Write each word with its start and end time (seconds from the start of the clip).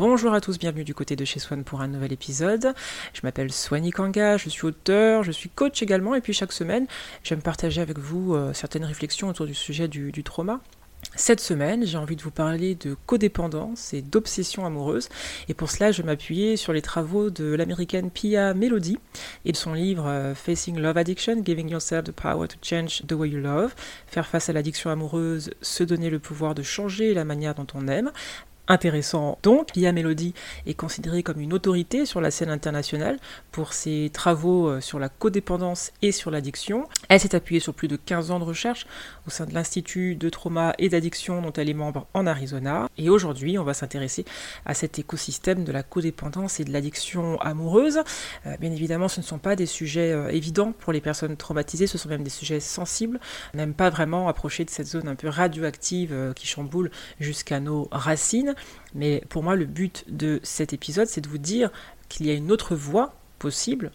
Bonjour 0.00 0.32
à 0.32 0.40
tous, 0.40 0.58
bienvenue 0.58 0.84
du 0.84 0.94
côté 0.94 1.14
de 1.14 1.26
chez 1.26 1.40
Swan 1.40 1.62
pour 1.62 1.82
un 1.82 1.86
nouvel 1.86 2.10
épisode. 2.10 2.72
Je 3.12 3.20
m'appelle 3.22 3.52
Swani 3.52 3.90
Kanga, 3.90 4.38
je 4.38 4.48
suis 4.48 4.64
auteur, 4.64 5.24
je 5.24 5.30
suis 5.30 5.50
coach 5.50 5.82
également, 5.82 6.14
et 6.14 6.22
puis 6.22 6.32
chaque 6.32 6.54
semaine, 6.54 6.86
j'aime 7.22 7.42
partager 7.42 7.82
avec 7.82 7.98
vous 7.98 8.34
euh, 8.34 8.54
certaines 8.54 8.84
réflexions 8.84 9.28
autour 9.28 9.44
du 9.44 9.52
sujet 9.52 9.88
du, 9.88 10.10
trauma. 10.24 10.60
Cette 11.16 11.40
semaine, 11.40 11.84
j'ai 11.84 11.98
envie 11.98 12.16
de 12.16 12.22
vous 12.22 12.30
parler 12.30 12.76
de 12.76 12.96
codépendance 13.04 13.92
et 13.92 14.00
d'obsession 14.00 14.64
amoureuse. 14.64 15.10
Et 15.48 15.54
pour 15.54 15.70
cela, 15.70 15.92
je 15.92 16.00
vais 16.00 16.06
m'appuyer 16.06 16.56
sur 16.56 16.72
les 16.72 16.82
travaux 16.82 17.28
de 17.28 17.52
l'américaine 17.54 18.10
Pia 18.10 18.54
Melody 18.54 18.96
et 19.44 19.52
de 19.52 19.56
son 19.56 19.74
livre 19.74 20.06
euh, 20.06 20.34
Facing 20.34 20.78
Love 20.78 20.96
Addiction, 20.96 21.42
Giving 21.44 21.68
Yourself 21.68 22.04
the 22.04 22.12
Power 22.12 22.48
to 22.48 22.56
Change 22.62 23.02
the 23.06 23.12
Way 23.12 23.30
You 23.30 23.40
Love. 23.40 23.74
Faire 24.06 24.26
face 24.26 24.48
à 24.48 24.54
l'addiction 24.54 24.88
amoureuse, 24.88 25.50
se 25.60 25.84
donner 25.84 26.08
le 26.08 26.20
pouvoir 26.20 26.54
de 26.54 26.62
changer 26.62 27.12
la 27.12 27.24
manière 27.24 27.54
dont 27.54 27.66
on 27.74 27.86
aime, 27.86 28.12
intéressant. 28.70 29.36
Donc, 29.42 29.74
Lia 29.74 29.90
Melody 29.90 30.32
est 30.64 30.74
considérée 30.74 31.24
comme 31.24 31.40
une 31.40 31.52
autorité 31.52 32.06
sur 32.06 32.20
la 32.20 32.30
scène 32.30 32.50
internationale 32.50 33.18
pour 33.50 33.72
ses 33.72 34.10
travaux 34.12 34.68
euh, 34.68 34.80
sur 34.80 35.00
la 35.00 35.08
codépendance 35.08 35.90
et 36.02 36.12
sur 36.12 36.30
l'addiction. 36.30 36.88
Elle 37.08 37.18
s'est 37.18 37.34
appuyée 37.34 37.60
sur 37.60 37.74
plus 37.74 37.88
de 37.88 37.96
15 37.96 38.30
ans 38.30 38.38
de 38.38 38.44
recherche 38.44 38.86
au 39.26 39.30
sein 39.30 39.44
de 39.44 39.54
l'Institut 39.54 40.14
de 40.14 40.28
trauma 40.28 40.74
et 40.78 40.88
d'addiction 40.88 41.42
dont 41.42 41.52
elle 41.52 41.68
est 41.68 41.74
membre 41.74 42.06
en 42.14 42.26
Arizona. 42.28 42.88
Et 42.96 43.10
aujourd'hui, 43.10 43.58
on 43.58 43.64
va 43.64 43.74
s'intéresser 43.74 44.24
à 44.64 44.74
cet 44.74 45.00
écosystème 45.00 45.64
de 45.64 45.72
la 45.72 45.82
codépendance 45.82 46.60
et 46.60 46.64
de 46.64 46.72
l'addiction 46.72 47.40
amoureuse. 47.40 47.98
Euh, 48.46 48.56
bien 48.58 48.70
évidemment, 48.70 49.08
ce 49.08 49.20
ne 49.20 49.24
sont 49.24 49.38
pas 49.38 49.56
des 49.56 49.66
sujets 49.66 50.12
euh, 50.12 50.28
évidents 50.28 50.72
pour 50.78 50.92
les 50.92 51.00
personnes 51.00 51.36
traumatisées, 51.36 51.88
ce 51.88 51.98
sont 51.98 52.08
même 52.08 52.22
des 52.22 52.30
sujets 52.30 52.60
sensibles. 52.60 53.18
On 53.52 53.56
n'aime 53.56 53.74
pas 53.74 53.90
vraiment 53.90 54.28
approcher 54.28 54.64
de 54.64 54.70
cette 54.70 54.86
zone 54.86 55.08
un 55.08 55.16
peu 55.16 55.28
radioactive 55.28 56.32
qui 56.36 56.46
chamboule 56.46 56.92
jusqu'à 57.18 57.58
nos 57.58 57.88
racines. 57.90 58.54
Mais 58.94 59.22
pour 59.28 59.42
moi, 59.42 59.56
le 59.56 59.66
but 59.66 60.04
de 60.08 60.40
cet 60.42 60.72
épisode, 60.72 61.06
c'est 61.06 61.20
de 61.20 61.28
vous 61.28 61.38
dire 61.38 61.70
qu'il 62.08 62.26
y 62.26 62.30
a 62.30 62.34
une 62.34 62.50
autre 62.50 62.74
voie 62.74 63.14
possible 63.38 63.90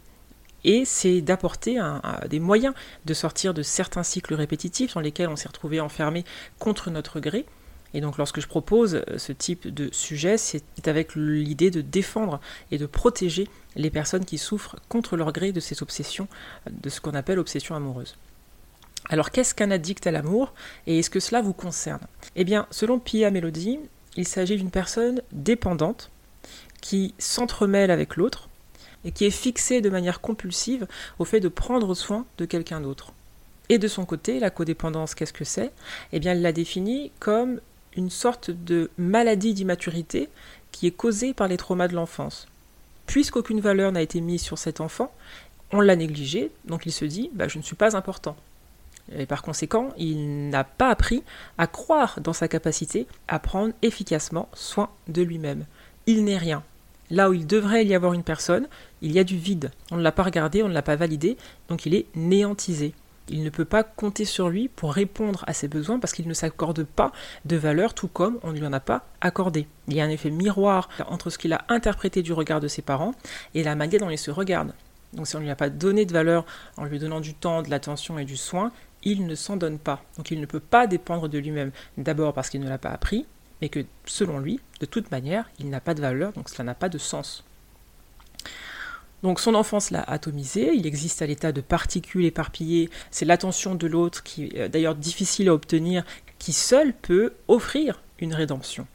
et 0.65 0.83
c'est 0.83 1.21
d'apporter 1.21 1.79
des 2.27 2.39
moyens 2.39 2.73
de 3.05 3.13
sortir 3.13 3.53
de 3.53 3.61
certains 3.61 4.03
cycles 4.03 4.33
répétitifs 4.33 4.95
dans 4.95 4.99
lesquels 4.99 5.29
on 5.29 5.35
s'est 5.35 5.47
retrouvé 5.47 5.79
enfermé 5.79 6.25
contre 6.57 6.89
notre 6.89 7.19
gré. 7.19 7.45
Et 7.93 8.01
donc 8.01 8.17
lorsque 8.17 8.41
je 8.41 8.47
propose 8.47 8.95
euh, 8.95 9.17
ce 9.17 9.31
type 9.31 9.73
de 9.73 9.89
sujet, 9.93 10.37
c'est 10.37 10.63
avec 10.85 11.15
l'idée 11.15 11.71
de 11.71 11.79
défendre 11.79 12.41
et 12.69 12.77
de 12.77 12.85
protéger 12.87 13.47
les 13.77 13.89
personnes 13.89 14.25
qui 14.25 14.37
souffrent 14.37 14.75
contre 14.89 15.15
leur 15.15 15.31
gré 15.31 15.53
de 15.53 15.61
ces 15.61 15.81
obsessions, 15.81 16.27
de 16.69 16.89
ce 16.89 16.99
qu'on 16.99 17.13
appelle 17.13 17.39
obsession 17.39 17.73
amoureuse. 17.73 18.17
Alors 19.07 19.31
qu'est-ce 19.31 19.55
qu'un 19.55 19.71
addict 19.71 20.05
à 20.07 20.11
l'amour 20.11 20.53
et 20.87 20.99
est-ce 20.99 21.09
que 21.09 21.21
cela 21.21 21.41
vous 21.41 21.53
concerne? 21.53 22.05
Eh 22.35 22.43
bien, 22.43 22.67
selon 22.69 22.99
Pia 22.99 23.31
Melody, 23.31 23.79
il 24.15 24.27
s'agit 24.27 24.57
d'une 24.57 24.71
personne 24.71 25.21
dépendante 25.31 26.09
qui 26.81 27.13
s'entremêle 27.17 27.91
avec 27.91 28.15
l'autre 28.15 28.49
et 29.03 29.11
qui 29.11 29.25
est 29.25 29.31
fixée 29.31 29.81
de 29.81 29.89
manière 29.89 30.21
compulsive 30.21 30.87
au 31.19 31.25
fait 31.25 31.39
de 31.39 31.47
prendre 31.47 31.93
soin 31.93 32.25
de 32.37 32.45
quelqu'un 32.45 32.81
d'autre. 32.81 33.13
Et 33.69 33.77
de 33.77 33.87
son 33.87 34.05
côté, 34.05 34.39
la 34.39 34.49
codépendance, 34.49 35.15
qu'est-ce 35.15 35.33
que 35.33 35.43
c'est? 35.43 35.71
Eh 36.11 36.19
bien, 36.19 36.33
elle 36.33 36.41
la 36.41 36.51
définit 36.51 37.11
comme 37.19 37.59
une 37.95 38.09
sorte 38.09 38.51
de 38.51 38.91
maladie 38.97 39.53
d'immaturité 39.53 40.29
qui 40.71 40.87
est 40.87 40.91
causée 40.91 41.33
par 41.33 41.47
les 41.47 41.57
traumas 41.57 41.87
de 41.87 41.95
l'enfance. 41.95 42.47
Puisqu'aucune 43.07 43.61
valeur 43.61 43.91
n'a 43.91 44.01
été 44.01 44.21
mise 44.21 44.41
sur 44.41 44.57
cet 44.57 44.81
enfant, 44.81 45.13
on 45.71 45.81
l'a 45.81 45.95
négligé, 45.95 46.51
donc 46.65 46.85
il 46.85 46.91
se 46.91 47.05
dit 47.05 47.29
bah, 47.33 47.47
je 47.47 47.57
ne 47.57 47.63
suis 47.63 47.75
pas 47.75 47.95
important. 47.95 48.35
Et 49.11 49.25
par 49.25 49.43
conséquent, 49.43 49.89
il 49.97 50.49
n'a 50.49 50.63
pas 50.63 50.89
appris 50.89 51.23
à 51.57 51.67
croire 51.67 52.19
dans 52.21 52.33
sa 52.33 52.47
capacité 52.47 53.07
à 53.27 53.39
prendre 53.39 53.73
efficacement 53.81 54.49
soin 54.53 54.89
de 55.07 55.21
lui-même. 55.21 55.65
Il 56.07 56.23
n'est 56.23 56.37
rien. 56.37 56.63
Là 57.11 57.29
où 57.29 57.33
il 57.33 57.45
devrait 57.45 57.85
y 57.85 57.93
avoir 57.93 58.13
une 58.13 58.23
personne, 58.23 58.67
il 59.01 59.11
y 59.11 59.19
a 59.19 59.23
du 59.23 59.37
vide. 59.37 59.71
On 59.91 59.97
ne 59.97 60.01
l'a 60.01 60.11
pas 60.11 60.23
regardé, 60.23 60.63
on 60.63 60.69
ne 60.69 60.73
l'a 60.73 60.81
pas 60.81 60.95
validé, 60.95 61.37
donc 61.69 61.85
il 61.85 61.93
est 61.93 62.07
néantisé. 62.15 62.93
Il 63.29 63.43
ne 63.43 63.49
peut 63.49 63.65
pas 63.65 63.83
compter 63.83 64.25
sur 64.25 64.49
lui 64.49 64.67
pour 64.67 64.93
répondre 64.93 65.43
à 65.47 65.53
ses 65.53 65.67
besoins 65.67 65.99
parce 65.99 66.13
qu'il 66.13 66.27
ne 66.27 66.33
s'accorde 66.33 66.83
pas 66.83 67.11
de 67.45 67.55
valeur 67.55 67.93
tout 67.93 68.07
comme 68.07 68.39
on 68.43 68.51
ne 68.51 68.59
lui 68.59 68.67
en 68.67 68.73
a 68.73 68.79
pas 68.79 69.07
accordé. 69.21 69.67
Il 69.87 69.95
y 69.95 70.01
a 70.01 70.03
un 70.03 70.09
effet 70.09 70.29
miroir 70.29 70.89
entre 71.07 71.31
ce 71.31 71.39
qu'il 71.39 71.53
a 71.53 71.65
interprété 71.69 72.21
du 72.21 72.33
regard 72.33 72.59
de 72.59 72.67
ses 72.67 72.83
parents 72.83 73.15
et 73.55 73.63
la 73.63 73.75
manière 73.75 74.01
dont 74.01 74.11
il 74.11 74.17
se 74.17 74.29
regarde. 74.29 74.73
Donc 75.13 75.27
si 75.27 75.35
on 75.35 75.39
ne 75.39 75.45
lui 75.45 75.51
a 75.51 75.55
pas 75.55 75.69
donné 75.69 76.05
de 76.05 76.13
valeur 76.13 76.45
en 76.77 76.85
lui 76.85 76.99
donnant 76.99 77.19
du 77.19 77.33
temps, 77.33 77.63
de 77.63 77.69
l'attention 77.69 78.19
et 78.19 78.25
du 78.25 78.37
soin, 78.37 78.71
il 79.05 79.25
ne 79.25 79.35
s'en 79.35 79.55
donne 79.55 79.79
pas. 79.79 80.03
Donc 80.17 80.31
il 80.31 80.41
ne 80.41 80.45
peut 80.45 80.59
pas 80.59 80.87
dépendre 80.87 81.29
de 81.29 81.37
lui-même. 81.37 81.71
D'abord 81.97 82.33
parce 82.33 82.49
qu'il 82.49 82.61
ne 82.61 82.69
l'a 82.69 82.77
pas 82.77 82.89
appris, 82.89 83.25
mais 83.61 83.69
que 83.69 83.85
selon 84.05 84.39
lui, 84.39 84.59
de 84.79 84.85
toute 84.85 85.11
manière, 85.11 85.49
il 85.59 85.69
n'a 85.69 85.79
pas 85.79 85.93
de 85.93 86.01
valeur, 86.01 86.33
donc 86.33 86.49
cela 86.49 86.63
n'a 86.65 86.75
pas 86.75 86.89
de 86.89 86.97
sens. 86.97 87.45
Donc 89.23 89.39
son 89.39 89.55
enfance 89.55 89.91
l'a 89.91 90.03
atomisé, 90.03 90.73
il 90.75 90.85
existe 90.85 91.21
à 91.21 91.25
l'état 91.25 91.51
de 91.51 91.61
particules 91.61 92.25
éparpillées, 92.25 92.89
c'est 93.09 93.25
l'attention 93.25 93.73
de 93.73 93.87
l'autre 93.87 94.21
qui 94.23 94.51
est 94.53 94.69
d'ailleurs 94.69 94.93
difficile 94.93 95.49
à 95.49 95.53
obtenir, 95.53 96.03
qui 96.37 96.53
seul 96.53 96.93
peut 96.93 97.33
offrir 97.47 98.03
une 98.19 98.33
rédemption. 98.33 98.85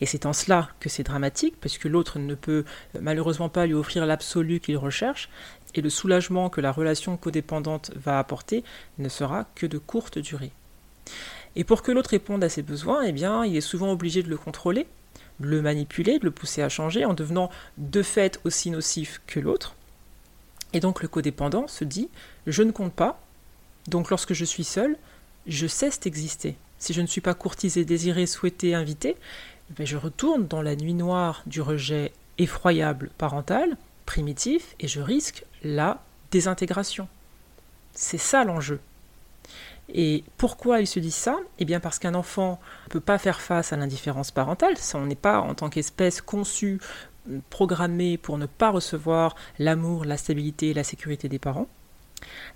Et 0.00 0.06
c'est 0.06 0.26
en 0.26 0.32
cela 0.32 0.70
que 0.80 0.88
c'est 0.88 1.02
dramatique, 1.02 1.54
parce 1.60 1.78
que 1.78 1.88
l'autre 1.88 2.18
ne 2.18 2.34
peut 2.34 2.64
malheureusement 3.00 3.48
pas 3.48 3.66
lui 3.66 3.74
offrir 3.74 4.06
l'absolu 4.06 4.60
qu'il 4.60 4.76
recherche, 4.76 5.28
et 5.74 5.80
le 5.80 5.90
soulagement 5.90 6.50
que 6.50 6.60
la 6.60 6.72
relation 6.72 7.16
codépendante 7.16 7.90
va 7.96 8.18
apporter 8.18 8.64
ne 8.98 9.08
sera 9.08 9.46
que 9.54 9.66
de 9.66 9.78
courte 9.78 10.18
durée. 10.18 10.52
Et 11.56 11.64
pour 11.64 11.82
que 11.82 11.92
l'autre 11.92 12.10
réponde 12.10 12.42
à 12.42 12.48
ses 12.48 12.62
besoins, 12.62 13.02
eh 13.02 13.12
bien, 13.12 13.44
il 13.44 13.56
est 13.56 13.60
souvent 13.60 13.92
obligé 13.92 14.22
de 14.22 14.28
le 14.28 14.36
contrôler, 14.36 14.86
de 15.40 15.48
le 15.48 15.62
manipuler, 15.62 16.18
de 16.18 16.24
le 16.24 16.30
pousser 16.30 16.62
à 16.62 16.68
changer 16.68 17.04
en 17.04 17.14
devenant 17.14 17.50
de 17.78 18.02
fait 18.02 18.40
aussi 18.44 18.70
nocif 18.70 19.20
que 19.26 19.40
l'autre. 19.40 19.76
Et 20.72 20.80
donc 20.80 21.02
le 21.02 21.08
codépendant 21.08 21.68
se 21.68 21.84
dit 21.84 22.08
je 22.46 22.62
ne 22.62 22.72
compte 22.72 22.92
pas, 22.92 23.20
donc 23.88 24.10
lorsque 24.10 24.34
je 24.34 24.44
suis 24.44 24.64
seul, 24.64 24.96
je 25.46 25.66
cesse 25.66 26.00
d'exister. 26.00 26.56
Si 26.78 26.92
je 26.92 27.00
ne 27.00 27.06
suis 27.06 27.20
pas 27.20 27.34
courtisé, 27.34 27.84
désiré, 27.84 28.26
souhaité, 28.26 28.74
invité, 28.74 29.16
eh 29.78 29.86
je 29.86 29.96
retourne 29.96 30.46
dans 30.46 30.62
la 30.62 30.76
nuit 30.76 30.94
noire 30.94 31.42
du 31.46 31.60
rejet 31.60 32.12
effroyable 32.38 33.10
parental, 33.16 33.76
primitif, 34.06 34.74
et 34.80 34.88
je 34.88 35.00
risque 35.00 35.44
la 35.64 36.02
désintégration. 36.30 37.08
C'est 37.92 38.18
ça 38.18 38.44
l'enjeu. 38.44 38.80
Et 39.92 40.24
pourquoi 40.38 40.80
il 40.80 40.86
se 40.86 41.00
dit 41.00 41.10
ça? 41.10 41.36
Eh 41.58 41.64
bien 41.64 41.80
parce 41.80 41.98
qu'un 41.98 42.14
enfant 42.14 42.60
ne 42.86 42.90
peut 42.90 43.00
pas 43.00 43.18
faire 43.18 43.40
face 43.40 43.72
à 43.72 43.76
l'indifférence 43.76 44.30
parentale, 44.30 44.74
on 44.94 45.06
n'est 45.06 45.14
pas 45.14 45.40
en 45.40 45.54
tant 45.54 45.68
qu'espèce 45.68 46.20
conçu, 46.20 46.80
programmé 47.50 48.16
pour 48.16 48.38
ne 48.38 48.46
pas 48.46 48.70
recevoir 48.70 49.34
l'amour, 49.58 50.04
la 50.04 50.16
stabilité 50.16 50.70
et 50.70 50.74
la 50.74 50.84
sécurité 50.84 51.28
des 51.28 51.38
parents. 51.38 51.68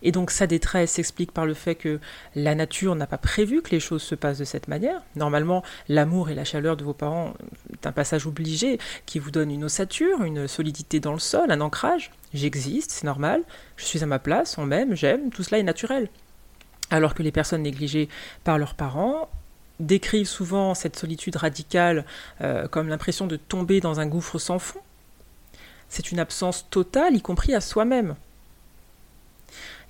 Et 0.03 0.13
donc 0.13 0.31
sa 0.31 0.47
détresse 0.47 0.93
s'explique 0.93 1.33
par 1.33 1.47
le 1.47 1.55
fait 1.55 1.75
que 1.75 2.01
la 2.35 2.55
nature 2.55 2.95
n'a 2.95 3.07
pas 3.07 3.19
prévu 3.19 3.63
que 3.63 3.71
les 3.71 3.81
choses 3.81 4.03
se 4.03 4.15
passent 4.15 4.39
de 4.39 4.45
cette 4.45 4.69
manière. 4.69 5.03
Normalement, 5.17 5.63
l'amour 5.89 6.31
et 6.31 6.35
la 6.35 6.45
chaleur 6.45 6.77
de 6.77 6.85
vos 6.85 6.95
parents 6.95 7.35
est 7.73 7.87
un 7.87 7.93
passage 7.93 8.27
obligé 8.27 8.79
qui 9.07 9.19
vous 9.19 9.31
donne 9.31 9.51
une 9.51 9.65
ossature, 9.65 10.23
une 10.23 10.49
solidité 10.49 11.01
dans 11.01 11.13
le 11.13 11.19
sol, 11.19 11.51
un 11.51 11.61
ancrage. 11.61 12.11
J'existe, 12.35 12.91
c'est 12.91 13.05
normal, 13.05 13.43
je 13.77 13.85
suis 13.85 14.03
à 14.03 14.07
ma 14.07 14.19
place, 14.19 14.59
on 14.59 14.67
m'aime, 14.67 14.95
j'aime, 14.95 15.31
tout 15.31 15.43
cela 15.43 15.59
est 15.59 15.65
naturel. 15.65 16.09
Alors 16.91 17.15
que 17.15 17.23
les 17.23 17.33
personnes 17.33 17.63
négligées 17.63 18.09
par 18.45 18.59
leurs 18.59 18.75
parents 18.75 19.29
décrivent 19.81 20.27
souvent 20.27 20.75
cette 20.75 20.97
solitude 20.97 21.37
radicale 21.37 22.05
euh, 22.41 22.67
comme 22.67 22.89
l'impression 22.89 23.27
de 23.27 23.37
tomber 23.37 23.81
dans 23.81 24.01
un 24.01 24.07
gouffre 24.07 24.39
sans 24.39 24.59
fond. 24.59 24.81
C'est 25.89 26.13
une 26.13 26.19
absence 26.19 26.67
totale, 26.69 27.15
y 27.15 27.23
compris 27.23 27.55
à 27.55 27.61
soi-même. 27.61 28.17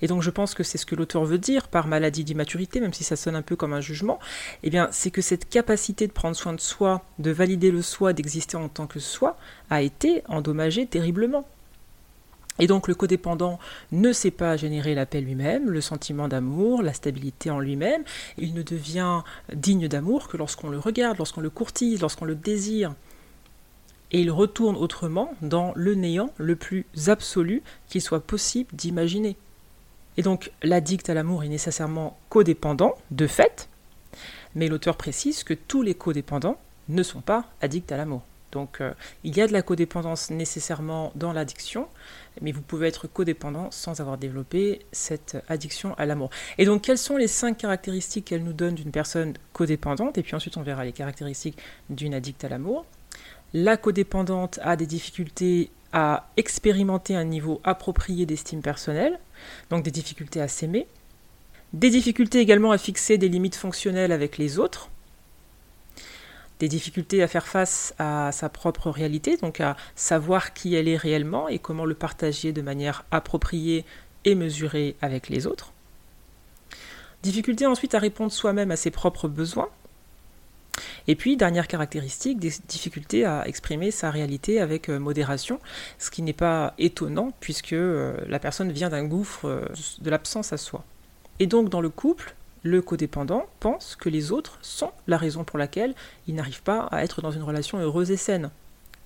Et 0.01 0.07
donc 0.07 0.21
je 0.21 0.29
pense 0.29 0.53
que 0.53 0.63
c'est 0.63 0.77
ce 0.77 0.85
que 0.85 0.95
l'auteur 0.95 1.25
veut 1.25 1.37
dire 1.37 1.67
par 1.67 1.87
maladie 1.87 2.23
d'immaturité, 2.23 2.79
même 2.79 2.93
si 2.93 3.03
ça 3.03 3.15
sonne 3.15 3.35
un 3.35 3.41
peu 3.41 3.55
comme 3.55 3.73
un 3.73 3.81
jugement, 3.81 4.19
eh 4.63 4.69
bien 4.69 4.87
c'est 4.91 5.11
que 5.11 5.21
cette 5.21 5.49
capacité 5.49 6.07
de 6.07 6.11
prendre 6.11 6.35
soin 6.35 6.53
de 6.53 6.61
soi, 6.61 7.03
de 7.19 7.31
valider 7.31 7.71
le 7.71 7.81
soi, 7.81 8.13
d'exister 8.13 8.57
en 8.57 8.69
tant 8.69 8.87
que 8.87 8.99
soi, 8.99 9.37
a 9.69 9.81
été 9.81 10.23
endommagée 10.27 10.85
terriblement. 10.85 11.45
Et 12.59 12.67
donc 12.67 12.87
le 12.87 12.95
codépendant 12.95 13.57
ne 13.91 14.11
sait 14.11 14.31
pas 14.31 14.57
générer 14.57 14.93
la 14.93 15.05
paix 15.05 15.21
lui-même, 15.21 15.69
le 15.69 15.81
sentiment 15.81 16.27
d'amour, 16.27 16.83
la 16.83 16.93
stabilité 16.93 17.49
en 17.49 17.59
lui-même. 17.59 18.03
Il 18.37 18.53
ne 18.53 18.61
devient 18.61 19.21
digne 19.53 19.87
d'amour 19.87 20.27
que 20.27 20.35
lorsqu'on 20.35 20.69
le 20.69 20.77
regarde, 20.77 21.17
lorsqu'on 21.17 21.41
le 21.41 21.49
courtise, 21.49 22.01
lorsqu'on 22.01 22.25
le 22.25 22.35
désire. 22.35 22.93
Et 24.11 24.21
il 24.21 24.31
retourne 24.31 24.75
autrement 24.75 25.33
dans 25.41 25.71
le 25.75 25.95
néant 25.95 26.31
le 26.37 26.55
plus 26.55 26.85
absolu 27.07 27.61
qu'il 27.87 28.01
soit 28.01 28.19
possible 28.19 28.69
d'imaginer. 28.73 29.37
Et 30.19 30.21
donc 30.21 30.51
l'addict 30.63 31.09
à 31.09 31.13
l'amour 31.13 31.45
est 31.45 31.47
nécessairement 31.47 32.17
codépendant, 32.27 32.93
de 33.09 33.25
fait, 33.25 33.69
mais 34.53 34.67
l'auteur 34.67 34.97
précise 34.97 35.45
que 35.45 35.53
tous 35.53 35.81
les 35.81 35.95
codépendants 35.95 36.57
ne 36.89 37.03
sont 37.03 37.21
pas 37.21 37.45
addicts 37.61 37.89
à 37.93 37.95
l'amour. 37.95 38.21
Donc 38.51 38.81
euh, 38.81 38.91
il 39.23 39.37
y 39.37 39.41
a 39.41 39.47
de 39.47 39.53
la 39.53 39.61
codépendance 39.61 40.29
nécessairement 40.29 41.13
dans 41.15 41.31
l'addiction, 41.31 41.87
mais 42.41 42.51
vous 42.51 42.61
pouvez 42.61 42.89
être 42.89 43.07
codépendant 43.07 43.71
sans 43.71 44.01
avoir 44.01 44.17
développé 44.17 44.81
cette 44.91 45.37
addiction 45.47 45.95
à 45.97 46.05
l'amour. 46.05 46.31
Et 46.57 46.65
donc 46.65 46.81
quelles 46.81 46.97
sont 46.97 47.15
les 47.15 47.29
cinq 47.29 47.59
caractéristiques 47.59 48.25
qu'elle 48.25 48.43
nous 48.43 48.51
donne 48.51 48.75
d'une 48.75 48.91
personne 48.91 49.35
codépendante? 49.53 50.17
Et 50.17 50.21
puis 50.21 50.35
ensuite 50.35 50.57
on 50.57 50.63
verra 50.63 50.83
les 50.83 50.91
caractéristiques 50.91 51.57
d'une 51.89 52.13
addict 52.13 52.43
à 52.43 52.49
l'amour. 52.49 52.85
La 53.53 53.77
codépendante 53.77 54.59
a 54.63 54.75
des 54.75 54.85
difficultés 54.85 55.71
à 55.93 56.29
expérimenter 56.37 57.15
un 57.15 57.23
niveau 57.23 57.61
approprié 57.63 58.25
d'estime 58.25 58.61
personnelle, 58.61 59.19
donc 59.69 59.83
des 59.83 59.91
difficultés 59.91 60.41
à 60.41 60.47
s'aimer, 60.47 60.87
des 61.73 61.89
difficultés 61.89 62.39
également 62.39 62.71
à 62.71 62.77
fixer 62.77 63.17
des 63.17 63.29
limites 63.29 63.55
fonctionnelles 63.55 64.11
avec 64.11 64.37
les 64.37 64.59
autres, 64.59 64.89
des 66.59 66.67
difficultés 66.67 67.23
à 67.23 67.27
faire 67.27 67.47
face 67.47 67.93
à 67.97 68.31
sa 68.31 68.49
propre 68.49 68.89
réalité, 68.89 69.37
donc 69.37 69.61
à 69.61 69.77
savoir 69.95 70.53
qui 70.53 70.75
elle 70.75 70.87
est 70.87 70.97
réellement 70.97 71.47
et 71.47 71.59
comment 71.59 71.85
le 71.85 71.95
partager 71.95 72.51
de 72.51 72.61
manière 72.61 73.05
appropriée 73.11 73.85
et 74.25 74.35
mesurée 74.35 74.95
avec 75.01 75.29
les 75.29 75.47
autres. 75.47 75.71
Difficulté 77.23 77.65
ensuite 77.65 77.95
à 77.95 77.99
répondre 77.99 78.31
soi-même 78.31 78.71
à 78.71 78.75
ses 78.75 78.91
propres 78.91 79.27
besoins. 79.27 79.69
Et 81.07 81.15
puis, 81.15 81.37
dernière 81.37 81.67
caractéristique, 81.67 82.39
des 82.39 82.51
difficultés 82.67 83.25
à 83.25 83.47
exprimer 83.47 83.91
sa 83.91 84.11
réalité 84.11 84.59
avec 84.59 84.89
euh, 84.89 84.99
modération, 84.99 85.59
ce 85.97 86.11
qui 86.11 86.21
n'est 86.21 86.33
pas 86.33 86.73
étonnant 86.77 87.31
puisque 87.39 87.73
euh, 87.73 88.17
la 88.27 88.39
personne 88.39 88.71
vient 88.71 88.89
d'un 88.89 89.05
gouffre 89.05 89.45
euh, 89.45 89.65
de 90.01 90.09
l'absence 90.09 90.53
à 90.53 90.57
soi. 90.57 90.83
Et 91.39 91.47
donc, 91.47 91.69
dans 91.69 91.81
le 91.81 91.89
couple, 91.89 92.35
le 92.63 92.81
codépendant 92.81 93.45
pense 93.59 93.95
que 93.95 94.09
les 94.09 94.31
autres 94.31 94.59
sont 94.61 94.91
la 95.07 95.17
raison 95.17 95.43
pour 95.43 95.57
laquelle 95.57 95.95
il 96.27 96.35
n'arrive 96.35 96.61
pas 96.61 96.81
à 96.91 97.03
être 97.03 97.21
dans 97.21 97.31
une 97.31 97.43
relation 97.43 97.79
heureuse 97.79 98.11
et 98.11 98.17
saine. 98.17 98.51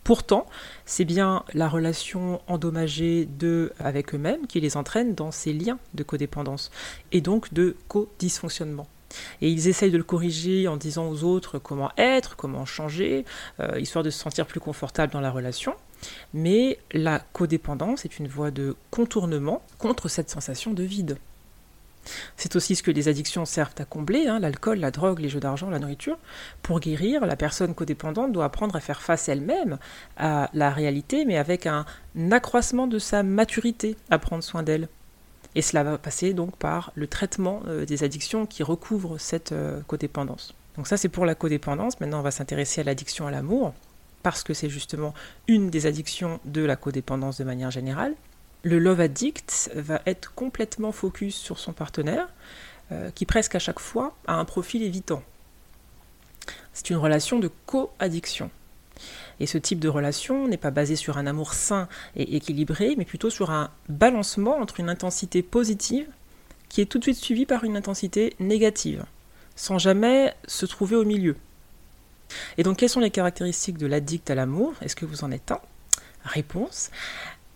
Pourtant, 0.04 0.48
c'est 0.86 1.06
bien 1.06 1.46
la 1.54 1.70
relation 1.70 2.42
endommagée 2.48 3.26
d'eux 3.26 3.72
avec 3.80 4.14
eux-mêmes 4.14 4.48
qui 4.48 4.60
les 4.60 4.76
entraîne 4.76 5.16
dans 5.16 5.32
ces 5.32 5.54
liens 5.54 5.80
de 5.94 6.04
codépendance 6.04 6.72
et 7.14 7.22
donc 7.22 7.54
de 7.54 7.78
co-dysfonctionnement. 7.88 8.88
Et 9.42 9.50
ils 9.50 9.68
essayent 9.68 9.92
de 9.92 9.98
le 9.98 10.04
corriger 10.04 10.68
en 10.68 10.78
disant 10.78 11.10
aux 11.10 11.24
autres 11.24 11.60
comment 11.60 11.92
être, 11.98 12.36
comment 12.36 12.66
changer, 12.66 13.26
euh, 13.60 13.80
histoire 13.80 14.04
de 14.04 14.10
se 14.10 14.20
sentir 14.20 14.46
plus 14.46 14.60
confortable 14.60 15.14
dans 15.14 15.22
la 15.22 15.32
relation. 15.32 15.76
Mais 16.34 16.80
la 16.92 17.20
codépendance 17.20 18.06
est 18.06 18.20
une 18.20 18.28
voie 18.28 18.52
de 18.52 18.76
contournement 18.92 19.62
contre 19.78 20.08
cette 20.10 20.30
sensation 20.30 20.74
de 20.74 20.84
vide. 20.84 21.18
C'est 22.36 22.56
aussi 22.56 22.76
ce 22.76 22.84
que 22.84 22.92
les 22.92 23.08
addictions 23.08 23.46
servent 23.46 23.76
à 23.78 23.86
combler, 23.86 24.28
hein, 24.28 24.40
l'alcool, 24.40 24.80
la 24.80 24.92
drogue, 24.92 25.20
les 25.20 25.30
jeux 25.30 25.40
d'argent, 25.40 25.70
la 25.70 25.80
nourriture. 25.80 26.18
Pour 26.62 26.80
guérir, 26.80 27.26
la 27.26 27.36
personne 27.36 27.74
codépendante 27.74 28.32
doit 28.32 28.46
apprendre 28.46 28.76
à 28.76 28.82
faire 28.82 29.02
face 29.02 29.30
elle-même 29.30 29.78
à 30.18 30.50
la 30.54 30.70
réalité, 30.70 31.26
mais 31.26 31.38
avec 31.38 31.66
un 31.66 31.86
accroissement 32.32 32.88
de 32.88 33.00
sa 33.00 33.24
maturité 33.24 33.96
à 34.10 34.20
prendre 34.20 34.44
soin 34.44 34.64
d'elle. 34.64 34.90
Et 35.56 35.62
cela 35.62 35.84
va 35.84 35.98
passer 35.98 36.34
donc 36.34 36.56
par 36.58 36.92
le 36.96 37.08
traitement 37.08 37.62
euh, 37.68 37.86
des 37.86 38.04
addictions 38.04 38.46
qui 38.46 38.64
recouvrent 38.64 39.18
cette 39.18 39.52
euh, 39.52 39.82
codépendance. 39.88 40.54
Donc 40.78 40.88
ça 40.88 40.98
c'est 40.98 41.10
pour 41.10 41.26
la 41.26 41.36
codépendance, 41.36 42.00
maintenant 42.00 42.20
on 42.20 42.24
va 42.24 42.32
s'intéresser 42.32 42.82
à 42.82 42.84
l'addiction 42.84 43.28
à 43.28 43.32
l'amour, 43.32 43.74
parce 44.24 44.44
que 44.44 44.54
c'est 44.54 44.70
justement 44.70 45.14
une 45.48 45.70
des 45.70 45.86
addictions 45.86 46.40
de 46.46 46.62
la 46.62 46.76
codépendance 46.76 47.38
de 47.38 47.44
manière 47.44 47.70
générale 47.70 48.16
le 48.64 48.80
love 48.80 49.02
addict 49.02 49.72
va 49.76 50.02
être 50.06 50.34
complètement 50.34 50.92
focus 50.92 51.36
sur 51.36 51.60
son 51.60 51.74
partenaire, 51.74 52.30
euh, 52.92 53.12
qui 53.14 53.26
presque 53.26 53.56
à 53.56 53.60
chaque 53.60 53.80
fois 53.80 54.16
a 54.26 54.36
un 54.36 54.46
profil 54.46 54.82
évitant. 54.82 55.22
C'est 56.74 56.90
une 56.90 56.98
relation 56.98 57.40
de 57.40 57.52
co-addiction. 57.66 58.50
Et 59.44 59.46
ce 59.46 59.58
type 59.58 59.82
de 59.82 59.90
relation 59.90 60.48
n'est 60.48 60.56
pas 60.56 60.72
basé 60.72 60.96
sur 60.96 61.18
un 61.18 61.28
amour 61.28 61.54
sain 61.54 61.90
et 62.16 62.38
équilibré, 62.38 62.96
mais 62.98 63.04
plutôt 63.04 63.30
sur 63.30 63.52
un 63.52 63.72
balancement 63.90 64.56
entre 64.56 64.80
une 64.80 64.90
intensité 64.90 65.44
positive 65.44 66.08
qui 66.70 66.80
est 66.80 66.86
tout 66.86 66.98
de 66.98 67.04
suite 67.04 67.18
suivie 67.18 67.46
par 67.46 67.66
une 67.66 67.76
intensité 67.76 68.38
négative, 68.40 69.04
sans 69.58 69.80
jamais 69.80 70.34
se 70.48 70.66
trouver 70.66 70.96
au 70.96 71.04
milieu. 71.04 71.36
Et 72.58 72.64
donc, 72.64 72.78
quelles 72.78 72.88
sont 72.88 73.02
les 73.02 73.12
caractéristiques 73.12 73.78
de 73.78 73.86
l'addict 73.86 74.30
à 74.30 74.36
l'amour? 74.36 74.76
Est-ce 74.80 74.96
que 74.96 75.06
vous 75.06 75.26
en 75.26 75.32
êtes 75.32 75.52
un? 75.52 75.60
Réponse. 76.24 76.90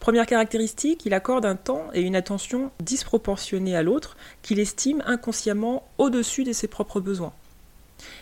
Première 0.01 0.25
caractéristique, 0.25 1.06
il 1.06 1.13
accorde 1.13 1.45
un 1.45 1.56
temps 1.56 1.88
et 1.94 2.01
une 2.01 2.18
attention 2.18 2.69
disproportionnés 2.81 3.78
à 3.78 3.81
l'autre 3.81 4.18
qu'il 4.42 4.60
estime 4.60 5.01
inconsciemment 5.06 5.88
au-dessus 5.98 6.44
de 6.44 6.51
ses 6.51 6.68
propres 6.68 7.00
besoins. 7.00 7.31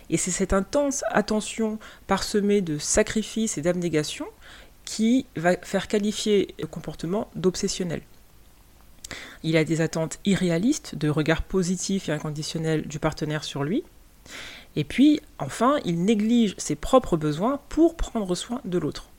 Et 0.09 0.17
c'est 0.17 0.31
cette 0.31 0.53
intense 0.53 1.03
attention 1.09 1.79
parsemée 2.07 2.61
de 2.61 2.77
sacrifices 2.77 3.57
et 3.57 3.61
d'abnégation 3.61 4.25
qui 4.85 5.25
va 5.35 5.57
faire 5.57 5.87
qualifier 5.87 6.53
le 6.59 6.67
comportement 6.67 7.29
d'obsessionnel. 7.35 8.01
Il 9.43 9.57
a 9.57 9.63
des 9.63 9.81
attentes 9.81 10.19
irréalistes 10.25 10.95
de 10.95 11.09
regard 11.09 11.43
positif 11.43 12.09
et 12.09 12.11
inconditionnel 12.11 12.87
du 12.87 12.99
partenaire 12.99 13.43
sur 13.43 13.63
lui. 13.63 13.83
Et 14.75 14.83
puis, 14.83 15.21
enfin, 15.39 15.77
il 15.85 16.03
néglige 16.03 16.55
ses 16.57 16.75
propres 16.75 17.17
besoins 17.17 17.59
pour 17.69 17.95
prendre 17.95 18.33
soin 18.35 18.61
de 18.65 18.77
l'autre. 18.77 19.09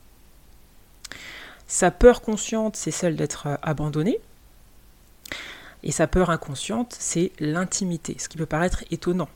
Sa 1.67 1.91
peur 1.91 2.21
consciente, 2.21 2.75
c'est 2.75 2.91
celle 2.91 3.15
d'être 3.15 3.57
abandonné. 3.61 4.19
Et 5.83 5.91
sa 5.91 6.07
peur 6.07 6.29
inconsciente, 6.29 6.95
c'est 6.97 7.31
l'intimité, 7.39 8.15
ce 8.19 8.29
qui 8.29 8.37
peut 8.37 8.45
paraître 8.45 8.83
étonnant. 8.91 9.29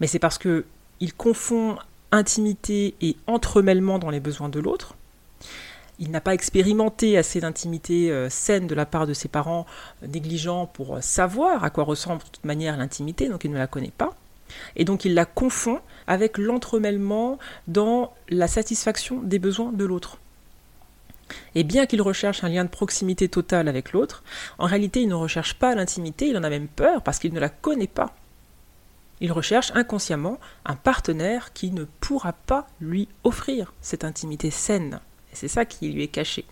Mais 0.00 0.06
c'est 0.06 0.18
parce 0.18 0.38
que 0.38 0.64
il 1.00 1.14
confond 1.14 1.76
intimité 2.12 2.94
et 3.00 3.16
entremêlement 3.26 3.98
dans 3.98 4.10
les 4.10 4.20
besoins 4.20 4.48
de 4.48 4.60
l'autre. 4.60 4.94
Il 5.98 6.10
n'a 6.10 6.20
pas 6.20 6.34
expérimenté 6.34 7.18
assez 7.18 7.40
d'intimité 7.40 8.10
euh, 8.10 8.30
saine 8.30 8.66
de 8.66 8.74
la 8.74 8.86
part 8.86 9.06
de 9.06 9.12
ses 9.12 9.28
parents 9.28 9.66
euh, 10.02 10.06
négligents 10.06 10.66
pour 10.66 11.02
savoir 11.02 11.62
à 11.62 11.70
quoi 11.70 11.84
ressemble 11.84 12.22
de 12.22 12.28
toute 12.28 12.44
manière 12.44 12.76
l'intimité, 12.76 13.28
donc 13.28 13.44
il 13.44 13.50
ne 13.50 13.58
la 13.58 13.66
connaît 13.66 13.92
pas. 13.96 14.16
Et 14.76 14.84
donc 14.84 15.04
il 15.04 15.14
la 15.14 15.26
confond 15.26 15.80
avec 16.06 16.38
l'entremêlement 16.38 17.38
dans 17.68 18.12
la 18.28 18.48
satisfaction 18.48 19.20
des 19.22 19.38
besoins 19.38 19.72
de 19.72 19.84
l'autre. 19.84 20.18
Et 21.54 21.64
bien 21.64 21.86
qu'il 21.86 22.02
recherche 22.02 22.42
un 22.42 22.48
lien 22.48 22.64
de 22.64 22.70
proximité 22.70 23.28
totale 23.28 23.68
avec 23.68 23.92
l'autre, 23.92 24.24
en 24.58 24.66
réalité 24.66 25.02
il 25.02 25.08
ne 25.08 25.14
recherche 25.14 25.54
pas 25.54 25.74
l'intimité, 25.74 26.28
il 26.28 26.36
en 26.36 26.42
a 26.42 26.50
même 26.50 26.66
peur 26.66 27.02
parce 27.02 27.18
qu'il 27.18 27.32
ne 27.32 27.40
la 27.40 27.48
connaît 27.48 27.86
pas. 27.86 28.14
Il 29.20 29.32
recherche 29.32 29.72
inconsciemment 29.74 30.38
un 30.64 30.76
partenaire 30.76 31.52
qui 31.52 31.70
ne 31.70 31.84
pourra 31.84 32.32
pas 32.32 32.66
lui 32.80 33.08
offrir 33.24 33.72
cette 33.80 34.04
intimité 34.04 34.50
saine. 34.50 35.00
Et 35.32 35.36
c'est 35.36 35.48
ça 35.48 35.64
qui 35.64 35.90
lui 35.90 36.02
est 36.02 36.08
caché. 36.08 36.44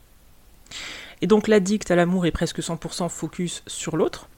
Et 1.20 1.26
donc 1.26 1.48
l'addict 1.48 1.90
à 1.90 1.96
l'amour 1.96 2.26
est 2.26 2.30
presque 2.30 2.60
100% 2.60 3.08
focus 3.08 3.62
sur 3.66 3.96
l'autre, 3.96 4.28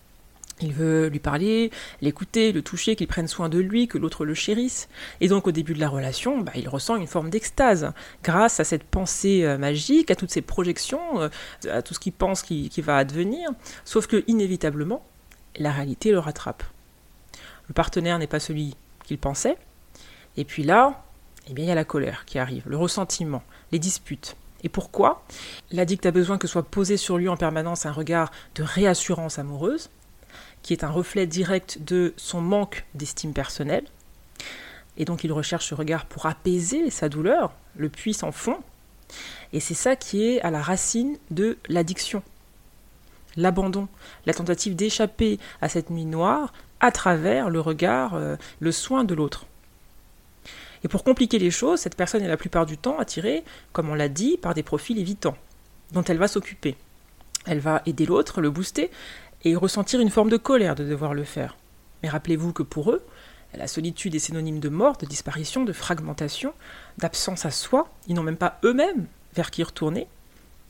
il 0.62 0.72
veut 0.72 1.08
lui 1.08 1.18
parler, 1.18 1.70
l'écouter, 2.00 2.52
le 2.52 2.62
toucher, 2.62 2.96
qu'il 2.96 3.06
prenne 3.06 3.28
soin 3.28 3.48
de 3.48 3.58
lui, 3.58 3.88
que 3.88 3.98
l'autre 3.98 4.24
le 4.24 4.34
chérisse. 4.34 4.88
Et 5.20 5.28
donc 5.28 5.46
au 5.46 5.52
début 5.52 5.74
de 5.74 5.80
la 5.80 5.88
relation, 5.88 6.38
bah, 6.38 6.52
il 6.54 6.68
ressent 6.68 6.96
une 6.96 7.06
forme 7.06 7.30
d'extase 7.30 7.92
grâce 8.22 8.60
à 8.60 8.64
cette 8.64 8.84
pensée 8.84 9.44
euh, 9.44 9.58
magique, 9.58 10.10
à 10.10 10.16
toutes 10.16 10.30
ces 10.30 10.42
projections, 10.42 11.20
euh, 11.20 11.28
à 11.70 11.82
tout 11.82 11.94
ce 11.94 12.00
qu'il 12.00 12.12
pense 12.12 12.42
qui, 12.42 12.68
qui, 12.68 12.82
va 12.82 12.96
advenir. 12.96 13.50
Sauf 13.84 14.06
que 14.06 14.22
inévitablement, 14.26 15.04
la 15.56 15.72
réalité 15.72 16.10
le 16.12 16.18
rattrape. 16.18 16.62
Le 17.70 17.72
partenaire 17.72 18.18
n'est 18.18 18.26
pas 18.26 18.40
celui 18.40 18.74
qu'il 19.04 19.16
pensait. 19.16 19.56
Et 20.36 20.44
puis 20.44 20.64
là, 20.64 21.04
eh 21.46 21.54
bien, 21.54 21.66
il 21.66 21.68
y 21.68 21.70
a 21.70 21.76
la 21.76 21.84
colère 21.84 22.24
qui 22.24 22.40
arrive, 22.40 22.64
le 22.66 22.76
ressentiment, 22.76 23.44
les 23.70 23.78
disputes. 23.78 24.34
Et 24.64 24.68
pourquoi? 24.68 25.24
L'addict 25.70 26.04
a 26.04 26.10
besoin 26.10 26.36
que 26.36 26.48
soit 26.48 26.64
posé 26.64 26.96
sur 26.96 27.16
lui 27.16 27.28
en 27.28 27.36
permanence 27.36 27.86
un 27.86 27.92
regard 27.92 28.32
de 28.56 28.64
réassurance 28.64 29.38
amoureuse 29.38 29.88
qui 30.62 30.72
est 30.72 30.82
un 30.82 30.90
reflet 30.90 31.28
direct 31.28 31.78
de 31.84 32.12
son 32.16 32.40
manque 32.40 32.84
d'estime 32.94 33.32
personnelle. 33.32 33.84
Et 34.96 35.04
donc 35.04 35.22
il 35.22 35.30
recherche 35.32 35.66
ce 35.66 35.76
regard 35.76 36.06
pour 36.06 36.26
apaiser 36.26 36.90
sa 36.90 37.08
douleur, 37.08 37.52
le 37.76 37.88
puits 37.88 38.14
sans 38.14 38.32
fond. 38.32 38.58
Et 39.52 39.60
c'est 39.60 39.74
ça 39.74 39.94
qui 39.94 40.24
est 40.24 40.40
à 40.40 40.50
la 40.50 40.60
racine 40.60 41.18
de 41.30 41.56
l'addiction. 41.68 42.24
L'abandon, 43.36 43.88
la 44.26 44.34
tentative 44.34 44.76
d'échapper 44.76 45.38
à 45.60 45.68
cette 45.68 45.90
nuit 45.90 46.04
noire 46.04 46.52
à 46.80 46.90
travers 46.90 47.50
le 47.50 47.60
regard, 47.60 48.14
euh, 48.14 48.36
le 48.58 48.72
soin 48.72 49.04
de 49.04 49.14
l'autre. 49.14 49.46
Et 50.82 50.88
pour 50.88 51.04
compliquer 51.04 51.38
les 51.38 51.50
choses, 51.50 51.80
cette 51.80 51.96
personne 51.96 52.22
est 52.22 52.28
la 52.28 52.36
plupart 52.36 52.66
du 52.66 52.78
temps 52.78 52.98
attirée, 52.98 53.44
comme 53.72 53.90
on 53.90 53.94
l'a 53.94 54.08
dit, 54.08 54.38
par 54.38 54.54
des 54.54 54.62
profils 54.62 54.98
évitants, 54.98 55.36
dont 55.92 56.02
elle 56.04 56.16
va 56.16 56.28
s'occuper. 56.28 56.76
Elle 57.46 57.60
va 57.60 57.82
aider 57.86 58.06
l'autre, 58.06 58.40
le 58.40 58.50
booster, 58.50 58.90
et 59.44 59.56
ressentir 59.56 60.00
une 60.00 60.10
forme 60.10 60.30
de 60.30 60.36
colère 60.36 60.74
de 60.74 60.84
devoir 60.84 61.14
le 61.14 61.24
faire. 61.24 61.56
Mais 62.02 62.08
rappelez-vous 62.08 62.52
que 62.52 62.62
pour 62.62 62.92
eux, 62.92 63.02
la 63.54 63.66
solitude 63.66 64.14
est 64.14 64.20
synonyme 64.20 64.60
de 64.60 64.68
mort, 64.68 64.96
de 64.96 65.06
disparition, 65.06 65.64
de 65.64 65.72
fragmentation, 65.72 66.54
d'absence 66.98 67.44
à 67.44 67.50
soi. 67.50 67.88
Ils 68.06 68.14
n'ont 68.14 68.22
même 68.22 68.36
pas 68.36 68.58
eux-mêmes 68.64 69.06
vers 69.34 69.50
qui 69.50 69.62
retourner. 69.62 70.06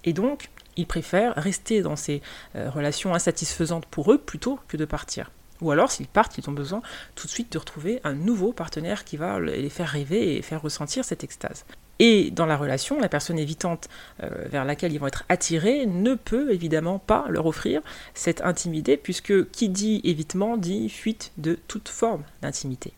Et 0.05 0.13
donc, 0.13 0.49
Ils 0.81 0.87
préfèrent 0.87 1.35
rester 1.37 1.83
dans 1.83 1.95
ces 1.95 2.23
euh, 2.57 2.71
relations 2.71 3.15
insatisfaisantes 3.15 3.85
pour 3.85 4.11
eux 4.13 4.17
plutôt 4.17 4.59
que 4.67 4.79
de 4.79 4.87
partir. 4.87 5.31
Ou 5.61 5.71
alors, 5.71 5.91
s'ils 5.91 6.07
partent, 6.07 6.39
ils 6.39 6.49
ont 6.49 6.55
besoin 6.55 6.81
tout 7.17 7.27
de 7.27 7.31
suite 7.31 7.53
de 7.53 7.59
retrouver 7.59 8.01
un 8.03 8.15
nouveau 8.15 8.53
partenaire 8.55 9.05
qui 9.05 9.19
va 9.19 9.39
les 9.39 9.69
faire 9.69 9.89
rêver 9.89 10.37
et 10.37 10.43
faire 10.43 10.63
ressentir 10.63 11.05
cette 11.05 11.23
extase. 11.23 11.67
Et 11.99 12.31
dans 12.31 12.47
la 12.47 12.57
relation, 12.57 12.99
la 12.99 13.11
personne 13.11 13.39
évitante 13.39 13.91
euh, 14.23 14.31
vers 14.49 14.65
laquelle 14.65 14.95
ils 14.95 14.99
vont 14.99 15.07
être 15.07 15.25
attirés 15.29 15.85
ne 15.85 16.15
peut 16.15 16.51
évidemment 16.51 16.99
pas 16.99 17.27
leur 17.29 17.45
offrir 17.45 17.83
cette 18.15 18.41
intimité, 18.41 18.97
puisque 18.97 19.51
qui 19.51 19.69
dit 19.69 20.01
évitement 20.05 20.57
dit 20.57 20.89
fuite 20.89 21.31
de 21.37 21.59
toute 21.69 21.91
forme 21.91 22.23
d'intimité. 22.41 22.95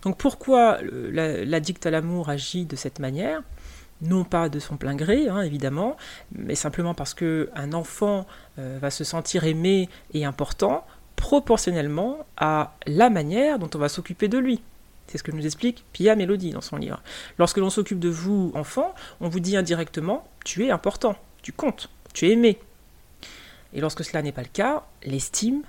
Donc 0.00 0.16
pourquoi 0.16 0.78
l'addict 0.82 1.84
à 1.84 1.90
l'amour 1.90 2.30
agit 2.30 2.64
de 2.64 2.76
cette 2.76 2.98
manière? 2.98 3.42
Non 4.02 4.24
pas 4.24 4.48
de 4.48 4.58
son 4.58 4.76
plein 4.76 4.94
gré, 4.94 5.28
hein, 5.28 5.42
évidemment, 5.42 5.96
mais 6.32 6.54
simplement 6.54 6.94
parce 6.94 7.14
qu'un 7.14 7.72
enfant 7.72 8.26
euh, 8.58 8.78
va 8.80 8.90
se 8.90 9.04
sentir 9.04 9.44
aimé 9.44 9.88
et 10.14 10.24
important 10.24 10.84
proportionnellement 11.16 12.18
à 12.36 12.74
la 12.86 13.10
manière 13.10 13.58
dont 13.58 13.70
on 13.74 13.78
va 13.78 13.88
s'occuper 13.88 14.28
de 14.28 14.38
lui. 14.38 14.62
C'est 15.08 15.18
ce 15.18 15.22
que 15.22 15.32
nous 15.32 15.46
explique 15.46 15.84
Pia 15.92 16.14
Mélodie 16.14 16.50
dans 16.50 16.60
son 16.60 16.76
livre. 16.76 17.02
Lorsque 17.38 17.56
l'on 17.56 17.70
s'occupe 17.70 17.98
de 17.98 18.08
vous, 18.08 18.52
enfant, 18.54 18.94
on 19.20 19.28
vous 19.28 19.40
dit 19.40 19.56
indirectement 19.56 20.28
tu 20.44 20.66
es 20.66 20.70
important, 20.70 21.16
tu 21.42 21.52
comptes, 21.52 21.90
tu 22.14 22.28
es 22.28 22.32
aimé. 22.32 22.58
Et 23.72 23.80
lorsque 23.80 24.04
cela 24.04 24.22
n'est 24.22 24.32
pas 24.32 24.42
le 24.42 24.48
cas, 24.48 24.84
l'estime 25.02 25.62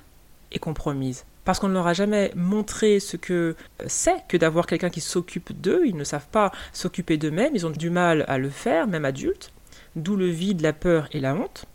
est 0.51 0.59
compromise. 0.59 1.25
Parce 1.49 1.57
qu'on 1.57 1.69
ne 1.69 1.73
leur 1.73 1.87
a 1.87 1.93
jamais 1.93 2.31
montré 2.35 2.99
ce 2.99 3.17
que 3.17 3.55
c'est 3.87 4.23
que 4.27 4.37
d'avoir 4.37 4.67
quelqu'un 4.67 4.91
qui 4.91 5.01
s'occupe 5.01 5.59
d'eux. 5.59 5.81
Ils 5.83 5.95
ne 5.95 6.03
savent 6.03 6.27
pas 6.27 6.51
s'occuper 6.73 7.17
d'eux-mêmes, 7.17 7.55
ils 7.55 7.65
ont 7.65 7.71
du 7.71 7.89
mal 7.89 8.23
à 8.27 8.37
le 8.37 8.51
faire, 8.51 8.85
même 8.85 9.03
adultes. 9.03 9.51
D'où 9.95 10.15
le 10.15 10.27
vide, 10.27 10.61
la 10.61 10.73
peur 10.73 11.07
et 11.11 11.19
la 11.19 11.33
honte. 11.33 11.65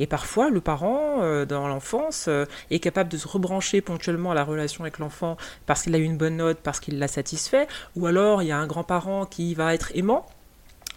Et 0.00 0.08
parfois, 0.08 0.50
le 0.50 0.60
parent, 0.60 1.22
euh, 1.22 1.44
dans 1.44 1.68
l'enfance, 1.68 2.24
euh, 2.26 2.46
est 2.72 2.80
capable 2.80 3.10
de 3.10 3.16
se 3.16 3.28
rebrancher 3.28 3.80
ponctuellement 3.80 4.32
à 4.32 4.34
la 4.34 4.42
relation 4.42 4.82
avec 4.82 4.98
l'enfant 4.98 5.36
parce 5.66 5.82
qu'il 5.82 5.94
a 5.94 5.98
eu 5.98 6.02
une 6.02 6.16
bonne 6.16 6.38
note, 6.38 6.58
parce 6.60 6.80
qu'il 6.80 6.98
l'a 6.98 7.06
satisfait, 7.06 7.68
ou 7.94 8.06
alors 8.06 8.42
il 8.42 8.48
y 8.48 8.52
a 8.52 8.58
un 8.58 8.66
grand-parent 8.66 9.26
qui 9.26 9.54
va 9.54 9.72
être 9.72 9.92
aimant 9.94 10.26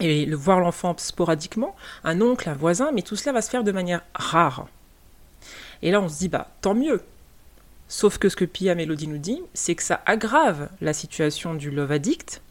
et 0.00 0.26
le 0.26 0.34
voir 0.34 0.58
l'enfant 0.58 0.96
sporadiquement, 0.98 1.76
un 2.02 2.20
oncle, 2.20 2.48
un 2.48 2.54
voisin, 2.54 2.90
mais 2.92 3.02
tout 3.02 3.14
cela 3.14 3.34
va 3.34 3.40
se 3.40 3.50
faire 3.50 3.62
de 3.62 3.70
manière 3.70 4.02
rare. 4.16 4.66
Et 5.82 5.92
là, 5.92 6.00
on 6.00 6.08
se 6.08 6.18
dit, 6.18 6.28
bah, 6.28 6.48
tant 6.60 6.74
mieux. 6.74 7.00
Sauf 7.88 8.18
que 8.18 8.28
ce 8.28 8.36
que 8.36 8.44
Pia 8.44 8.74
Mélodie 8.74 9.06
nous 9.06 9.18
dit, 9.18 9.40
c'est 9.54 9.74
que 9.74 9.82
ça 9.82 10.02
aggrave 10.06 10.68
la 10.80 10.92
situation 10.92 11.54
du 11.54 11.70
love 11.70 11.92
addict, 11.92 12.42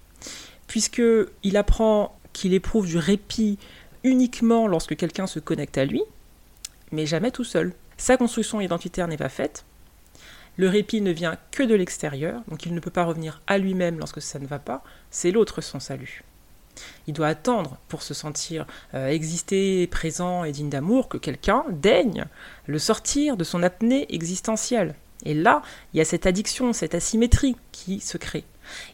puisqu'il 0.67 1.57
apprend 1.57 2.17
qu'il 2.33 2.53
éprouve 2.53 2.87
du 2.87 2.97
répit 2.97 3.57
uniquement 4.03 4.67
lorsque 4.67 4.95
quelqu'un 4.95 5.27
se 5.27 5.39
connecte 5.39 5.77
à 5.77 5.85
lui, 5.85 6.03
mais 6.91 7.05
jamais 7.05 7.31
tout 7.31 7.43
seul. 7.43 7.73
Sa 7.97 8.17
construction 8.17 8.61
identitaire 8.61 9.07
n'est 9.07 9.17
pas 9.17 9.29
faite. 9.29 9.65
Le 10.57 10.69
répit 10.69 11.01
ne 11.01 11.11
vient 11.11 11.37
que 11.51 11.63
de 11.63 11.75
l'extérieur, 11.75 12.41
donc 12.47 12.65
il 12.65 12.73
ne 12.73 12.79
peut 12.79 12.91
pas 12.91 13.03
revenir 13.03 13.41
à 13.47 13.57
lui-même 13.57 13.99
lorsque 13.99 14.21
ça 14.21 14.39
ne 14.39 14.47
va 14.47 14.59
pas, 14.59 14.83
c'est 15.11 15.31
l'autre 15.31 15.61
son 15.61 15.81
salut. 15.81 16.23
Il 17.07 17.13
doit 17.13 17.27
attendre 17.27 17.77
pour 17.87 18.03
se 18.03 18.13
sentir 18.13 18.65
euh, 18.93 19.07
exister, 19.07 19.87
présent 19.87 20.43
et 20.43 20.51
digne 20.51 20.69
d'amour 20.69 21.09
que 21.09 21.17
quelqu'un 21.17 21.65
daigne 21.69 22.25
le 22.67 22.79
sortir 22.79 23.37
de 23.37 23.43
son 23.43 23.63
apnée 23.63 24.13
existentielle. 24.13 24.95
Et 25.23 25.33
là, 25.33 25.61
il 25.93 25.97
y 25.97 26.01
a 26.01 26.05
cette 26.05 26.25
addiction, 26.25 26.73
cette 26.73 26.95
asymétrie 26.95 27.55
qui 27.71 27.99
se 27.99 28.17
crée. 28.17 28.45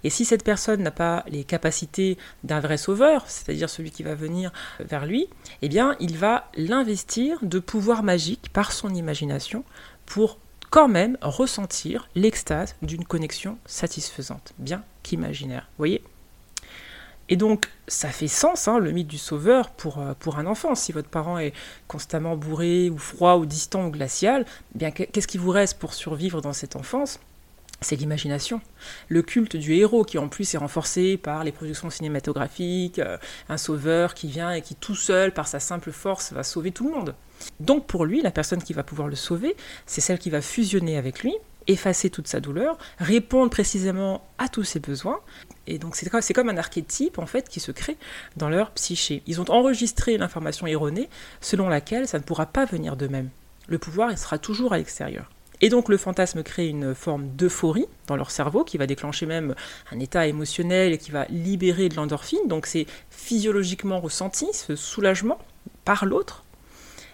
Et 0.03 0.09
si 0.09 0.25
cette 0.25 0.43
personne 0.43 0.83
n'a 0.83 0.91
pas 0.91 1.23
les 1.27 1.43
capacités 1.43 2.17
d'un 2.43 2.59
vrai 2.59 2.77
sauveur, 2.77 3.23
c'est-à-dire 3.27 3.69
celui 3.69 3.91
qui 3.91 4.03
va 4.03 4.15
venir 4.15 4.51
vers 4.79 5.05
lui, 5.05 5.27
eh 5.61 5.69
bien, 5.69 5.95
il 5.99 6.17
va 6.17 6.49
l'investir 6.55 7.37
de 7.41 7.59
pouvoirs 7.59 8.03
magiques 8.03 8.49
par 8.51 8.71
son 8.71 8.93
imagination 8.93 9.63
pour 10.05 10.39
quand 10.69 10.87
même 10.87 11.17
ressentir 11.21 12.09
l'extase 12.15 12.75
d'une 12.81 13.05
connexion 13.05 13.57
satisfaisante, 13.65 14.53
bien 14.57 14.83
qu'imaginaire. 15.03 15.69
Voyez? 15.77 16.01
Et 17.31 17.37
donc, 17.37 17.69
ça 17.87 18.09
fait 18.09 18.27
sens, 18.27 18.67
hein, 18.67 18.77
le 18.77 18.91
mythe 18.91 19.07
du 19.07 19.17
sauveur, 19.17 19.69
pour, 19.69 19.99
euh, 19.99 20.13
pour 20.19 20.37
un 20.37 20.45
enfant. 20.45 20.75
Si 20.75 20.91
votre 20.91 21.07
parent 21.07 21.39
est 21.39 21.53
constamment 21.87 22.35
bourré, 22.35 22.89
ou 22.89 22.97
froid, 22.97 23.37
ou 23.37 23.45
distant, 23.45 23.85
ou 23.85 23.89
glacial, 23.89 24.45
eh 24.75 24.77
bien 24.77 24.91
qu'est-ce 24.91 25.27
qui 25.27 25.37
vous 25.37 25.49
reste 25.49 25.79
pour 25.79 25.93
survivre 25.93 26.41
dans 26.41 26.51
cette 26.51 26.75
enfance? 26.75 27.21
C'est 27.79 27.95
l'imagination. 27.95 28.59
Le 29.07 29.21
culte 29.21 29.55
du 29.55 29.75
héros 29.75 30.03
qui 30.03 30.17
en 30.17 30.27
plus 30.27 30.53
est 30.53 30.57
renforcé 30.57 31.15
par 31.15 31.45
les 31.45 31.53
productions 31.53 31.89
cinématographiques, 31.89 32.99
euh, 32.99 33.17
un 33.47 33.57
sauveur 33.57 34.13
qui 34.13 34.27
vient 34.27 34.51
et 34.51 34.61
qui 34.61 34.75
tout 34.75 34.95
seul, 34.95 35.33
par 35.33 35.47
sa 35.47 35.61
simple 35.61 35.93
force, 35.93 36.33
va 36.33 36.43
sauver 36.43 36.71
tout 36.71 36.83
le 36.89 36.93
monde. 36.93 37.15
Donc 37.61 37.87
pour 37.87 38.03
lui, 38.03 38.21
la 38.21 38.31
personne 38.31 38.61
qui 38.61 38.73
va 38.73 38.83
pouvoir 38.83 39.07
le 39.07 39.15
sauver, 39.15 39.55
c'est 39.85 40.01
celle 40.01 40.19
qui 40.19 40.29
va 40.29 40.41
fusionner 40.41 40.97
avec 40.97 41.23
lui, 41.23 41.33
effacer 41.71 42.09
toute 42.09 42.27
sa 42.27 42.39
douleur, 42.39 42.77
répondre 42.99 43.49
précisément 43.49 44.27
à 44.37 44.47
tous 44.47 44.63
ses 44.63 44.79
besoins. 44.79 45.19
Et 45.67 45.77
donc 45.77 45.95
c'est 45.95 46.33
comme 46.33 46.49
un 46.49 46.57
archétype 46.57 47.19
en 47.19 47.25
fait 47.25 47.49
qui 47.49 47.59
se 47.59 47.71
crée 47.71 47.97
dans 48.37 48.49
leur 48.49 48.71
psyché. 48.71 49.23
Ils 49.27 49.41
ont 49.41 49.49
enregistré 49.49 50.17
l'information 50.17 50.67
erronée 50.67 51.09
selon 51.39 51.69
laquelle 51.69 52.07
ça 52.07 52.17
ne 52.17 52.23
pourra 52.23 52.45
pas 52.45 52.65
venir 52.65 52.95
d'eux-mêmes. 52.95 53.29
Le 53.67 53.77
pouvoir 53.77 54.11
il 54.11 54.17
sera 54.17 54.37
toujours 54.37 54.73
à 54.73 54.77
l'extérieur. 54.77 55.29
Et 55.61 55.69
donc 55.69 55.89
le 55.89 55.97
fantasme 55.97 56.41
crée 56.41 56.67
une 56.67 56.95
forme 56.95 57.27
d'euphorie 57.35 57.85
dans 58.07 58.15
leur 58.15 58.31
cerveau 58.31 58.63
qui 58.63 58.77
va 58.77 58.87
déclencher 58.87 59.27
même 59.27 59.55
un 59.91 59.99
état 59.99 60.25
émotionnel 60.25 60.91
et 60.91 60.97
qui 60.97 61.11
va 61.11 61.25
libérer 61.29 61.87
de 61.87 61.95
l'endorphine. 61.95 62.47
Donc 62.47 62.65
c'est 62.65 62.87
physiologiquement 63.11 63.99
ressenti, 63.99 64.47
ce 64.53 64.75
soulagement 64.75 65.37
par 65.85 66.05
l'autre. 66.05 66.43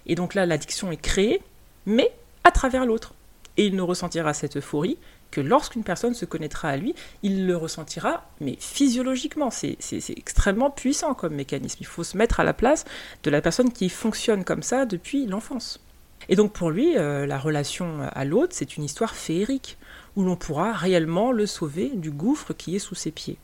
Et 0.05 0.15
donc 0.15 0.33
là, 0.33 0.45
l'addiction 0.45 0.91
est 0.91 1.01
créée, 1.01 1.41
mais 1.85 2.09
à 2.45 2.51
travers 2.51 2.85
l'autre. 2.85 3.13
Et 3.57 3.65
il 3.65 3.75
ne 3.75 3.81
ressentira 3.81 4.33
cette 4.33 4.57
euphorie 4.57 4.97
que 5.31 5.41
lorsqu'une 5.41 5.83
personne 5.83 6.13
se 6.13 6.25
connaîtra 6.25 6.69
à 6.69 6.77
lui, 6.77 6.95
il 7.23 7.47
le 7.47 7.57
ressentira, 7.57 8.29
mais 8.39 8.55
physiologiquement. 8.59 9.49
C'est 9.49 9.77
extrêmement 10.15 10.69
puissant 10.69 11.13
comme 11.13 11.35
mécanisme. 11.35 11.77
Il 11.81 11.87
faut 11.87 12.03
se 12.03 12.17
mettre 12.17 12.39
à 12.39 12.43
la 12.43 12.53
place 12.53 12.85
de 13.23 13.29
la 13.29 13.41
personne 13.41 13.71
qui 13.71 13.89
fonctionne 13.89 14.43
comme 14.43 14.63
ça 14.63 14.85
depuis 14.85 15.25
l'enfance. 15.25 15.79
Et 16.29 16.35
donc 16.35 16.53
pour 16.53 16.71
lui, 16.71 16.97
euh, 16.97 17.25
la 17.25 17.37
relation 17.37 17.99
à 18.11 18.25
l'autre, 18.25 18.53
c'est 18.55 18.77
une 18.77 18.83
histoire 18.83 19.15
féerique, 19.15 19.77
où 20.15 20.23
l'on 20.23 20.35
pourra 20.35 20.73
réellement 20.73 21.31
le 21.31 21.45
sauver 21.45 21.91
du 21.93 22.11
gouffre 22.11 22.53
qui 22.53 22.75
est 22.75 22.79
sous 22.79 22.95
ses 22.95 23.11
pieds. 23.11 23.37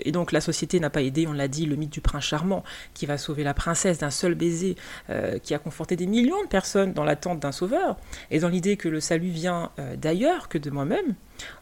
Et 0.00 0.12
donc 0.12 0.32
la 0.32 0.40
société 0.40 0.80
n'a 0.80 0.90
pas 0.90 1.02
aidé, 1.02 1.26
on 1.26 1.32
l'a 1.32 1.48
dit, 1.48 1.66
le 1.66 1.76
mythe 1.76 1.92
du 1.92 2.00
prince 2.00 2.24
charmant, 2.24 2.64
qui 2.94 3.06
va 3.06 3.18
sauver 3.18 3.44
la 3.44 3.54
princesse 3.54 3.98
d'un 3.98 4.10
seul 4.10 4.34
baiser, 4.34 4.76
euh, 5.10 5.38
qui 5.38 5.54
a 5.54 5.58
conforté 5.58 5.96
des 5.96 6.06
millions 6.06 6.42
de 6.42 6.48
personnes 6.48 6.92
dans 6.92 7.04
l'attente 7.04 7.40
d'un 7.40 7.52
sauveur, 7.52 7.96
et 8.30 8.38
dans 8.38 8.48
l'idée 8.48 8.76
que 8.76 8.88
le 8.88 9.00
salut 9.00 9.28
vient 9.28 9.70
euh, 9.78 9.96
d'ailleurs 9.96 10.48
que 10.48 10.58
de 10.58 10.70
moi-même. 10.70 11.14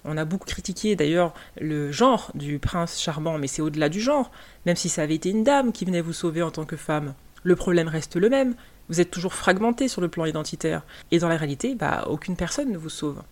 On 0.05 0.17
a 0.17 0.25
beaucoup 0.25 0.47
critiqué 0.47 0.97
d'ailleurs 0.97 1.35
le 1.61 1.93
genre 1.93 2.31
du 2.35 2.59
prince 2.59 3.01
charmant, 3.01 3.39
mais 3.39 3.47
c'est 3.47 3.63
au-delà 3.63 3.89
du 3.89 4.01
genre, 4.01 4.31
même 4.67 4.77
si 4.77 4.89
ça 4.89 5.03
avait 5.03 5.15
été 5.15 5.31
une 5.31 5.45
dame 5.45 5.73
qui 5.73 5.85
venait 5.85 6.01
vous 6.01 6.13
sauver 6.13 6.43
en 6.43 6.51
tant 6.51 6.65
que 6.65 6.77
femme. 6.77 7.15
Le 7.43 7.57
problème 7.57 7.89
reste 7.89 8.17
le 8.17 8.29
même, 8.29 8.55
vous 8.89 9.01
êtes 9.01 9.11
toujours 9.11 9.35
fragmenté 9.35 9.89
sur 9.89 10.01
le 10.01 10.09
plan 10.09 10.25
identitaire. 10.25 10.83
Et 11.11 11.19
dans 11.19 11.29
la 11.29 11.37
réalité, 11.37 11.75
bah, 11.75 12.05
aucune 12.09 12.37
personne 12.37 12.71
ne 12.71 12.79
vous 12.79 12.91
sauve. 12.91 13.23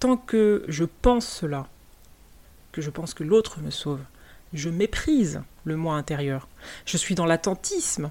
Tant 0.00 0.16
que 0.16 0.64
je 0.68 0.84
pense 0.84 1.26
cela, 1.26 1.66
que 2.72 2.82
je 2.82 2.90
pense 2.90 3.14
que 3.14 3.24
l'autre 3.24 3.60
me 3.60 3.70
sauve, 3.70 4.00
je 4.54 4.70
méprise 4.70 5.42
le 5.64 5.76
moi 5.76 5.96
intérieur. 5.96 6.48
Je 6.86 6.96
suis 6.96 7.14
dans 7.14 7.26
l'attentisme. 7.26 8.10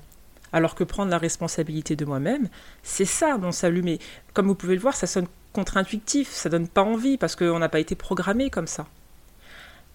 Alors 0.51 0.75
que 0.75 0.83
prendre 0.83 1.09
la 1.09 1.17
responsabilité 1.17 1.95
de 1.95 2.05
moi-même, 2.05 2.47
c'est 2.83 3.05
ça 3.05 3.37
mon 3.39 3.51
salut. 3.51 3.81
Mais 3.81 3.97
comme 4.33 4.45
vous 4.45 4.53
pouvez 4.53 4.75
le 4.75 4.81
voir, 4.81 4.95
ça 4.95 5.07
sonne 5.07 5.25
contre-intuitif, 5.51 6.29
ça 6.29 6.49
donne 6.49 6.67
pas 6.67 6.83
envie 6.83 7.17
parce 7.17 7.35
qu'on 7.35 7.57
n'a 7.57 7.69
pas 7.69 7.79
été 7.79 7.95
programmé 7.95 8.51
comme 8.51 8.67
ça. 8.67 8.85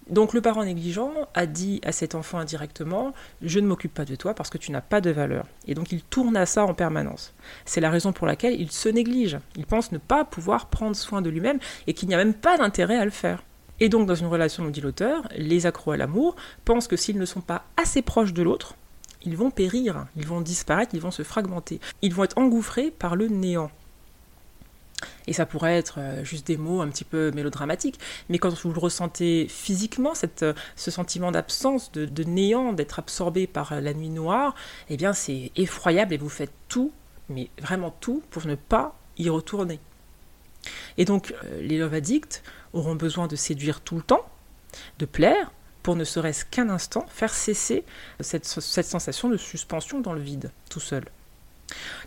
Donc 0.09 0.33
le 0.33 0.41
parent 0.41 0.65
négligent 0.65 1.13
a 1.35 1.45
dit 1.45 1.79
à 1.85 1.91
cet 1.91 2.15
enfant 2.15 2.39
indirectement 2.39 3.13
Je 3.41 3.59
ne 3.59 3.67
m'occupe 3.67 3.93
pas 3.93 4.05
de 4.05 4.15
toi 4.15 4.33
parce 4.33 4.49
que 4.49 4.57
tu 4.57 4.71
n'as 4.71 4.81
pas 4.81 5.01
de 5.01 5.11
valeur. 5.11 5.45
Et 5.67 5.75
donc 5.75 5.91
il 5.91 6.01
tourne 6.01 6.35
à 6.35 6.45
ça 6.45 6.65
en 6.65 6.73
permanence. 6.73 7.33
C'est 7.65 7.81
la 7.81 7.91
raison 7.91 8.11
pour 8.11 8.25
laquelle 8.25 8.59
il 8.59 8.71
se 8.71 8.89
néglige. 8.89 9.37
Il 9.55 9.65
pense 9.65 9.91
ne 9.91 9.97
pas 9.97 10.25
pouvoir 10.25 10.65
prendre 10.65 10.95
soin 10.95 11.21
de 11.21 11.29
lui-même 11.29 11.59
et 11.85 11.93
qu'il 11.93 12.09
n'y 12.09 12.15
a 12.15 12.17
même 12.17 12.33
pas 12.33 12.57
d'intérêt 12.57 12.97
à 12.97 13.05
le 13.05 13.11
faire. 13.11 13.43
Et 13.79 13.89
donc 13.89 14.07
dans 14.07 14.15
une 14.15 14.27
relation, 14.27 14.63
nous 14.63 14.71
dit 14.71 14.81
l'auteur, 14.81 15.27
les 15.35 15.65
accros 15.65 15.91
à 15.91 15.97
l'amour 15.97 16.35
pensent 16.65 16.87
que 16.87 16.97
s'ils 16.97 17.17
ne 17.17 17.25
sont 17.25 17.41
pas 17.41 17.63
assez 17.77 18.01
proches 18.01 18.33
de 18.33 18.43
l'autre, 18.43 18.75
ils 19.23 19.35
vont 19.35 19.51
périr, 19.51 20.05
ils 20.15 20.27
vont 20.27 20.41
disparaître, 20.41 20.95
ils 20.95 21.01
vont 21.01 21.11
se 21.11 21.23
fragmenter, 21.23 21.79
ils 22.01 22.13
vont 22.13 22.23
être 22.23 22.37
engouffrés 22.37 22.91
par 22.91 23.15
le 23.15 23.27
néant. 23.27 23.71
Et 25.27 25.33
ça 25.33 25.45
pourrait 25.45 25.77
être 25.77 25.95
euh, 25.99 26.23
juste 26.23 26.47
des 26.47 26.57
mots 26.57 26.81
un 26.81 26.87
petit 26.89 27.03
peu 27.03 27.31
mélodramatiques, 27.31 27.99
mais 28.29 28.37
quand 28.37 28.53
vous 28.61 28.73
le 28.73 28.79
ressentez 28.79 29.47
physiquement, 29.47 30.13
euh, 30.41 30.53
ce 30.75 30.91
sentiment 30.91 31.31
d'absence, 31.31 31.91
de, 31.91 32.23
néant, 32.23 32.73
d'être 32.73 32.99
absorbé 32.99 33.47
par 33.47 33.73
euh, 33.73 33.81
la 33.81 33.93
nuit 33.93 34.09
noire, 34.09 34.55
eh 34.89 34.97
bien 34.97 35.13
c'est 35.13 35.51
effroyable 35.55 36.13
et 36.13 36.17
vous 36.17 36.29
faites 36.29 36.53
tout, 36.67 36.91
mais 37.29 37.49
vraiment 37.61 37.95
tout, 37.99 38.23
pour 38.29 38.45
ne 38.45 38.55
pas 38.55 38.97
y 39.17 39.29
retourner. 39.29 39.79
Et 40.97 41.05
donc 41.05 41.33
les 41.61 41.77
love 41.77 41.93
addicts 41.93 42.43
auront 42.73 42.95
besoin 42.95 43.27
de 43.27 43.35
séduire 43.35 43.81
tout 43.81 43.95
le 43.95 44.01
temps, 44.01 44.25
de 44.99 45.05
plaire, 45.05 45.51
pour 45.83 45.95
ne 45.95 46.03
serait-ce 46.03 46.45
qu'un 46.45 46.69
instant 46.69 47.05
faire 47.09 47.33
cesser 47.33 47.83
cette, 48.19 48.45
sensation 48.45 49.29
de 49.29 49.37
suspension 49.37 50.01
dans 50.01 50.13
le 50.13 50.21
vide, 50.21 50.51
tout 50.69 50.79
seul. 50.79 51.05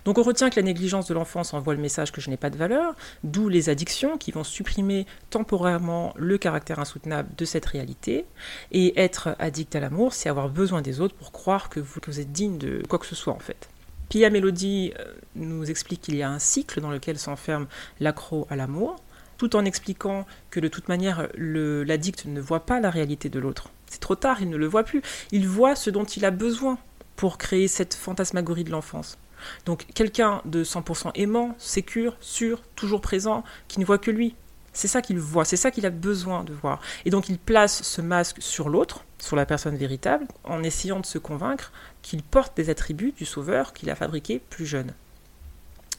Donc 0.04 0.19
on 0.19 0.23
retient 0.23 0.50
que 0.50 0.57
la 0.57 0.62
négligence 0.62 1.07
de 1.07 1.14
l'enfance 1.14 1.54
envoie 1.54 1.75
le 1.75 1.81
message 1.81 2.11
que 2.11 2.21
je 2.21 2.31
n'ai 2.31 2.37
pas 2.37 2.50
de 2.50 2.57
valeur, 2.57 2.95
d'où 3.23 3.49
les 3.49 3.69
addictions 3.69 4.19
qui 4.19 4.33
vont 4.33 4.45
supprimer 4.45 5.07
temporairement 5.31 6.12
le 6.16 6.37
caractère 6.37 6.81
insoutenable 6.81 7.28
de 7.37 7.45
cette 7.45 7.66
réalité. 7.66 8.25
Et 8.73 9.00
être 9.00 9.37
addict 9.38 9.75
à 9.76 9.81
l'amour, 9.81 10.14
c'est 10.14 10.28
avoir 10.28 10.49
besoin 10.49 10.83
des 10.83 11.00
autres 11.00 11.14
pour 11.14 11.31
croire 11.31 11.69
que 11.69 11.78
vous, 11.78 12.21
êtes 12.21 12.33
digne 12.33 12.59
de 12.59 12.83
quoi 12.88 12.99
que 12.99 13.07
ce 13.07 13.14
soit 13.14 13.33
en 13.33 13.38
fait. 13.38 13.69
Pia 14.09 14.31
Mélodie 14.31 14.92
euh, 14.99 15.14
nous 15.37 15.71
explique 15.71 16.02
qu'il 16.02 16.16
y 16.16 16.23
a 16.23 16.28
un 16.28 16.38
cycle 16.38 16.81
dans 16.81 16.90
lequel 16.90 17.19
s'enferme 17.19 17.66
l'accro 17.99 18.47
à 18.50 18.57
l'amour, 18.57 18.97
tout 19.43 19.57
en 19.57 19.65
expliquant 19.65 20.25
que 20.51 20.61
de 20.61 20.69
toute 20.69 20.89
manière 20.89 21.27
l'addict 21.37 22.27
ne 22.27 22.41
voit 22.41 22.65
pas 22.65 22.79
la 22.79 22.91
réalité 22.91 23.29
de 23.29 23.41
l'autre. 23.41 23.71
C'est 23.91 23.99
trop 23.99 24.15
tard, 24.15 24.41
il 24.41 24.49
ne 24.49 24.57
le 24.57 24.67
voit 24.67 24.85
plus. 24.85 25.03
Il 25.33 25.49
voit 25.49 25.75
ce 25.75 25.91
dont 25.91 26.05
il 26.05 26.25
a 26.25 26.31
besoin 26.31 26.79
pour 27.17 27.39
créer 27.39 27.67
cette 27.67 27.95
fantasmagorie 27.95 28.63
de 28.63 28.71
l'enfance. 28.71 29.19
Donc 29.67 29.87
quelqu'un 29.97 30.43
de 30.45 30.63
100% 30.63 31.11
aimant, 31.17 31.57
sécure, 31.59 32.17
sûr, 32.21 32.63
toujours 32.77 33.01
présent, 33.01 33.43
qui 33.67 33.81
ne 33.81 33.85
voit 33.85 33.99
que 33.99 34.13
lui. 34.13 34.37
C'est 34.73 34.87
ça 34.87 35.03
qu'il 35.03 35.19
voit, 35.19 35.45
c'est 35.45 35.57
ça 35.57 35.73
qu'il 35.73 35.87
a 35.87 35.91
besoin 35.91 36.45
de 36.45 36.53
voir. 36.53 36.81
Et 37.05 37.11
donc 37.11 37.29
il 37.29 37.37
place 37.37 37.83
ce 37.83 38.01
masque 38.01 38.37
sur 38.39 38.69
l'autre, 38.69 39.05
sur 39.19 39.35
la 39.35 39.45
personne 39.45 39.77
véritable, 39.77 40.25
en 40.45 40.63
essayant 40.63 41.01
de 41.01 41.07
se 41.07 41.19
convaincre 41.19 41.73
qu'il 42.03 42.23
porte 42.23 42.57
des 42.57 42.71
attributs 42.71 43.11
du 43.11 43.25
sauveur 43.25 43.73
qu'il 43.73 43.91
a 43.91 43.97
fabriqué 43.97 44.41
plus 44.51 44.67
jeune. 44.67 44.95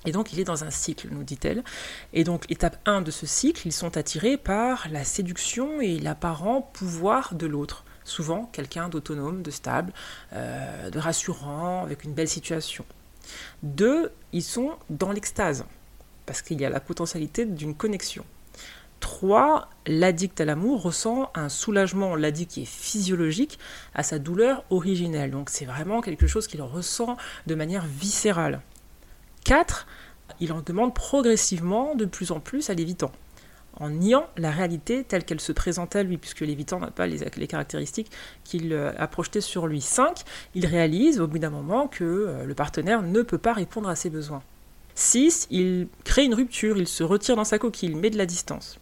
Et 0.05 0.12
donc 0.12 0.33
il 0.33 0.39
est 0.39 0.43
dans 0.43 0.63
un 0.63 0.72
cycle, 0.72 1.07
nous 1.12 1.24
dit-elle. 1.24 1.63
Et 2.13 2.24
donc 2.24 2.50
étape 2.51 2.77
1 2.86 3.01
de 3.01 3.12
ce 3.12 3.25
cycle, 3.25 3.67
ils 3.67 3.74
sont 3.74 3.98
attirés 3.98 4.38
par 4.38 4.88
la 4.89 5.03
séduction 5.03 5.81
et 5.81 6.00
l'apparent 6.00 6.62
pouvoir 6.74 7.36
de 7.36 7.45
l'autre. 7.45 7.86
Souvent 8.03 8.50
quelqu'un 8.51 8.89
d'autonome, 8.89 9.41
de 9.41 9.51
stable, 9.51 9.93
euh, 10.33 10.89
de 10.89 11.00
rassurant, 11.00 11.83
avec 11.83 12.03
une 12.03 12.13
belle 12.13 12.27
situation. 12.27 12.86
Deux, 13.63 14.12
ils 14.33 14.43
sont 14.43 14.72
dans 14.89 15.13
l'extase, 15.13 15.65
parce 16.25 16.41
qu'il 16.41 16.60
y 16.60 16.65
a 16.65 16.69
la 16.69 16.81
potentialité 16.81 17.45
d'une 17.45 17.75
connexion. 17.75 18.25
Trois, 19.00 19.67
l'addict 19.86 20.39
à 20.39 20.45
l'amour 20.45 20.81
ressent 20.81 21.29
un 21.36 21.50
soulagement, 21.50 22.15
l'addict 22.15 22.51
qui 22.51 22.62
est 22.62 22.65
physiologique, 22.65 23.60
à 23.93 24.01
sa 24.01 24.17
douleur 24.17 24.63
originelle. 24.69 25.31
Donc 25.31 25.50
c'est 25.50 25.65
vraiment 25.65 26.01
quelque 26.01 26.25
chose 26.25 26.48
qu'il 26.48 26.62
ressent 26.62 27.17
de 27.45 27.55
manière 27.55 27.86
viscérale. 27.86 28.62
Quatre, 29.44 29.88
il 30.40 30.52
en 30.54 30.62
demande 30.62 30.94
progressivement 30.94 31.96
de 31.96 32.06
plus 32.06 32.32
en 32.32 32.40
plus 32.40 32.70
à 32.70 32.74
l'évitant 32.74 33.12
en 33.78 33.90
niant 33.90 34.28
la 34.38 34.52
réalité 34.52 35.04
telle 35.04 35.24
qu'elle 35.24 35.40
se 35.40 35.52
présente 35.52 35.96
à 35.96 36.04
lui, 36.04 36.18
puisque 36.18 36.42
l'évitant 36.42 36.80
n'a 36.80 36.92
pas 36.92 37.08
les, 37.08 37.48
caractéristiques 37.48 38.12
qu'il 38.44 38.74
euh, 38.74 38.92
a 38.98 39.08
projetées 39.08 39.42
sur 39.42 39.68
lui. 39.68 39.82
5. 39.82 40.20
Il 40.56 40.66
réalise 40.66 41.20
au 41.20 41.28
bout 41.28 41.40
d'un 41.40 41.50
moment 41.50 41.88
que 41.88 42.04
euh, 42.04 42.46
le 42.46 42.54
partenaire 42.54 43.02
ne 43.02 43.22
peut 43.22 43.38
pas 43.38 43.54
répondre 43.54 43.90
à 43.90 43.96
ses 43.96 44.10
besoins. 44.10 44.44
6. 44.96 45.48
Il 45.50 45.88
crée 46.04 46.26
une 46.26 46.36
rupture, 46.36 46.78
il 46.78 46.88
se 46.88 47.04
retire 47.04 47.36
dans 47.36 47.44
sa 47.44 47.58
coquille, 47.58 47.90
il 47.90 47.98
met 47.98 48.12
de 48.12 48.18
la 48.18 48.26
distance. 48.26 48.80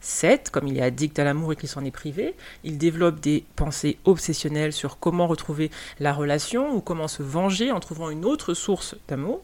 7. 0.00 0.50
Comme 0.50 0.68
il 0.68 0.78
est 0.78 0.82
addict 0.82 1.18
à 1.18 1.24
l'amour 1.24 1.54
et 1.54 1.56
qu'il 1.56 1.68
s'en 1.68 1.84
est 1.84 1.90
privé, 1.90 2.36
il 2.64 2.78
développe 2.78 3.20
des 3.20 3.44
pensées 3.56 3.98
obsessionnelles 4.04 4.72
sur 4.72 4.98
comment 4.98 5.26
retrouver 5.26 5.70
la 5.98 6.12
relation 6.12 6.74
ou 6.74 6.80
comment 6.80 7.08
se 7.08 7.22
venger 7.22 7.72
en 7.72 7.80
trouvant 7.80 8.10
une 8.10 8.24
autre 8.24 8.54
source 8.54 8.94
d'amour. 9.08 9.42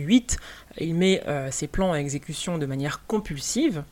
8, 0.00 0.36
il 0.78 0.94
met 0.94 1.22
euh, 1.26 1.50
ses 1.50 1.66
plans 1.66 1.92
à 1.92 1.98
exécution 1.98 2.58
de 2.58 2.66
manière 2.66 3.06
compulsive. 3.06 3.84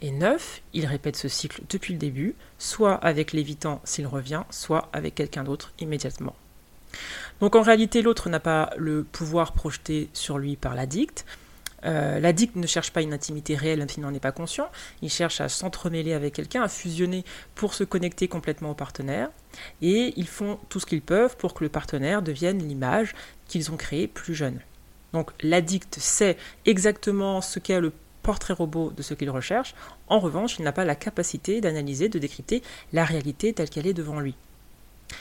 Et 0.00 0.10
9, 0.10 0.62
il 0.72 0.86
répète 0.86 1.16
ce 1.16 1.28
cycle 1.28 1.62
depuis 1.70 1.94
le 1.94 1.98
début, 1.98 2.34
soit 2.58 2.94
avec 2.94 3.32
l'évitant 3.32 3.80
s'il 3.84 4.06
revient, 4.06 4.42
soit 4.50 4.88
avec 4.92 5.14
quelqu'un 5.14 5.44
d'autre 5.44 5.72
immédiatement. 5.78 6.34
Donc 7.40 7.56
en 7.56 7.62
réalité, 7.62 8.02
l'autre 8.02 8.28
n'a 8.28 8.40
pas 8.40 8.70
le 8.76 9.04
pouvoir 9.04 9.52
projeté 9.52 10.08
sur 10.12 10.38
lui 10.38 10.56
par 10.56 10.74
l'addict. 10.74 11.24
Euh, 11.84 12.18
l'addict 12.18 12.56
ne 12.56 12.66
cherche 12.66 12.92
pas 12.92 13.02
une 13.02 13.12
intimité 13.12 13.56
réelle 13.56 13.80
même 13.80 13.88
s'il 13.88 14.02
n'en 14.02 14.14
est 14.14 14.20
pas 14.20 14.32
conscient. 14.32 14.68
Il 15.02 15.10
cherche 15.10 15.40
à 15.40 15.48
s'entremêler 15.48 16.14
avec 16.14 16.34
quelqu'un, 16.34 16.62
à 16.62 16.68
fusionner 16.68 17.24
pour 17.54 17.74
se 17.74 17.84
connecter 17.84 18.28
complètement 18.28 18.70
au 18.70 18.74
partenaire. 18.74 19.30
Et 19.82 20.14
ils 20.16 20.28
font 20.28 20.58
tout 20.68 20.80
ce 20.80 20.86
qu'ils 20.86 21.02
peuvent 21.02 21.36
pour 21.36 21.54
que 21.54 21.64
le 21.64 21.70
partenaire 21.70 22.22
devienne 22.22 22.58
l'image 22.58 23.14
qu'ils 23.48 23.70
ont 23.70 23.76
créée 23.76 24.06
plus 24.06 24.34
jeune. 24.34 24.60
Donc 25.14 25.30
l'addict 25.42 25.98
sait 26.00 26.36
exactement 26.66 27.40
ce 27.40 27.60
qu'est 27.60 27.80
le 27.80 27.92
portrait 28.22 28.52
robot 28.52 28.90
de 28.90 29.02
ce 29.02 29.14
qu'il 29.14 29.30
recherche. 29.30 29.74
En 30.08 30.18
revanche, 30.18 30.56
il 30.58 30.64
n'a 30.64 30.72
pas 30.72 30.84
la 30.84 30.96
capacité 30.96 31.60
d'analyser, 31.60 32.08
de 32.08 32.18
décrypter 32.18 32.62
la 32.92 33.04
réalité 33.04 33.52
telle 33.52 33.70
qu'elle 33.70 33.86
est 33.86 33.94
devant 33.94 34.18
lui. 34.18 34.34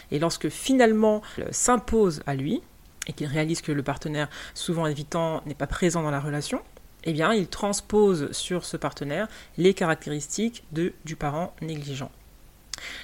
Et 0.09 0.17
lorsque 0.17 0.49
finalement 0.49 1.21
s'impose 1.51 2.23
à 2.25 2.33
lui, 2.33 2.61
et 3.05 3.13
qu'il 3.13 3.27
réalise 3.27 3.61
que 3.61 3.71
le 3.71 3.83
partenaire, 3.83 4.29
souvent 4.55 4.87
évitant, 4.87 5.43
n'est 5.45 5.53
pas 5.53 5.67
présent 5.67 6.01
dans 6.01 6.11
la 6.11 6.21
relation, 6.21 6.61
eh 7.03 7.13
bien, 7.13 7.33
il 7.33 7.47
transpose 7.47 8.31
sur 8.31 8.65
ce 8.65 8.77
partenaire 8.77 9.27
les 9.57 9.73
caractéristiques 9.73 10.63
du 10.71 11.15
parent 11.15 11.53
négligent. 11.61 12.09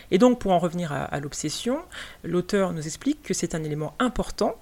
Et 0.10 0.18
donc, 0.18 0.40
pour 0.40 0.54
en 0.54 0.60
revenir 0.60 0.92
à 0.94 1.20
l'obsession, 1.20 1.82
l'auteur 2.24 2.72
nous 2.72 2.88
explique 2.88 3.22
que 3.22 3.34
c'est 3.34 3.54
un 3.54 3.64
élément 3.64 3.94
important 4.00 4.56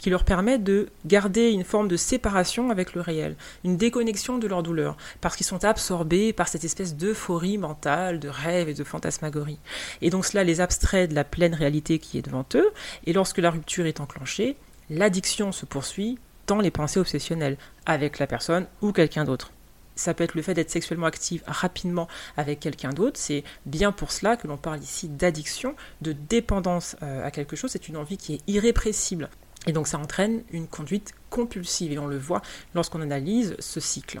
qui 0.00 0.10
leur 0.10 0.24
permet 0.24 0.58
de 0.58 0.88
garder 1.04 1.50
une 1.50 1.64
forme 1.64 1.88
de 1.88 1.96
séparation 1.96 2.70
avec 2.70 2.94
le 2.94 3.00
réel, 3.00 3.36
une 3.64 3.76
déconnexion 3.76 4.38
de 4.38 4.46
leur 4.46 4.62
douleur, 4.62 4.96
parce 5.20 5.36
qu'ils 5.36 5.46
sont 5.46 5.64
absorbés 5.64 6.32
par 6.32 6.48
cette 6.48 6.64
espèce 6.64 6.96
d'euphorie 6.96 7.58
mentale, 7.58 8.18
de 8.18 8.28
rêve 8.28 8.68
et 8.68 8.74
de 8.74 8.84
fantasmagorie. 8.84 9.58
Et 10.02 10.10
donc 10.10 10.26
cela 10.26 10.44
les 10.44 10.60
abstrait 10.60 11.08
de 11.08 11.14
la 11.14 11.24
pleine 11.24 11.54
réalité 11.54 11.98
qui 11.98 12.18
est 12.18 12.22
devant 12.22 12.46
eux, 12.54 12.70
et 13.06 13.12
lorsque 13.12 13.38
la 13.38 13.50
rupture 13.50 13.86
est 13.86 14.00
enclenchée, 14.00 14.56
l'addiction 14.88 15.52
se 15.52 15.66
poursuit 15.66 16.18
dans 16.46 16.60
les 16.60 16.70
pensées 16.70 17.00
obsessionnelles, 17.00 17.56
avec 17.86 18.18
la 18.18 18.26
personne 18.26 18.66
ou 18.82 18.92
quelqu'un 18.92 19.24
d'autre 19.24 19.52
ça 20.00 20.14
peut 20.14 20.24
être 20.24 20.34
le 20.34 20.42
fait 20.42 20.54
d'être 20.54 20.70
sexuellement 20.70 21.06
active 21.06 21.42
rapidement 21.46 22.08
avec 22.36 22.60
quelqu'un 22.60 22.90
d'autre. 22.90 23.20
C'est 23.20 23.44
bien 23.66 23.92
pour 23.92 24.12
cela 24.12 24.36
que 24.36 24.46
l'on 24.46 24.56
parle 24.56 24.80
ici 24.80 25.08
d'addiction, 25.08 25.74
de 26.00 26.12
dépendance 26.12 26.96
euh, 27.02 27.24
à 27.24 27.30
quelque 27.30 27.54
chose. 27.54 27.70
C'est 27.70 27.88
une 27.88 27.96
envie 27.96 28.16
qui 28.16 28.34
est 28.34 28.40
irrépressible. 28.46 29.28
Et 29.66 29.72
donc 29.72 29.86
ça 29.86 29.98
entraîne 29.98 30.42
une 30.52 30.66
conduite 30.66 31.12
compulsive, 31.28 31.92
et 31.92 31.98
on 31.98 32.06
le 32.06 32.18
voit 32.18 32.42
lorsqu'on 32.74 33.00
analyse 33.00 33.56
ce 33.58 33.80
cycle. 33.80 34.20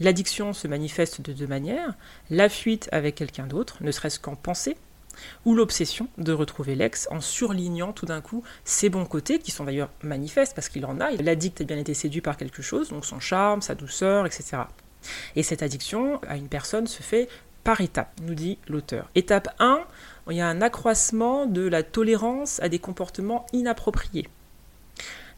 L'addiction 0.00 0.52
se 0.52 0.68
manifeste 0.68 1.20
de 1.20 1.32
deux 1.32 1.46
manières, 1.46 1.94
la 2.30 2.48
fuite 2.48 2.88
avec 2.92 3.14
quelqu'un 3.14 3.46
d'autre, 3.46 3.78
ne 3.80 3.90
serait-ce 3.90 4.18
qu'en 4.18 4.34
pensée, 4.34 4.76
ou 5.44 5.54
l'obsession 5.54 6.08
de 6.18 6.32
retrouver 6.32 6.74
l'ex 6.74 7.06
en 7.10 7.20
surlignant 7.20 7.92
tout 7.92 8.06
d'un 8.06 8.20
coup 8.20 8.42
ses 8.64 8.88
bons 8.88 9.04
côtés, 9.04 9.38
qui 9.38 9.50
sont 9.50 9.64
d'ailleurs 9.64 9.90
manifestes 10.02 10.54
parce 10.54 10.68
qu'il 10.68 10.84
en 10.84 11.00
a. 11.00 11.10
L'addict 11.12 11.60
a 11.60 11.64
bien 11.64 11.78
été 11.78 11.94
séduit 11.94 12.20
par 12.20 12.36
quelque 12.36 12.62
chose, 12.62 12.88
donc 12.88 13.04
son 13.04 13.20
charme, 13.20 13.62
sa 13.62 13.74
douceur, 13.74 14.26
etc. 14.26 14.62
Et 15.36 15.42
cette 15.42 15.62
addiction 15.62 16.20
à 16.26 16.36
une 16.36 16.48
personne 16.48 16.86
se 16.86 17.02
fait 17.02 17.28
par 17.64 17.80
étapes, 17.80 18.12
nous 18.22 18.34
dit 18.34 18.58
l'auteur. 18.68 19.08
Étape 19.14 19.48
1, 19.58 19.84
il 20.30 20.36
y 20.36 20.40
a 20.40 20.48
un 20.48 20.60
accroissement 20.60 21.46
de 21.46 21.66
la 21.66 21.82
tolérance 21.82 22.60
à 22.60 22.68
des 22.68 22.78
comportements 22.78 23.46
inappropriés. 23.52 24.28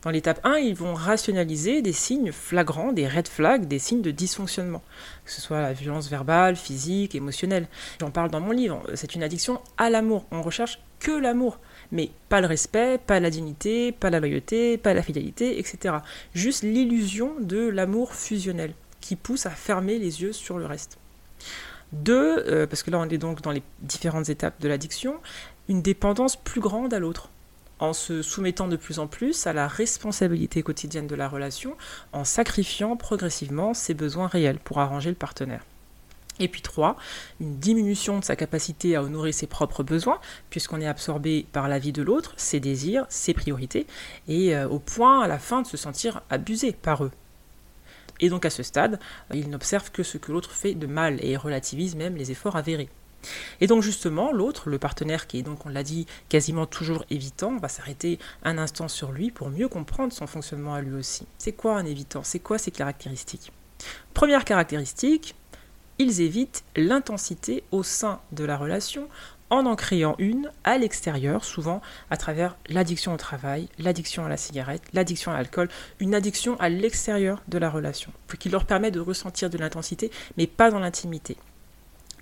Dans 0.05 0.11
l'étape 0.11 0.41
1, 0.45 0.59
ils 0.59 0.75
vont 0.75 0.93
rationaliser 0.93 1.81
des 1.81 1.95
signes 1.95 2.31
flagrants, 2.31 2.93
des 2.93 3.09
red 3.09 3.27
flags, 3.27 3.67
des 3.67 3.79
signes 3.79 4.03
de 4.03 4.11
dysfonctionnement, 4.11 4.83
que 5.25 5.31
ce 5.31 5.41
soit 5.41 5.63
la 5.63 5.73
violence 5.73 6.11
verbale, 6.11 6.57
physique, 6.57 7.15
émotionnelle. 7.15 7.69
J'en 8.01 8.11
parle 8.11 8.31
dans 8.31 8.41
mon 8.41 8.51
livre, 8.51 8.83
c'est 8.97 9.15
une 9.15 9.23
addiction 9.23 9.63
à 9.79 9.89
l'amour. 9.89 10.27
On 10.31 10.43
recherche 10.43 10.79
que 11.01 11.11
l'amour, 11.11 11.59
mais 11.91 12.11
pas 12.29 12.43
le 12.43 12.47
respect, 12.47 12.99
pas 12.99 13.19
la 13.19 13.31
dignité, 13.31 13.93
pas 13.93 14.11
la 14.11 14.21
loyauté, 14.21 14.77
pas 14.77 14.93
la 14.93 15.01
fidélité, 15.01 15.59
etc. 15.59 15.95
Juste 16.35 16.65
l'illusion 16.65 17.33
de 17.41 17.67
l'amour 17.67 18.13
fusionnel 18.13 18.75
qui 19.01 19.17
pousse 19.17 19.47
à 19.47 19.51
fermer 19.51 19.99
les 19.99 20.21
yeux 20.21 20.35
sur 20.35 20.59
le 20.59 20.67
reste. 20.67 20.99
Deux, 21.93 22.45
euh, 22.47 22.67
parce 22.67 22.83
que 22.83 22.91
là 22.91 22.99
on 22.99 23.09
est 23.09 23.17
donc 23.17 23.41
dans 23.41 23.53
les 23.53 23.63
différentes 23.81 24.29
étapes 24.29 24.61
de 24.61 24.69
l'addiction, 24.69 25.17
une 25.71 25.81
dépendance 25.81 26.37
plus 26.37 26.61
grande 26.61 26.93
à 26.93 26.99
l'autre 26.99 27.31
en 27.79 27.93
se 27.93 28.23
soumettant 28.23 28.69
de 28.69 28.77
plus 28.77 28.99
en 28.99 29.07
plus 29.07 29.47
à 29.47 29.53
la 29.53 29.69
responsabilité 29.69 30.63
quotidienne 30.63 31.07
de 31.07 31.15
la 31.15 31.29
relation, 31.29 31.77
en 32.13 32.25
sacrifiant 32.25 32.97
progressivement 32.97 33.75
ses 33.75 33.95
besoins 33.95 34.29
réels 34.29 34.59
pour 34.59 34.79
arranger 34.79 35.11
le 35.11 35.17
partenaire. 35.17 35.65
Et 36.41 36.49
puis 36.49 36.63
trois, 36.63 36.97
une 37.41 37.59
diminution 37.59 38.19
de 38.19 38.25
sa 38.25 38.35
capacité 38.35 38.97
à 38.97 39.03
honorer 39.03 39.31
ses 39.31 39.47
propres 39.47 39.85
besoins, 39.85 40.19
puisqu'on 40.51 40.81
est 40.81 40.87
absorbé 40.87 41.47
par 41.53 41.69
la 41.69 41.79
vie 41.79 41.93
de 41.93 42.03
l'autre, 42.03 42.35
ses 42.37 42.59
désirs, 42.59 43.07
ses 43.09 43.35
priorités, 43.35 43.87
et 44.27 44.57
euh, 44.57 44.69
au 44.69 44.81
point 44.81 45.21
à 45.21 45.29
la 45.29 45.39
fin 45.39 45.63
de 45.63 45.67
se 45.67 45.77
sentir 45.77 46.23
abusé 46.31 46.73
par 46.73 47.05
eux. 47.05 47.13
Et 48.21 48.29
donc 48.29 48.45
à 48.45 48.51
ce 48.51 48.63
stade, 48.63 48.99
il 49.33 49.49
n'observe 49.49 49.91
que 49.91 50.03
ce 50.03 50.19
que 50.19 50.33
l'autre 50.33 50.53
fait 50.53 50.75
de 50.75 50.87
mal 50.87 51.25
et 51.25 51.37
relativise 51.37 51.95
même 51.95 52.17
les 52.17 52.31
efforts 52.31 52.57
avérés. 52.57 52.89
Et 53.61 53.67
donc 53.67 53.83
justement, 53.83 54.33
l'autre, 54.33 54.69
le 54.69 54.79
partenaire 54.79 55.27
qui 55.27 55.39
est 55.39 55.43
donc, 55.43 55.67
on 55.67 55.69
l'a 55.69 55.83
dit, 55.83 56.07
quasiment 56.29 56.67
toujours 56.67 57.05
évitant, 57.11 57.57
va 57.59 57.69
s'arrêter 57.69 58.19
un 58.43 58.59
instant 58.59 58.89
sur 58.89 59.13
lui 59.13 59.31
pour 59.31 59.51
mieux 59.51 59.69
comprendre 59.69 60.13
son 60.13 60.27
fonctionnement 60.27 60.75
à 60.75 60.81
lui 60.81 60.95
aussi. 60.95 61.27
C'est 61.39 61.53
quoi 61.53 61.77
un 61.77 61.85
évitant? 61.85 62.23
C'est 62.25 62.41
quoi 62.41 62.59
ses 62.59 62.71
caractéristiques? 62.71 63.53
Première 64.15 64.45
caractéristique, 64.45 65.35
ils 65.99 66.21
évitent 66.21 66.65
l'intensité 66.77 67.63
au 67.71 67.83
sein 67.83 68.21
de 68.33 68.45
la 68.45 68.57
relation 68.57 69.09
en 69.51 69.67
en 69.67 69.77
créant 69.77 70.17
une 70.19 70.51
à 70.65 70.79
l'extérieur, 70.79 71.45
souvent 71.45 71.81
à 72.11 72.17
travers 72.17 72.57
l'addiction 72.69 73.13
au 73.15 73.17
travail, 73.17 73.69
l'addiction 73.79 74.25
à 74.25 74.29
la 74.29 74.37
cigarette, 74.37 74.83
l'addiction 74.93 75.31
à 75.31 75.37
l'alcool, 75.37 75.69
une 76.01 76.15
addiction 76.15 76.59
à 76.59 76.69
l'extérieur 76.69 77.43
de 77.47 77.59
la 77.59 77.71
relation, 77.71 78.11
qui 78.39 78.49
leur 78.49 78.65
permet 78.65 78.91
de 78.91 79.01
ressentir 79.01 79.51
de 79.51 79.59
l'intensité, 79.59 80.11
mais 80.37 80.47
pas 80.47 80.71
dans 80.71 80.81
l'intimité. 80.81 81.37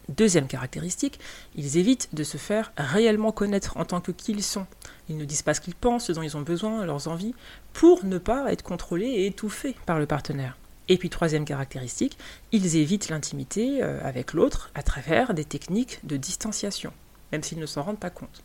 Deuxième 0.09 0.49
caractéristique, 0.49 1.21
ils 1.55 1.79
évitent 1.79 2.09
de 2.12 2.25
se 2.25 2.37
faire 2.37 2.73
réellement 2.77 3.33
connaître 3.33 3.77
en 3.77 3.85
tant 3.85 4.01
que 4.01 4.12
qui 4.12 4.33
ils 4.33 4.43
sont. 4.43 4.67
Ils 5.09 5.17
ne 5.17 5.25
disent 5.25 5.43
pas 5.43 5.55
ce 5.55 5.61
qu'ils 5.61 5.75
pensent, 5.75 6.07
ce 6.07 6.12
dont 6.12 6.23
ils 6.23 6.37
ont 6.37 6.43
besoin, 6.43 6.85
leurs 6.85 7.09
envies, 7.09 7.35
pour 7.73 8.05
ne 8.05 8.19
pas 8.19 8.53
être 8.53 8.62
contrôlés 8.62 9.07
et 9.07 9.27
étouffés 9.27 9.77
par 9.87 9.99
le 9.99 10.07
partenaire. 10.07 10.57
Et 10.88 10.99
puis 10.99 11.11
troisième 11.11 11.45
caractéristique, 11.45 12.19
ils 12.51 12.77
évitent 12.77 13.09
l'intimité 13.09 13.83
euh, 13.83 14.01
avec 14.03 14.33
l'autre 14.33 14.71
à 14.75 14.83
travers 14.83 15.33
des 15.35 15.45
techniques 15.45 16.01
de 16.05 16.17
distanciation, 16.17 16.93
même 17.31 17.43
s'ils 17.43 17.61
ne 17.61 17.67
s'en 17.67 17.83
rendent 17.83 18.01
pas 18.01 18.11
compte. 18.11 18.43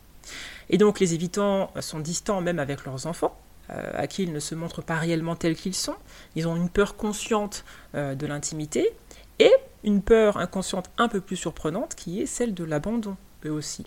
Et 0.70 0.78
donc 0.78 1.00
les 1.00 1.14
évitants 1.14 1.70
sont 1.80 1.98
distants 1.98 2.40
même 2.40 2.58
avec 2.58 2.84
leurs 2.84 3.06
enfants, 3.06 3.36
euh, 3.70 3.90
à 3.94 4.06
qui 4.06 4.22
ils 4.22 4.32
ne 4.32 4.40
se 4.40 4.54
montrent 4.54 4.82
pas 4.82 4.96
réellement 4.96 5.36
tels 5.36 5.56
qu'ils 5.56 5.74
sont. 5.74 5.96
Ils 6.36 6.46
ont 6.46 6.56
une 6.56 6.70
peur 6.70 6.96
consciente 6.96 7.64
euh, 7.94 8.14
de 8.14 8.26
l'intimité 8.26 8.92
et 9.40 9.52
une 9.84 10.02
peur 10.02 10.36
inconsciente 10.36 10.90
un 10.98 11.08
peu 11.08 11.20
plus 11.20 11.36
surprenante 11.36 11.94
qui 11.94 12.20
est 12.20 12.26
celle 12.26 12.54
de 12.54 12.64
l'abandon, 12.64 13.16
eux 13.44 13.52
aussi. 13.52 13.86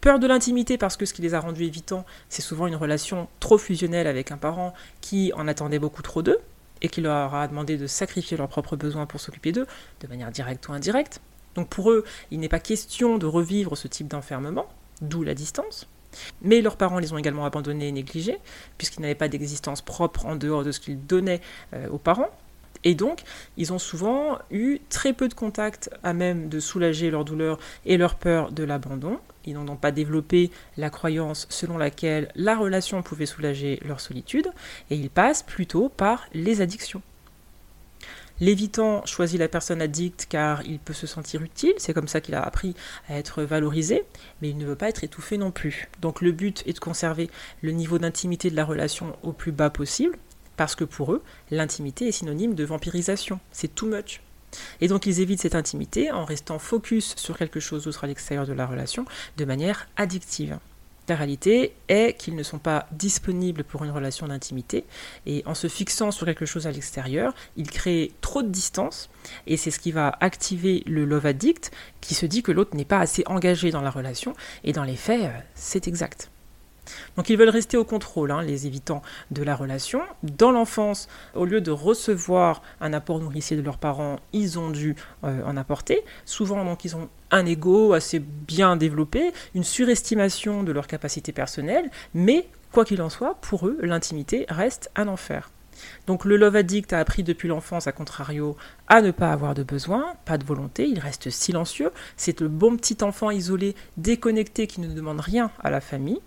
Peur 0.00 0.18
de 0.18 0.26
l'intimité 0.26 0.78
parce 0.78 0.96
que 0.96 1.06
ce 1.06 1.14
qui 1.14 1.22
les 1.22 1.34
a 1.34 1.40
rendus 1.40 1.64
évitants, 1.64 2.04
c'est 2.28 2.42
souvent 2.42 2.66
une 2.66 2.76
relation 2.76 3.28
trop 3.40 3.58
fusionnelle 3.58 4.06
avec 4.06 4.30
un 4.30 4.36
parent 4.36 4.74
qui 5.00 5.32
en 5.34 5.48
attendait 5.48 5.78
beaucoup 5.78 6.02
trop 6.02 6.22
d'eux, 6.22 6.38
et 6.82 6.88
qui 6.88 7.00
leur 7.00 7.34
a 7.34 7.48
demandé 7.48 7.76
de 7.76 7.86
sacrifier 7.86 8.36
leurs 8.36 8.48
propres 8.48 8.76
besoins 8.76 9.06
pour 9.06 9.20
s'occuper 9.20 9.52
d'eux, 9.52 9.66
de 10.00 10.06
manière 10.06 10.30
directe 10.30 10.68
ou 10.68 10.72
indirecte. 10.72 11.20
Donc 11.54 11.68
pour 11.68 11.90
eux, 11.90 12.04
il 12.30 12.40
n'est 12.40 12.48
pas 12.48 12.60
question 12.60 13.18
de 13.18 13.26
revivre 13.26 13.76
ce 13.76 13.88
type 13.88 14.08
d'enfermement, 14.08 14.68
d'où 15.00 15.22
la 15.22 15.34
distance. 15.34 15.88
Mais 16.42 16.60
leurs 16.60 16.76
parents 16.76 16.98
les 16.98 17.12
ont 17.12 17.18
également 17.18 17.44
abandonnés 17.44 17.88
et 17.88 17.92
négligés, 17.92 18.38
puisqu'ils 18.78 19.00
n'avaient 19.02 19.14
pas 19.14 19.28
d'existence 19.28 19.82
propre 19.82 20.26
en 20.26 20.36
dehors 20.36 20.64
de 20.64 20.72
ce 20.72 20.80
qu'ils 20.80 21.04
donnaient 21.04 21.40
euh, 21.74 21.88
aux 21.88 21.98
parents. 21.98 22.30
Et 22.86 22.94
donc, 22.94 23.24
ils 23.56 23.72
ont 23.72 23.80
souvent 23.80 24.38
eu 24.52 24.78
très 24.90 25.12
peu 25.12 25.26
de 25.26 25.34
contact 25.34 25.90
à 26.04 26.12
même 26.12 26.48
de 26.48 26.60
soulager 26.60 27.10
leur 27.10 27.24
douleur 27.24 27.58
et 27.84 27.96
leur 27.96 28.14
peur 28.14 28.52
de 28.52 28.62
l'abandon. 28.62 29.18
Ils 29.44 29.54
n'ont 29.54 29.64
donc 29.64 29.80
pas 29.80 29.90
développé 29.90 30.52
la 30.76 30.88
croyance 30.88 31.48
selon 31.50 31.78
laquelle 31.78 32.30
la 32.36 32.54
relation 32.54 33.02
pouvait 33.02 33.26
soulager 33.26 33.80
leur 33.84 33.98
solitude, 33.98 34.46
et 34.90 34.94
ils 34.94 35.10
passent 35.10 35.42
plutôt 35.42 35.88
par 35.88 36.26
les 36.32 36.60
addictions. 36.60 37.02
L'évitant 38.38 39.04
choisit 39.04 39.40
la 39.40 39.48
personne 39.48 39.82
addicte 39.82 40.26
car 40.28 40.62
il 40.62 40.78
peut 40.78 40.92
se 40.92 41.08
sentir 41.08 41.42
utile, 41.42 41.74
c'est 41.78 41.94
comme 41.94 42.06
ça 42.06 42.20
qu'il 42.20 42.36
a 42.36 42.42
appris 42.42 42.76
à 43.08 43.16
être 43.16 43.42
valorisé, 43.42 44.04
mais 44.40 44.50
il 44.50 44.58
ne 44.58 44.66
veut 44.66 44.76
pas 44.76 44.90
être 44.90 45.02
étouffé 45.02 45.38
non 45.38 45.50
plus. 45.50 45.88
Donc 46.02 46.20
le 46.20 46.30
but 46.30 46.62
est 46.66 46.74
de 46.74 46.78
conserver 46.78 47.30
le 47.62 47.72
niveau 47.72 47.98
d'intimité 47.98 48.48
de 48.48 48.54
la 48.54 48.64
relation 48.64 49.16
au 49.24 49.32
plus 49.32 49.52
bas 49.52 49.70
possible, 49.70 50.18
parce 50.56 50.74
que 50.74 50.84
pour 50.84 51.12
eux, 51.12 51.22
l'intimité 51.50 52.08
est 52.08 52.12
synonyme 52.12 52.54
de 52.54 52.64
vampirisation, 52.64 53.40
c'est 53.52 53.74
too 53.74 53.86
much. 53.86 54.20
Et 54.80 54.88
donc 54.88 55.06
ils 55.06 55.20
évitent 55.20 55.40
cette 55.42 55.54
intimité 55.54 56.10
en 56.10 56.24
restant 56.24 56.58
focus 56.58 57.14
sur 57.16 57.36
quelque 57.36 57.60
chose 57.60 57.84
d'autre 57.84 58.04
à 58.04 58.06
l'extérieur 58.06 58.46
de 58.46 58.52
la 58.52 58.66
relation 58.66 59.04
de 59.36 59.44
manière 59.44 59.88
addictive. 59.96 60.58
La 61.08 61.14
réalité 61.14 61.72
est 61.88 62.18
qu'ils 62.18 62.34
ne 62.34 62.42
sont 62.42 62.58
pas 62.58 62.88
disponibles 62.90 63.62
pour 63.62 63.84
une 63.84 63.92
relation 63.92 64.26
d'intimité 64.26 64.84
et 65.24 65.44
en 65.46 65.54
se 65.54 65.68
fixant 65.68 66.10
sur 66.10 66.26
quelque 66.26 66.46
chose 66.46 66.66
à 66.66 66.72
l'extérieur, 66.72 67.32
ils 67.56 67.70
créent 67.70 68.10
trop 68.22 68.42
de 68.42 68.48
distance 68.48 69.08
et 69.46 69.56
c'est 69.56 69.70
ce 69.70 69.78
qui 69.78 69.92
va 69.92 70.16
activer 70.20 70.82
le 70.86 71.04
love 71.04 71.26
addict 71.26 71.70
qui 72.00 72.14
se 72.14 72.26
dit 72.26 72.42
que 72.42 72.50
l'autre 72.50 72.76
n'est 72.76 72.84
pas 72.84 72.98
assez 72.98 73.22
engagé 73.26 73.70
dans 73.70 73.82
la 73.82 73.90
relation 73.90 74.34
et 74.64 74.72
dans 74.72 74.84
les 74.84 74.96
faits, 74.96 75.22
euh, 75.22 75.40
c'est 75.54 75.86
exact. 75.86 76.28
Donc 77.16 77.28
ils 77.28 77.36
veulent 77.36 77.48
rester 77.48 77.76
au 77.76 77.84
contrôle, 77.84 78.30
hein, 78.30 78.42
les 78.42 78.66
évitants 78.66 79.02
de 79.30 79.42
la 79.42 79.54
relation. 79.54 80.02
Dans 80.22 80.50
l'enfance, 80.50 81.08
au 81.34 81.44
lieu 81.44 81.60
de 81.60 81.70
recevoir 81.70 82.62
un 82.80 82.92
apport 82.92 83.20
nourricier 83.20 83.56
de 83.56 83.62
leurs 83.62 83.78
parents, 83.78 84.18
ils 84.32 84.58
ont 84.58 84.70
dû 84.70 84.96
euh, 85.24 85.42
en 85.44 85.56
apporter. 85.56 86.04
Souvent, 86.24 86.64
donc, 86.64 86.84
ils 86.84 86.96
ont 86.96 87.08
un 87.30 87.46
ego 87.46 87.92
assez 87.92 88.18
bien 88.20 88.76
développé, 88.76 89.32
une 89.54 89.64
surestimation 89.64 90.62
de 90.62 90.72
leurs 90.72 90.86
capacités 90.86 91.32
personnelles, 91.32 91.90
mais 92.14 92.48
quoi 92.72 92.84
qu'il 92.84 93.02
en 93.02 93.10
soit, 93.10 93.34
pour 93.40 93.66
eux, 93.66 93.78
l'intimité 93.82 94.46
reste 94.48 94.90
un 94.96 95.08
enfer. 95.08 95.50
Donc 96.06 96.24
le 96.24 96.36
love 96.36 96.56
addict 96.56 96.92
a 96.92 96.98
appris 96.98 97.22
depuis 97.22 97.48
l'enfance, 97.48 97.86
à 97.86 97.92
contrario, 97.92 98.56
à 98.88 99.02
ne 99.02 99.10
pas 99.10 99.32
avoir 99.32 99.54
de 99.54 99.62
besoin, 99.62 100.14
pas 100.24 100.38
de 100.38 100.44
volonté, 100.44 100.86
il 100.86 100.98
reste 100.98 101.30
silencieux, 101.30 101.90
c'est 102.16 102.40
le 102.40 102.48
bon 102.48 102.76
petit 102.76 103.02
enfant 103.02 103.30
isolé, 103.30 103.74
déconnecté, 103.96 104.66
qui 104.66 104.80
ne 104.80 104.88
demande 104.88 105.20
rien 105.20 105.50
à 105.62 105.70
la 105.70 105.80
famille. 105.80 106.20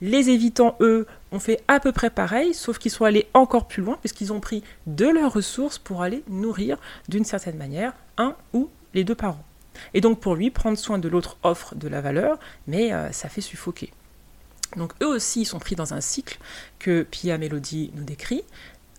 Les 0.00 0.30
évitants, 0.30 0.76
eux, 0.80 1.06
ont 1.32 1.38
fait 1.38 1.62
à 1.68 1.78
peu 1.78 1.92
près 1.92 2.10
pareil, 2.10 2.54
sauf 2.54 2.78
qu'ils 2.78 2.90
sont 2.90 3.04
allés 3.04 3.28
encore 3.34 3.68
plus 3.68 3.82
loin, 3.82 3.98
puisqu'ils 4.00 4.32
ont 4.32 4.40
pris 4.40 4.62
de 4.86 5.06
leurs 5.06 5.32
ressources 5.32 5.78
pour 5.78 6.02
aller 6.02 6.24
nourrir, 6.28 6.78
d'une 7.08 7.24
certaine 7.24 7.56
manière, 7.56 7.92
un 8.16 8.34
ou 8.52 8.70
les 8.94 9.04
deux 9.04 9.14
parents. 9.14 9.44
Et 9.94 10.00
donc 10.00 10.20
pour 10.20 10.34
lui, 10.34 10.50
prendre 10.50 10.78
soin 10.78 10.98
de 10.98 11.08
l'autre 11.08 11.36
offre 11.42 11.74
de 11.74 11.88
la 11.88 12.00
valeur, 12.00 12.38
mais 12.66 12.92
euh, 12.92 13.12
ça 13.12 13.28
fait 13.28 13.40
suffoquer. 13.40 13.92
Donc 14.76 14.92
eux 15.02 15.06
aussi 15.06 15.44
sont 15.44 15.58
pris 15.58 15.74
dans 15.74 15.94
un 15.94 16.00
cycle 16.00 16.38
que 16.78 17.02
Pia 17.02 17.38
Mélodie 17.38 17.90
nous 17.94 18.04
décrit. 18.04 18.42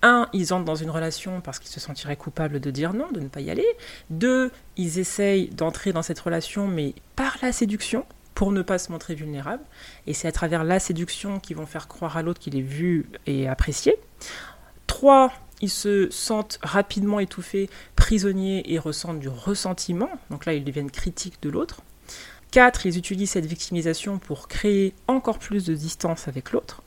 Un, 0.03 0.27
ils 0.33 0.53
entrent 0.53 0.65
dans 0.65 0.75
une 0.75 0.89
relation 0.89 1.41
parce 1.41 1.59
qu'ils 1.59 1.69
se 1.69 1.79
sentiraient 1.79 2.15
coupables 2.15 2.59
de 2.59 2.71
dire 2.71 2.93
non, 2.93 3.11
de 3.11 3.19
ne 3.19 3.27
pas 3.27 3.41
y 3.41 3.51
aller. 3.51 3.65
Deux, 4.09 4.51
ils 4.75 4.97
essayent 4.97 5.49
d'entrer 5.49 5.93
dans 5.93 6.01
cette 6.01 6.19
relation, 6.19 6.67
mais 6.67 6.95
par 7.15 7.37
la 7.41 7.51
séduction, 7.51 8.05
pour 8.41 8.51
ne 8.51 8.63
pas 8.63 8.79
se 8.79 8.91
montrer 8.91 9.13
vulnérable. 9.13 9.63
Et 10.07 10.15
c'est 10.15 10.27
à 10.27 10.31
travers 10.31 10.63
la 10.63 10.79
séduction 10.79 11.39
qu'ils 11.39 11.57
vont 11.57 11.67
faire 11.67 11.87
croire 11.87 12.17
à 12.17 12.23
l'autre 12.23 12.39
qu'il 12.39 12.57
est 12.57 12.61
vu 12.61 13.05
et 13.27 13.47
apprécié. 13.47 13.97
Trois, 14.87 15.31
ils 15.61 15.69
se 15.69 16.09
sentent 16.09 16.57
rapidement 16.63 17.19
étouffés, 17.19 17.69
prisonniers 17.95 18.63
et 18.73 18.79
ressentent 18.79 19.19
du 19.19 19.29
ressentiment. 19.29 20.09
Donc 20.31 20.47
là, 20.47 20.55
ils 20.55 20.63
deviennent 20.63 20.89
critiques 20.89 21.39
de 21.43 21.51
l'autre. 21.51 21.83
Quatre, 22.49 22.87
ils 22.87 22.97
utilisent 22.97 23.29
cette 23.29 23.45
victimisation 23.45 24.17
pour 24.17 24.47
créer 24.47 24.95
encore 25.07 25.37
plus 25.37 25.63
de 25.63 25.75
distance 25.75 26.27
avec 26.27 26.51
l'autre. 26.51 26.81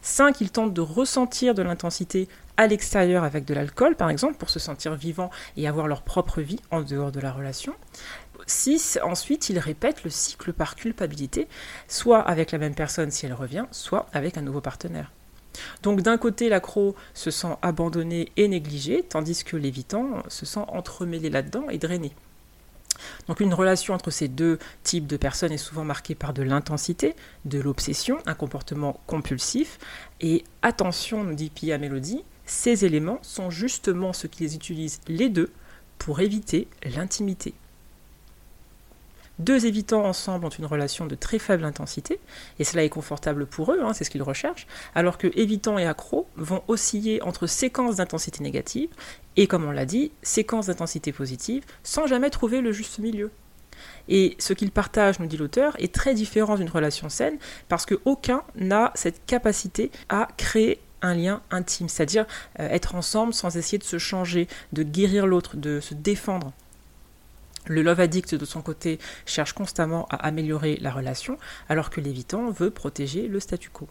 Cinq, 0.00 0.40
ils 0.40 0.52
tentent 0.52 0.74
de 0.74 0.80
ressentir 0.80 1.54
de 1.54 1.62
l'intensité 1.62 2.28
à 2.56 2.68
l'extérieur 2.68 3.24
avec 3.24 3.44
de 3.44 3.54
l'alcool, 3.54 3.96
par 3.96 4.10
exemple, 4.10 4.36
pour 4.36 4.48
se 4.48 4.60
sentir 4.60 4.94
vivant 4.94 5.30
et 5.56 5.66
avoir 5.66 5.88
leur 5.88 6.02
propre 6.02 6.40
vie 6.40 6.60
en 6.70 6.82
dehors 6.82 7.10
de 7.10 7.18
la 7.18 7.32
relation. 7.32 7.74
6. 8.46 8.98
Ensuite, 9.02 9.48
il 9.50 9.58
répète 9.58 10.04
le 10.04 10.10
cycle 10.10 10.52
par 10.52 10.76
culpabilité, 10.76 11.48
soit 11.88 12.20
avec 12.20 12.52
la 12.52 12.58
même 12.58 12.74
personne 12.74 13.10
si 13.10 13.26
elle 13.26 13.34
revient, 13.34 13.66
soit 13.70 14.06
avec 14.12 14.36
un 14.36 14.42
nouveau 14.42 14.60
partenaire. 14.60 15.10
Donc 15.82 16.02
d'un 16.02 16.18
côté, 16.18 16.48
l'accro 16.48 16.94
se 17.14 17.30
sent 17.30 17.56
abandonné 17.62 18.32
et 18.36 18.48
négligé, 18.48 19.02
tandis 19.02 19.44
que 19.44 19.56
l'évitant 19.56 20.22
se 20.28 20.46
sent 20.46 20.64
entremêlé 20.68 21.30
là-dedans 21.30 21.68
et 21.70 21.78
drainé. 21.78 22.12
Donc 23.26 23.40
une 23.40 23.54
relation 23.54 23.94
entre 23.94 24.10
ces 24.10 24.28
deux 24.28 24.58
types 24.82 25.06
de 25.06 25.16
personnes 25.16 25.52
est 25.52 25.58
souvent 25.58 25.84
marquée 25.84 26.14
par 26.14 26.32
de 26.32 26.42
l'intensité, 26.42 27.16
de 27.44 27.58
l'obsession, 27.58 28.18
un 28.26 28.34
comportement 28.34 29.00
compulsif. 29.06 29.78
Et 30.20 30.44
attention, 30.62 31.24
nous 31.24 31.34
dit 31.34 31.50
Pia 31.50 31.78
Mélodie, 31.78 32.24
ces 32.46 32.84
éléments 32.84 33.18
sont 33.22 33.50
justement 33.50 34.12
ceux 34.12 34.28
qui 34.28 34.42
les 34.44 34.54
utilisent 34.54 35.00
les 35.08 35.28
deux 35.28 35.50
pour 35.98 36.20
éviter 36.20 36.68
l'intimité. 36.94 37.54
Deux 39.38 39.66
évitants 39.66 40.04
ensemble 40.04 40.46
ont 40.46 40.50
une 40.50 40.66
relation 40.66 41.06
de 41.06 41.14
très 41.14 41.38
faible 41.38 41.64
intensité, 41.64 42.20
et 42.58 42.64
cela 42.64 42.84
est 42.84 42.88
confortable 42.88 43.46
pour 43.46 43.72
eux, 43.72 43.80
hein, 43.82 43.92
c'est 43.92 44.04
ce 44.04 44.10
qu'ils 44.10 44.22
recherchent, 44.22 44.66
alors 44.94 45.18
que 45.18 45.26
évitants 45.34 45.76
et 45.76 45.86
accros 45.86 46.28
vont 46.36 46.62
osciller 46.68 47.20
entre 47.22 47.46
séquences 47.46 47.96
d'intensité 47.96 48.42
négative 48.44 48.90
et, 49.36 49.48
comme 49.48 49.64
on 49.64 49.72
l'a 49.72 49.86
dit, 49.86 50.12
séquences 50.22 50.66
d'intensité 50.66 51.12
positive, 51.12 51.64
sans 51.82 52.06
jamais 52.06 52.30
trouver 52.30 52.60
le 52.60 52.70
juste 52.70 53.00
milieu. 53.00 53.30
Et 54.08 54.36
ce 54.38 54.52
qu'ils 54.52 54.70
partagent, 54.70 55.18
nous 55.18 55.26
dit 55.26 55.36
l'auteur, 55.36 55.74
est 55.80 55.92
très 55.92 56.14
différent 56.14 56.54
d'une 56.54 56.68
relation 56.68 57.08
saine, 57.08 57.38
parce 57.68 57.86
qu'aucun 57.86 58.42
n'a 58.54 58.92
cette 58.94 59.26
capacité 59.26 59.90
à 60.08 60.28
créer 60.36 60.80
un 61.02 61.14
lien 61.14 61.42
intime, 61.50 61.88
c'est-à-dire 61.88 62.26
euh, 62.60 62.68
être 62.68 62.94
ensemble 62.94 63.34
sans 63.34 63.56
essayer 63.56 63.78
de 63.78 63.84
se 63.84 63.98
changer, 63.98 64.48
de 64.72 64.82
guérir 64.82 65.26
l'autre, 65.26 65.56
de 65.56 65.80
se 65.80 65.94
défendre. 65.94 66.52
Le 67.66 67.82
love 67.82 68.00
addict, 68.00 68.34
de 68.34 68.44
son 68.44 68.60
côté, 68.60 68.98
cherche 69.24 69.54
constamment 69.54 70.06
à 70.10 70.16
améliorer 70.16 70.76
la 70.82 70.90
relation, 70.90 71.38
alors 71.68 71.90
que 71.90 72.00
l'évitant 72.00 72.50
veut 72.50 72.70
protéger 72.70 73.26
le 73.26 73.40
statu 73.40 73.70
quo. 73.70 73.88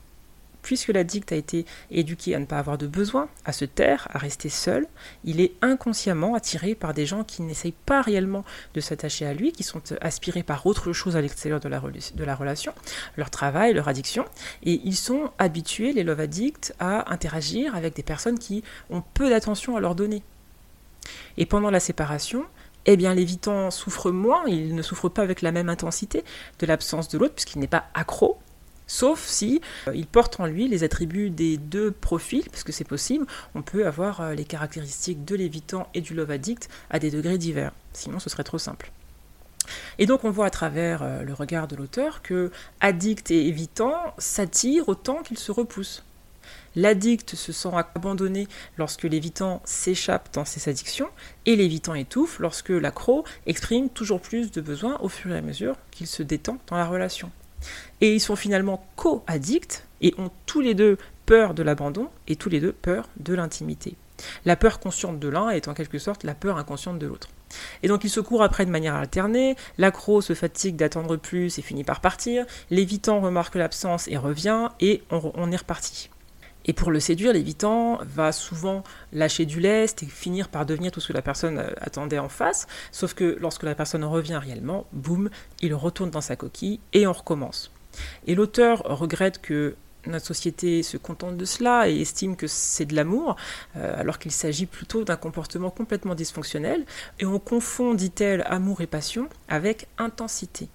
Puisque 0.62 0.90
l'addict 0.90 1.32
a 1.34 1.36
été 1.36 1.66
éduqué 1.92 2.36
à 2.36 2.40
ne 2.40 2.46
pas 2.46 2.58
avoir 2.58 2.78
de 2.78 2.88
besoin, 2.88 3.28
à 3.44 3.52
se 3.52 3.66
taire, 3.66 4.08
à 4.14 4.18
rester 4.18 4.48
seul, 4.48 4.88
il 5.26 5.42
est 5.42 5.52
inconsciemment 5.62 6.36
attiré 6.36 6.74
par 6.74 6.94
des 6.94 7.06
gens 7.06 7.26
qui 7.26 7.42
n'essayent 7.42 7.74
pas 7.86 8.02
réellement 8.02 8.46
de 8.74 8.80
s'attacher 8.80 9.26
à 9.26 9.34
lui, 9.34 9.52
qui 9.52 9.64
sont 9.64 9.82
aspirés 10.00 10.44
par 10.44 10.66
autre 10.66 10.94
chose 10.94 11.18
à 11.18 11.22
l'extérieur 11.22 11.60
de 11.60 11.68
la, 11.68 11.82
de 11.82 12.24
la 12.24 12.36
relation, 12.36 12.74
leur 13.18 13.30
travail, 13.30 13.74
leur 13.74 13.90
addiction, 13.90 14.24
et 14.64 14.80
ils 14.86 14.96
sont 14.96 15.32
habitués, 15.38 15.92
les 15.92 16.04
love 16.04 16.22
addicts, 16.22 16.74
à 16.80 17.12
interagir 17.12 17.76
avec 17.76 17.96
des 17.96 18.04
personnes 18.04 18.40
qui 18.40 18.64
ont 18.90 19.04
peu 19.14 19.30
d'attention 19.30 19.76
à 19.76 19.82
leur 19.82 19.96
donner. 19.96 20.24
Et 21.38 21.46
pendant 21.46 21.72
la 21.72 21.82
séparation, 21.82 22.46
eh 22.86 22.98
bien 22.98 23.14
l'évitant 23.14 23.72
souffre 23.72 24.12
moins, 24.12 24.44
il 24.48 24.76
ne 24.76 24.82
souffre 24.82 25.10
pas 25.10 25.22
avec 25.22 25.42
la 25.42 25.52
même 25.52 25.70
intensité 25.70 26.24
de 26.60 26.66
l'absence 26.66 27.08
de 27.10 27.18
l'autre 27.18 27.34
puisqu'il 27.34 27.60
n'est 27.60 27.68
pas 27.68 27.86
accro, 27.94 28.40
sauf 28.88 29.26
si 29.26 29.62
euh, 29.88 29.96
il 29.96 30.06
porte 30.06 30.40
en 30.40 30.46
lui 30.46 30.68
les 30.68 30.84
attributs 30.84 31.30
des 31.30 31.58
deux 31.58 31.92
profils, 31.92 32.48
parce 32.50 32.64
que 32.64 32.72
c'est 32.72 32.84
possible, 32.84 33.26
on 33.56 33.62
peut 33.62 33.88
avoir 33.88 34.22
euh, 34.22 34.34
les 34.34 34.46
caractéristiques 34.46 35.26
de 35.26 35.36
l'évitant 35.36 35.88
et 35.94 36.02
du 36.02 36.14
love 36.14 36.32
addict 36.32 36.70
à 36.90 37.00
des 37.00 37.12
degrés 37.12 37.38
divers, 37.38 37.72
sinon 37.94 38.20
ce 38.20 38.30
serait 38.30 38.44
trop 38.44 38.60
simple. 38.60 38.92
Et 39.98 40.06
donc 40.06 40.24
on 40.24 40.32
voit 40.32 40.48
à 40.48 40.50
travers 40.50 41.04
euh, 41.04 41.24
le 41.24 41.34
regard 41.34 41.68
de 41.68 41.76
l'auteur 41.76 42.22
que 42.22 42.52
addict 42.82 43.32
et 43.32 43.48
évitant 43.48 44.14
s'attirent 44.18 44.90
autant 44.90 45.22
qu'ils 45.24 45.40
se 45.40 45.52
repoussent. 45.52 46.04
L'addict 46.76 47.36
se 47.36 47.52
sent 47.52 47.70
abandonné 47.74 48.48
lorsque 48.78 49.04
l'évitant 49.04 49.62
s'échappe 49.66 50.34
dans 50.34 50.46
ses 50.46 50.70
addictions, 50.70 51.10
et 51.46 51.56
l'évitant 51.56 51.94
étouffe 51.94 52.40
lorsque 52.40 52.70
l'accro 52.70 53.24
exprime 53.46 53.90
toujours 53.90 54.22
plus 54.22 54.52
de 54.52 54.62
besoins 54.62 54.98
au 55.02 55.10
fur 55.10 55.34
et 55.34 55.38
à 55.38 55.42
mesure 55.42 55.76
qu'il 55.92 56.08
se 56.08 56.24
détend 56.24 56.58
dans 56.68 56.78
la 56.78 56.88
relation. 56.88 57.32
Et 58.02 58.14
ils 58.14 58.20
sont 58.20 58.36
finalement 58.36 58.86
co-addicts 58.96 59.86
et 60.02 60.14
ont 60.18 60.32
tous 60.46 60.62
les 60.62 60.74
deux 60.74 60.98
peur 61.26 61.54
de 61.54 61.64
l'abandon 61.64 62.10
et 62.28 62.36
tous 62.36 62.50
les 62.50 62.60
deux 62.60 62.74
peur 62.74 63.08
de 63.18 63.34
l'intimité. 63.34 63.96
La 64.46 64.56
peur 64.56 64.80
consciente 64.80 65.20
de 65.20 65.28
l'un 65.28 65.50
est 65.50 65.68
en 65.68 65.74
quelque 65.74 66.00
sorte 66.00 66.24
la 66.24 66.36
peur 66.36 66.58
inconsciente 66.58 67.00
de 67.00 67.08
l'autre. 67.08 67.30
Et 67.84 67.88
donc 67.88 68.04
ils 68.04 68.10
se 68.10 68.20
courent 68.20 68.44
après 68.44 68.66
de 68.66 68.72
manière 68.72 68.96
alternée, 68.96 69.56
l'accro 69.78 70.22
se 70.22 70.34
fatigue 70.34 70.76
d'attendre 70.76 71.18
plus 71.18 71.60
et 71.60 71.62
finit 71.62 71.84
par 71.84 72.02
partir, 72.02 72.46
l'évitant 72.70 73.22
remarque 73.22 73.56
l'absence 73.56 74.08
et 74.08 74.18
revient, 74.18 74.70
et 74.80 75.04
on, 75.12 75.32
on 75.36 75.52
est 75.52 75.58
reparti. 75.58 76.10
Et 76.66 76.74
pour 76.74 76.92
le 76.92 77.00
séduire, 77.00 77.34
l'évitant 77.34 78.00
va 78.04 78.32
souvent 78.32 78.84
lâcher 79.12 79.46
du 79.46 79.60
lest 79.60 80.04
et 80.04 80.06
finir 80.06 80.50
par 80.50 80.66
devenir 80.66 80.92
tout 80.92 81.00
ce 81.00 81.10
que 81.10 81.14
la 81.14 81.22
personne 81.22 81.60
euh, 81.60 81.70
attendait 81.82 82.20
en 82.20 82.30
face, 82.30 82.68
sauf 82.92 83.14
que 83.14 83.38
lorsque 83.40 83.64
la 83.64 83.76
personne 83.76 84.04
revient 84.04 84.40
réellement, 84.42 84.86
boum, 84.94 85.30
il 85.62 85.74
retourne 85.74 86.10
dans 86.10 86.22
sa 86.22 86.36
coquille 86.36 86.80
et 86.94 87.06
on 87.08 87.14
recommence. 87.14 87.72
Et 88.28 88.36
l'auteur 88.36 88.80
regrette 88.86 89.42
que 89.42 89.76
notre 90.06 90.26
société 90.26 90.84
se 90.84 90.98
contente 90.98 91.38
de 91.38 91.46
cela 91.46 91.90
et 91.90 92.02
estime 92.02 92.36
que 92.36 92.48
c'est 92.48 92.86
de 92.86 92.96
l'amour, 92.96 93.36
euh, 93.78 94.00
alors 94.00 94.20
qu'il 94.20 94.32
s'agit 94.32 94.66
plutôt 94.66 95.04
d'un 95.04 95.16
comportement 95.16 95.70
complètement 95.70 96.16
dysfonctionnel, 96.16 96.86
et 97.20 97.26
on 97.26 97.40
confond, 97.40 97.94
dit-elle, 97.94 98.44
amour 98.48 98.82
et 98.82 98.88
passion 98.88 99.30
avec 99.48 99.88
intensité. 99.98 100.70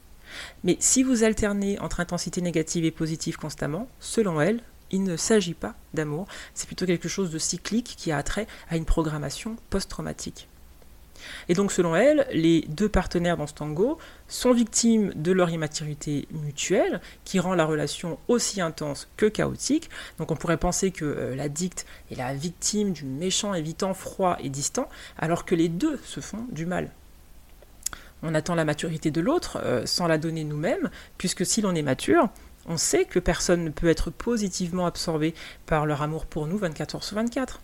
Mais 0.65 0.77
si 0.81 1.03
vous 1.03 1.25
alternez 1.25 1.79
entre 1.79 2.01
intensité 2.01 2.41
négative 2.41 2.85
et 2.85 2.91
positive 2.91 3.37
constamment, 3.37 3.89
selon 3.99 4.41
elle, 4.41 4.61
il 4.91 5.03
ne 5.03 5.17
s'agit 5.17 5.55
pas 5.55 5.75
d'amour, 5.95 6.27
c'est 6.55 6.67
plutôt 6.67 6.87
quelque 6.87 7.09
chose 7.09 7.31
de 7.31 7.39
cyclique 7.39 7.95
qui 7.97 8.13
a 8.13 8.23
trait 8.23 8.47
à 8.69 8.77
une 8.77 8.85
programmation 8.85 9.57
post-traumatique. 9.71 10.49
Et 11.49 11.55
donc 11.55 11.73
selon 11.73 11.97
elle, 11.97 12.27
les 12.33 12.63
deux 12.69 12.89
partenaires 12.89 13.37
dans 13.37 13.47
ce 13.47 13.55
tango 13.55 13.99
sont 14.29 14.53
victimes 14.53 15.13
de 15.15 15.33
leur 15.33 15.51
immaturité 15.51 16.29
mutuelle 16.31 17.01
qui 17.25 17.41
rend 17.41 17.55
la 17.55 17.65
relation 17.65 18.19
aussi 18.29 18.61
intense 18.61 19.09
que 19.17 19.27
chaotique. 19.27 19.91
Donc 20.19 20.31
on 20.31 20.37
pourrait 20.37 20.57
penser 20.59 20.91
que 20.91 21.05
euh, 21.05 21.37
l'addict 21.37 21.87
est 22.11 22.17
la 22.17 22.35
victime 22.35 22.93
du 22.93 23.05
méchant 23.05 23.55
évitant 23.55 23.95
froid 23.95 24.37
et 24.41 24.49
distant, 24.49 24.89
alors 25.19 25.45
que 25.45 25.55
les 25.55 25.69
deux 25.69 25.99
se 26.05 26.21
font 26.21 26.47
du 26.51 26.67
mal. 26.67 26.91
On 28.23 28.35
attend 28.35 28.57
la 28.57 28.65
maturité 28.65 29.11
de 29.13 29.21
l'autre 29.21 29.61
euh, 29.63 29.87
sans 29.87 30.09
la 30.09 30.19
donner 30.19 30.43
nous-mêmes, 30.43 30.91
puisque 31.19 31.47
si 31.47 31.61
l'on 31.61 31.75
est 31.75 31.83
mature, 31.83 32.29
on 32.67 32.77
sait 32.77 33.05
que 33.05 33.19
personne 33.19 33.65
ne 33.65 33.71
peut 33.71 33.89
être 33.89 34.11
positivement 34.11 34.87
absorbé 34.87 35.35
par 35.67 35.87
leur 35.87 36.03
amour 36.03 36.27
pour 36.27 36.47
nous 36.47 36.59
24 36.59 36.97
heures 36.97 37.05
sur 37.05 37.17
24. 37.17 37.61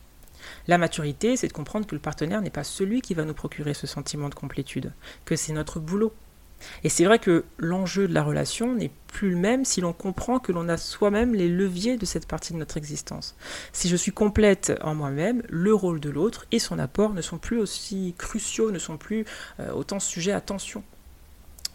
La 0.66 0.78
maturité, 0.78 1.37
c'est 1.37 1.48
de 1.48 1.52
comprendre 1.52 1.87
que 1.87 1.94
le 1.94 2.00
partenaire 2.00 2.40
n'est 2.40 2.50
pas 2.50 2.64
celui 2.64 3.00
qui 3.00 3.14
va 3.14 3.24
nous 3.24 3.35
procurer 3.35 3.74
ce 3.74 3.87
sentiment 3.87 4.28
de 4.28 4.35
complétude, 4.35 4.92
que 5.24 5.37
c'est 5.37 5.52
notre 5.52 5.80
boulot. 5.80 6.12
Et 6.83 6.88
c'est 6.88 7.04
vrai 7.04 7.18
que 7.18 7.44
l'enjeu 7.59 8.09
de 8.09 8.14
la 8.14 8.22
relation 8.22 8.74
n'est 8.74 8.90
plus 9.09 9.30
le 9.30 9.37
même 9.37 9.64
si 9.64 9.80
l'on 9.80 9.92
comprend 9.92 10.38
que 10.38 10.52
l'on 10.52 10.68
a 10.68 10.76
soi-même 10.76 11.35
les 11.35 11.48
leviers 11.48 11.96
de 11.96 12.07
cette 12.07 12.26
partie 12.26 12.52
de 12.52 12.59
notre 12.59 12.76
existence. 12.76 13.37
Si 13.72 13.88
je 13.88 13.96
suis 13.96 14.12
complète 14.12 14.72
en 14.83 14.94
moi-même, 14.94 15.42
le 15.48 15.74
rôle 15.74 16.00
de 16.00 16.11
l'autre 16.11 16.46
et 16.52 16.59
son 16.59 16.78
apport 16.78 17.12
ne 17.12 17.20
sont 17.20 17.38
plus 17.38 17.59
aussi 17.59 18.14
cruciaux, 18.16 18.70
ne 18.70 18.78
sont 18.78 18.96
plus 18.96 19.26
euh, 19.61 19.72
autant 19.72 20.00
sujets 20.00 20.33
à 20.33 20.40
tension 20.40 20.83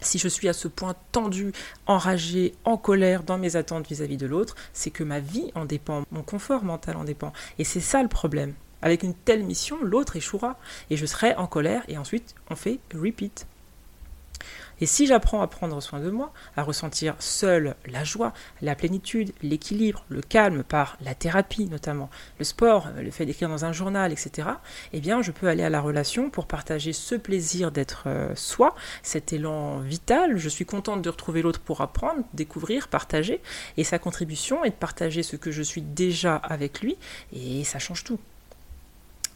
si 0.00 0.18
je 0.18 0.28
suis 0.28 0.48
à 0.48 0.52
ce 0.52 0.68
point 0.68 0.94
tendu, 1.12 1.52
enragé, 1.86 2.54
en 2.64 2.76
colère 2.76 3.22
dans 3.22 3.38
mes 3.38 3.56
attentes 3.56 3.88
vis-à-vis 3.88 4.16
de 4.16 4.26
l'autre, 4.26 4.56
c'est 4.72 4.90
que 4.90 5.04
ma 5.04 5.20
vie 5.20 5.50
en 5.54 5.64
dépend, 5.64 6.02
mon 6.10 6.22
confort 6.22 6.64
mental 6.64 6.96
en 6.96 7.04
dépend. 7.04 7.32
Et 7.58 7.64
c'est 7.64 7.80
ça 7.80 8.02
le 8.02 8.08
problème. 8.08 8.54
Avec 8.82 9.02
une 9.02 9.14
telle 9.14 9.44
mission, 9.44 9.76
l'autre 9.82 10.16
échouera. 10.16 10.58
Et 10.88 10.96
je 10.96 11.06
serai 11.06 11.34
en 11.34 11.46
colère 11.46 11.82
et 11.88 11.98
ensuite 11.98 12.34
on 12.50 12.56
fait 12.56 12.78
repeat. 12.94 13.46
Et 14.80 14.86
si 14.86 15.06
j'apprends 15.06 15.42
à 15.42 15.46
prendre 15.46 15.80
soin 15.80 16.00
de 16.00 16.10
moi, 16.10 16.32
à 16.56 16.62
ressentir 16.62 17.14
seul 17.18 17.74
la 17.86 18.04
joie, 18.04 18.32
la 18.62 18.74
plénitude, 18.74 19.32
l'équilibre, 19.42 20.04
le 20.08 20.22
calme 20.22 20.62
par 20.62 20.96
la 21.02 21.14
thérapie 21.14 21.66
notamment, 21.66 22.10
le 22.38 22.44
sport, 22.44 22.88
le 22.96 23.10
fait 23.10 23.26
d'écrire 23.26 23.48
dans 23.48 23.64
un 23.64 23.72
journal, 23.72 24.12
etc., 24.12 24.48
eh 24.92 25.00
bien 25.00 25.22
je 25.22 25.32
peux 25.32 25.48
aller 25.48 25.62
à 25.62 25.70
la 25.70 25.80
relation 25.80 26.30
pour 26.30 26.46
partager 26.46 26.92
ce 26.92 27.14
plaisir 27.14 27.72
d'être 27.72 28.04
euh, 28.06 28.34
soi, 28.34 28.74
cet 29.02 29.32
élan 29.32 29.80
vital. 29.80 30.36
Je 30.36 30.48
suis 30.48 30.64
contente 30.64 31.02
de 31.02 31.10
retrouver 31.10 31.42
l'autre 31.42 31.60
pour 31.60 31.80
apprendre, 31.80 32.22
découvrir, 32.34 32.88
partager. 32.88 33.40
Et 33.76 33.84
sa 33.84 33.98
contribution 33.98 34.64
est 34.64 34.70
de 34.70 34.74
partager 34.74 35.22
ce 35.22 35.36
que 35.36 35.50
je 35.50 35.62
suis 35.62 35.82
déjà 35.82 36.36
avec 36.36 36.80
lui, 36.80 36.96
et 37.32 37.64
ça 37.64 37.78
change 37.78 38.04
tout. 38.04 38.18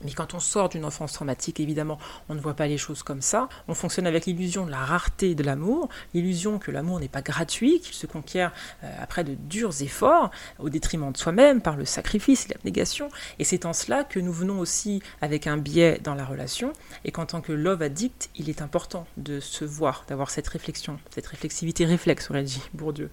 Mais 0.05 0.13
quand 0.13 0.35
on 0.35 0.41
sort 0.41 0.69
d'une 0.69 0.85
enfance 0.85 1.13
traumatique, 1.13 1.61
évidemment, 1.61 1.99
on 2.29 2.35
ne 2.35 2.41
voit 2.41 2.55
pas 2.55 2.67
les 2.67 2.79
choses 2.79 3.03
comme 3.03 3.23
ça. 3.23 3.49
On 3.69 3.75
fonctionne 3.75 4.07
avec 4.07 4.27
l'illusion 4.27 4.67
de 4.67 4.71
la 4.71 4.79
rareté 4.79 5.35
de 5.35 5.43
l'amour, 5.43 5.89
l'illusion 6.13 6.59
que 6.59 6.71
l'amour 6.71 7.01
n'est 7.01 7.09
pas 7.09 7.23
gratuit, 7.23 7.81
qu'il 7.81 7.95
se 7.95 8.07
conquiert 8.07 8.53
euh, 8.83 8.91
après 9.01 9.25
de 9.25 9.35
durs 9.35 9.83
efforts, 9.83 10.31
au 10.59 10.69
détriment 10.69 11.13
de 11.13 11.17
soi-même, 11.17 11.61
par 11.61 11.77
le 11.77 11.85
sacrifice 11.85 12.47
et 12.47 12.49
l'abnégation. 12.51 13.09
Et 13.39 13.45
c'est 13.45 13.67
en 13.67 13.73
cela 13.73 14.05
que 14.05 14.21
nous 14.21 14.33
venons 14.33 14.59
aussi 14.59 15.03
avec 15.21 15.47
un 15.47 15.57
biais 15.57 16.01
dans 16.03 16.15
la 16.15 16.25
relation, 16.25 16.73
et 17.05 17.13
qu'en 17.13 17.27
tant 17.27 17.41
que 17.41 17.53
love 17.53 17.83
addict, 17.83 18.31
il 18.37 18.51
est 18.51 18.63
important 18.63 19.07
de 19.17 19.41
se 19.41 19.65
voir, 19.65 20.05
d'avoir 20.09 20.31
cette 20.31 20.49
réflexion, 20.49 20.99
cette 21.11 21.27
réflexivité 21.27 21.85
réflexe, 21.85 22.31
aurait 22.31 22.43
dit 22.43 22.63
Bourdieu. 22.75 23.11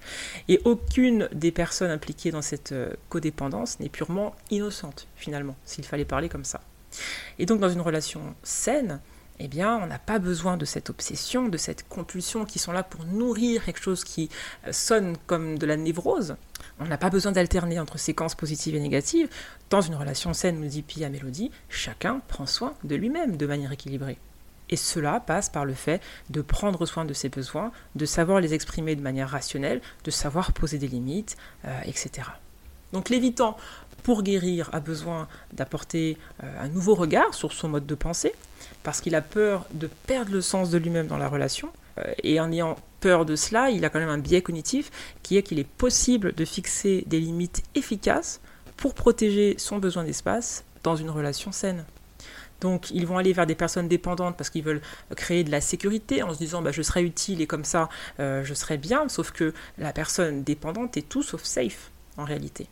Et 0.47 0.61
aucune 0.65 1.29
des 1.33 1.51
personnes 1.51 1.91
impliquées 1.91 2.31
dans 2.31 2.41
cette 2.41 2.71
euh, 2.71 2.93
codépendance 3.09 3.79
n'est 3.79 3.89
purement 3.89 4.35
innocente, 4.49 5.07
finalement, 5.15 5.55
s'il 5.65 5.85
fallait 5.85 6.05
parler 6.05 6.29
comme 6.29 6.45
ça. 6.45 6.61
Et 7.39 7.45
donc 7.45 7.59
dans 7.59 7.69
une 7.69 7.81
relation 7.81 8.35
saine, 8.43 8.99
eh 9.43 9.47
bien, 9.47 9.75
on 9.77 9.87
n'a 9.87 9.97
pas 9.97 10.19
besoin 10.19 10.55
de 10.55 10.65
cette 10.65 10.91
obsession, 10.91 11.47
de 11.47 11.57
cette 11.57 11.87
compulsion 11.89 12.45
qui 12.45 12.59
sont 12.59 12.71
là 12.71 12.83
pour 12.83 13.05
nourrir 13.05 13.65
quelque 13.65 13.81
chose 13.81 14.03
qui 14.03 14.29
euh, 14.67 14.71
sonne 14.71 15.17
comme 15.25 15.57
de 15.57 15.65
la 15.65 15.77
névrose. 15.77 16.35
On 16.79 16.85
n'a 16.85 16.99
pas 16.99 17.09
besoin 17.09 17.31
d'alterner 17.31 17.79
entre 17.79 17.97
séquences 17.97 18.35
positives 18.35 18.75
et 18.75 18.79
négatives. 18.79 19.29
Dans 19.71 19.81
une 19.81 19.95
relation 19.95 20.33
saine, 20.33 20.59
nous 20.59 20.67
dit 20.67 20.83
Pia 20.83 21.09
Mélodie, 21.09 21.49
chacun 21.69 22.21
prend 22.27 22.45
soin 22.45 22.75
de 22.83 22.95
lui-même 22.95 23.35
de 23.35 23.47
manière 23.47 23.71
équilibrée. 23.71 24.19
Et 24.69 24.77
cela 24.77 25.19
passe 25.19 25.49
par 25.49 25.65
le 25.65 25.73
fait 25.73 26.01
de 26.29 26.41
prendre 26.41 26.85
soin 26.85 27.05
de 27.05 27.13
ses 27.13 27.29
besoins, 27.29 27.71
de 27.95 28.05
savoir 28.05 28.41
les 28.41 28.53
exprimer 28.53 28.95
de 28.95 29.01
manière 29.01 29.29
rationnelle, 29.29 29.81
de 30.03 30.11
savoir 30.11 30.53
poser 30.53 30.77
des 30.77 30.87
limites, 30.87 31.35
euh, 31.65 31.81
etc. 31.85 32.27
Donc 32.93 33.09
l'évitant 33.09 33.57
pour 34.03 34.23
guérir, 34.23 34.69
a 34.73 34.79
besoin 34.79 35.27
d'apporter 35.53 36.17
euh, 36.43 36.63
un 36.63 36.67
nouveau 36.67 36.95
regard 36.95 37.33
sur 37.33 37.53
son 37.53 37.69
mode 37.69 37.85
de 37.85 37.95
pensée, 37.95 38.33
parce 38.83 39.01
qu'il 39.01 39.15
a 39.15 39.21
peur 39.21 39.65
de 39.73 39.89
perdre 40.07 40.31
le 40.31 40.41
sens 40.41 40.69
de 40.69 40.77
lui-même 40.77 41.07
dans 41.07 41.17
la 41.17 41.27
relation. 41.27 41.69
Euh, 41.97 42.13
et 42.23 42.39
en 42.39 42.51
ayant 42.51 42.77
peur 42.99 43.25
de 43.25 43.35
cela, 43.35 43.69
il 43.69 43.83
a 43.85 43.89
quand 43.89 43.99
même 43.99 44.09
un 44.09 44.17
biais 44.17 44.41
cognitif 44.41 44.91
qui 45.23 45.37
est 45.37 45.43
qu'il 45.43 45.59
est 45.59 45.67
possible 45.67 46.33
de 46.33 46.45
fixer 46.45 47.03
des 47.07 47.19
limites 47.19 47.63
efficaces 47.75 48.41
pour 48.77 48.93
protéger 48.93 49.55
son 49.57 49.77
besoin 49.77 50.03
d'espace 50.03 50.63
dans 50.83 50.95
une 50.95 51.09
relation 51.09 51.51
saine. 51.51 51.85
Donc 52.61 52.91
ils 52.91 53.05
vont 53.07 53.17
aller 53.17 53.33
vers 53.33 53.47
des 53.47 53.55
personnes 53.55 53.87
dépendantes 53.87 54.37
parce 54.37 54.49
qu'ils 54.49 54.63
veulent 54.63 54.81
créer 55.15 55.43
de 55.43 55.51
la 55.51 55.61
sécurité 55.61 56.23
en 56.23 56.33
se 56.33 56.37
disant 56.37 56.61
bah, 56.61 56.71
je 56.71 56.81
serai 56.83 57.03
utile 57.03 57.41
et 57.41 57.47
comme 57.47 57.65
ça 57.65 57.89
euh, 58.19 58.43
je 58.43 58.53
serai 58.53 58.77
bien, 58.77 59.09
sauf 59.09 59.31
que 59.31 59.53
la 59.77 59.91
personne 59.91 60.43
dépendante 60.43 60.95
est 60.95 61.09
tout 61.09 61.23
sauf 61.23 61.43
safe 61.43 61.91
en 62.17 62.23
réalité. 62.23 62.67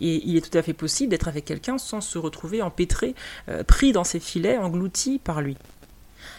Et 0.00 0.22
il 0.24 0.36
est 0.36 0.50
tout 0.50 0.56
à 0.56 0.62
fait 0.62 0.72
possible 0.72 1.10
d'être 1.10 1.28
avec 1.28 1.44
quelqu'un 1.44 1.78
sans 1.78 2.00
se 2.00 2.18
retrouver 2.18 2.62
empêtré, 2.62 3.14
euh, 3.48 3.62
pris 3.62 3.92
dans 3.92 4.04
ses 4.04 4.20
filets, 4.20 4.58
englouti 4.58 5.18
par 5.22 5.40
lui. 5.40 5.56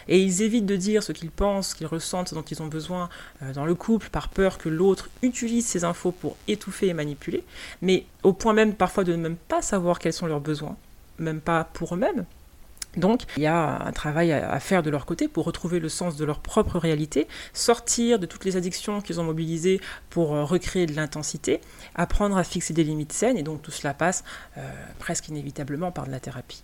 Et 0.08 0.20
ils 0.20 0.42
évitent 0.42 0.66
de 0.66 0.76
dire 0.76 1.02
ce 1.02 1.12
qu'ils 1.12 1.30
pensent, 1.30 1.70
ce 1.70 1.74
qu'ils 1.74 1.86
ressentent, 1.86 2.28
ce 2.28 2.34
dont 2.34 2.42
ils 2.42 2.62
ont 2.62 2.66
besoin 2.66 3.08
euh, 3.42 3.52
dans 3.52 3.64
le 3.64 3.74
couple, 3.74 4.08
par 4.10 4.28
peur 4.28 4.58
que 4.58 4.68
l'autre 4.68 5.10
utilise 5.22 5.66
ces 5.66 5.84
infos 5.84 6.12
pour 6.12 6.36
étouffer 6.48 6.88
et 6.88 6.94
manipuler, 6.94 7.44
mais 7.82 8.06
au 8.22 8.32
point 8.32 8.52
même 8.52 8.74
parfois 8.74 9.04
de 9.04 9.12
ne 9.12 9.22
même 9.22 9.36
pas 9.36 9.62
savoir 9.62 9.98
quels 9.98 10.12
sont 10.12 10.26
leurs 10.26 10.40
besoins, 10.40 10.76
même 11.18 11.40
pas 11.40 11.64
pour 11.64 11.94
eux-mêmes, 11.94 12.24
donc, 12.96 13.22
il 13.36 13.42
y 13.42 13.46
a 13.46 13.86
un 13.86 13.92
travail 13.92 14.32
à 14.32 14.58
faire 14.60 14.82
de 14.82 14.90
leur 14.90 15.06
côté 15.06 15.28
pour 15.28 15.44
retrouver 15.44 15.80
le 15.80 15.88
sens 15.88 16.16
de 16.16 16.24
leur 16.24 16.40
propre 16.40 16.78
réalité, 16.78 17.28
sortir 17.52 18.18
de 18.18 18.26
toutes 18.26 18.44
les 18.44 18.56
addictions 18.56 19.00
qu'ils 19.00 19.20
ont 19.20 19.24
mobilisées 19.24 19.80
pour 20.10 20.34
euh, 20.34 20.44
recréer 20.44 20.86
de 20.86 20.94
l'intensité, 20.94 21.60
apprendre 21.94 22.36
à 22.36 22.44
fixer 22.44 22.72
des 22.72 22.84
limites 22.84 23.12
saines, 23.12 23.36
et 23.36 23.42
donc 23.42 23.62
tout 23.62 23.70
cela 23.70 23.94
passe 23.94 24.24
euh, 24.56 24.62
presque 24.98 25.28
inévitablement 25.28 25.90
par 25.92 26.06
de 26.06 26.10
la 26.10 26.20
thérapie. 26.20 26.62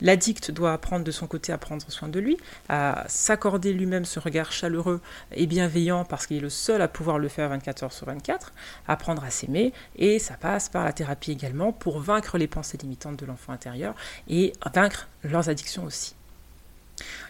L'addict 0.00 0.50
doit 0.50 0.72
apprendre 0.72 1.04
de 1.04 1.10
son 1.10 1.26
côté 1.26 1.52
à 1.52 1.58
prendre 1.58 1.90
soin 1.90 2.08
de 2.08 2.20
lui, 2.20 2.36
à 2.68 3.04
s'accorder 3.08 3.72
lui-même 3.72 4.04
ce 4.04 4.20
regard 4.20 4.52
chaleureux 4.52 5.00
et 5.32 5.46
bienveillant 5.46 6.04
parce 6.04 6.26
qu'il 6.26 6.36
est 6.36 6.40
le 6.40 6.50
seul 6.50 6.82
à 6.82 6.88
pouvoir 6.88 7.18
le 7.18 7.28
faire 7.28 7.48
24 7.48 7.82
heures 7.84 7.92
sur 7.92 8.06
24, 8.06 8.52
apprendre 8.86 9.24
à 9.24 9.30
s'aimer 9.30 9.72
et 9.96 10.18
ça 10.18 10.34
passe 10.34 10.68
par 10.68 10.84
la 10.84 10.92
thérapie 10.92 11.32
également 11.32 11.72
pour 11.72 12.00
vaincre 12.00 12.38
les 12.38 12.46
pensées 12.46 12.78
limitantes 12.78 13.18
de 13.18 13.26
l'enfant 13.26 13.52
intérieur 13.52 13.94
et 14.28 14.52
vaincre 14.72 15.08
leurs 15.24 15.48
addictions 15.48 15.84
aussi. 15.84 16.14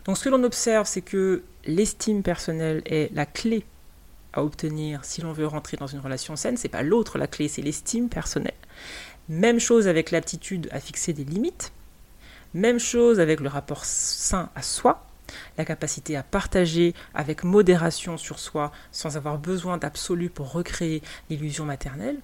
Donc 0.04 0.16
ce 0.16 0.24
que 0.24 0.28
l'on 0.28 0.42
observe, 0.44 0.86
c'est 0.86 1.02
que 1.02 1.42
l'estime 1.64 2.22
personnelle 2.22 2.82
est 2.86 3.14
la 3.14 3.26
clé 3.26 3.64
à 4.32 4.44
obtenir 4.44 5.04
si 5.04 5.20
l'on 5.20 5.32
veut 5.32 5.46
rentrer 5.46 5.76
dans 5.76 5.86
une 5.86 6.00
relation 6.00 6.36
saine. 6.36 6.56
C'est 6.56 6.68
pas 6.68 6.82
l'autre 6.82 7.18
la 7.18 7.26
clé, 7.26 7.48
c'est 7.48 7.62
l'estime 7.62 8.08
personnelle. 8.08 8.54
Même 9.28 9.60
chose 9.60 9.88
avec 9.88 10.10
l'aptitude 10.10 10.68
à 10.72 10.80
fixer 10.80 11.12
des 11.12 11.24
limites 11.24 11.72
même 12.58 12.78
chose 12.78 13.20
avec 13.20 13.40
le 13.40 13.48
rapport 13.48 13.84
sain 13.84 14.50
à 14.54 14.62
soi, 14.62 15.06
la 15.56 15.64
capacité 15.64 16.16
à 16.16 16.22
partager 16.22 16.94
avec 17.14 17.44
modération 17.44 18.16
sur 18.16 18.38
soi 18.38 18.72
sans 18.92 19.16
avoir 19.16 19.38
besoin 19.38 19.78
d'absolu 19.78 20.28
pour 20.30 20.52
recréer 20.52 21.02
l'illusion 21.30 21.64
maternelle. 21.64 22.18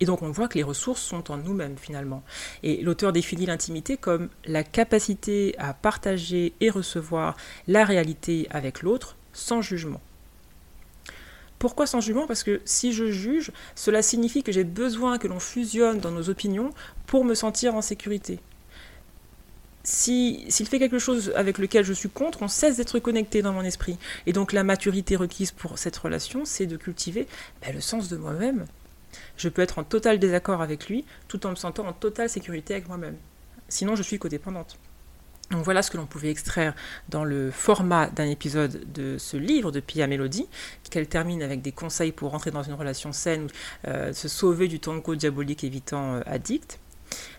Et 0.00 0.06
donc 0.06 0.22
on 0.22 0.30
voit 0.30 0.48
que 0.48 0.56
les 0.56 0.62
ressources 0.62 1.02
sont 1.02 1.30
en 1.30 1.36
nous-mêmes 1.36 1.76
finalement. 1.76 2.22
Et 2.62 2.82
l'auteur 2.82 3.12
définit 3.12 3.46
l'intimité 3.46 3.96
comme 3.96 4.28
la 4.44 4.62
capacité 4.62 5.54
à 5.58 5.74
partager 5.74 6.52
et 6.60 6.70
recevoir 6.70 7.36
la 7.66 7.84
réalité 7.84 8.46
avec 8.50 8.82
l'autre 8.82 9.16
sans 9.32 9.60
jugement. 9.60 10.00
Pourquoi 11.58 11.88
sans 11.88 12.00
jugement? 12.00 12.28
Parce 12.28 12.44
que 12.44 12.60
si 12.64 12.92
je 12.92 13.10
juge, 13.10 13.50
cela 13.74 14.00
signifie 14.00 14.44
que 14.44 14.52
j'ai 14.52 14.62
besoin 14.62 15.18
que 15.18 15.26
l'on 15.26 15.40
fusionne 15.40 15.98
dans 15.98 16.12
nos 16.12 16.28
opinions 16.28 16.70
pour 17.06 17.24
me 17.24 17.34
sentir 17.34 17.74
en 17.74 17.82
sécurité 17.82 18.38
s'il 19.88 20.66
fait 20.66 20.78
quelque 20.78 20.98
chose 20.98 21.32
avec 21.34 21.56
lequel 21.56 21.82
je 21.82 21.94
suis 21.94 22.10
contre, 22.10 22.42
on 22.42 22.48
cesse 22.48 22.76
d'être 22.76 22.98
connecté 22.98 23.40
dans 23.40 23.54
mon 23.54 23.62
esprit. 23.62 23.96
Et 24.26 24.34
donc 24.34 24.52
la 24.52 24.62
maturité 24.62 25.16
requise 25.16 25.50
pour 25.50 25.78
cette 25.78 25.96
relation, 25.96 26.44
c'est 26.44 26.66
de 26.66 26.76
cultiver 26.76 27.26
ben, 27.62 27.74
le 27.74 27.80
sens 27.80 28.08
de 28.08 28.18
moi-même. 28.18 28.66
Je 29.38 29.48
peux 29.48 29.62
être 29.62 29.78
en 29.78 29.84
total 29.84 30.18
désaccord 30.18 30.60
avec 30.60 30.88
lui, 30.88 31.06
tout 31.26 31.46
en 31.46 31.50
me 31.50 31.54
sentant 31.56 31.86
en 31.86 31.94
totale 31.94 32.28
sécurité 32.28 32.74
avec 32.74 32.86
moi-même. 32.86 33.16
Sinon, 33.68 33.96
je 33.96 34.02
suis 34.02 34.18
codépendante. 34.18 34.76
Donc 35.50 35.64
voilà 35.64 35.80
ce 35.80 35.90
que 35.90 35.96
l'on 35.96 36.04
pouvait 36.04 36.30
extraire 36.30 36.74
dans 37.08 37.24
le 37.24 37.50
format 37.50 38.08
d'un 38.08 38.28
épisode 38.28 38.92
de 38.92 39.16
ce 39.16 39.38
livre 39.38 39.72
de 39.72 39.80
Pia 39.80 40.06
Mélodie, 40.06 40.46
qu'elle 40.90 41.08
termine 41.08 41.42
avec 41.42 41.62
des 41.62 41.72
conseils 41.72 42.12
pour 42.12 42.32
rentrer 42.32 42.50
dans 42.50 42.62
une 42.62 42.74
relation 42.74 43.14
saine, 43.14 43.46
euh, 43.86 44.12
se 44.12 44.28
sauver 44.28 44.68
du 44.68 44.80
tango 44.80 45.14
diabolique 45.14 45.64
évitant 45.64 46.16
euh, 46.16 46.20
addict. 46.26 46.78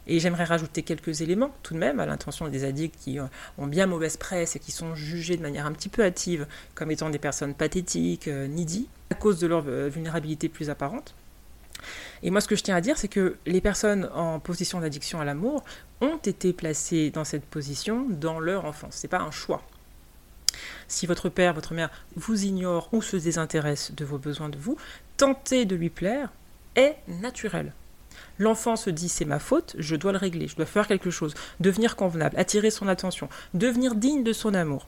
Et 0.08 0.20
j'aimerais 0.20 0.44
rajouter 0.44 0.84
quelques 0.84 1.22
éléments 1.22 1.54
tout 1.64 1.74
de 1.74 1.80
même 1.80 2.00
à 2.00 2.06
l'intention 2.06 2.48
des 2.48 2.64
addicts 2.64 2.96
qui 3.00 3.20
euh, 3.20 3.26
ont 3.58 3.68
bien 3.68 3.86
mauvaise 3.86 4.18
presse 4.18 4.56
et 4.56 4.60
qui 4.60 4.72
sont 4.72 4.96
jugés 4.96 5.38
de 5.38 5.42
manière 5.42 5.66
un 5.66 5.72
petit 5.72 5.90
peu 5.90 6.04
hâtive 6.04 6.48
comme 6.76 6.92
étant 6.92 7.10
des 7.10 7.20
personnes 7.20 7.54
pathétiques, 7.54 8.28
euh, 8.28 8.48
needy, 8.48 8.88
à 9.12 9.16
cause 9.16 9.40
de 9.40 9.48
leur 9.48 9.64
euh, 9.68 9.90
vulnérabilité 9.90 10.50
plus 10.50 10.70
apparente. 10.70 11.14
Et 12.24 12.32
moi, 12.32 12.42
ce 12.42 12.48
que 12.48 12.56
je 12.56 12.64
tiens 12.64 12.76
à 12.76 12.82
dire, 12.82 12.98
c'est 12.98 13.08
que 13.08 13.38
les 13.46 13.62
personnes 13.62 14.10
en 14.14 14.40
position 14.40 14.80
d'addiction 14.82 15.22
à 15.22 15.26
l'amour 15.26 15.64
ont 16.02 16.18
été 16.18 16.52
placées 16.54 17.12
dans 17.12 17.24
cette 17.24 17.46
position 17.46 18.06
dans 18.10 18.40
leur 18.40 18.66
enfance. 18.66 18.98
Ce 18.98 19.08
n'est 19.08 19.10
pas 19.10 19.22
un 19.22 19.32
choix. 19.32 19.64
Si 20.88 21.06
votre 21.06 21.30
père, 21.30 21.54
votre 21.54 21.74
mère 21.74 21.90
vous 22.16 22.46
ignore 22.46 22.90
ou 22.92 23.02
se 23.02 23.16
désintéresse 23.16 23.94
de 23.94 24.04
vos 24.04 24.18
besoins 24.18 24.50
de 24.50 24.58
vous, 24.58 24.76
tenter 25.18 25.66
de 25.66 25.76
lui 25.76 25.90
plaire 25.90 26.32
est 26.76 26.98
naturel. 27.08 27.74
L'enfant 28.38 28.76
se 28.76 28.90
dit 28.90 29.10
c'est 29.10 29.26
ma 29.26 29.40
faute, 29.40 29.76
je 29.78 29.96
dois 29.96 30.12
le 30.12 30.18
régler, 30.18 30.48
je 30.48 30.56
dois 30.56 30.66
faire 30.66 30.88
quelque 30.88 31.12
chose, 31.12 31.34
devenir 31.60 31.96
convenable, 31.96 32.38
attirer 32.38 32.72
son 32.72 32.88
attention, 32.88 33.30
devenir 33.54 33.96
digne 33.96 34.24
de 34.24 34.34
son 34.34 34.54
amour. 34.54 34.88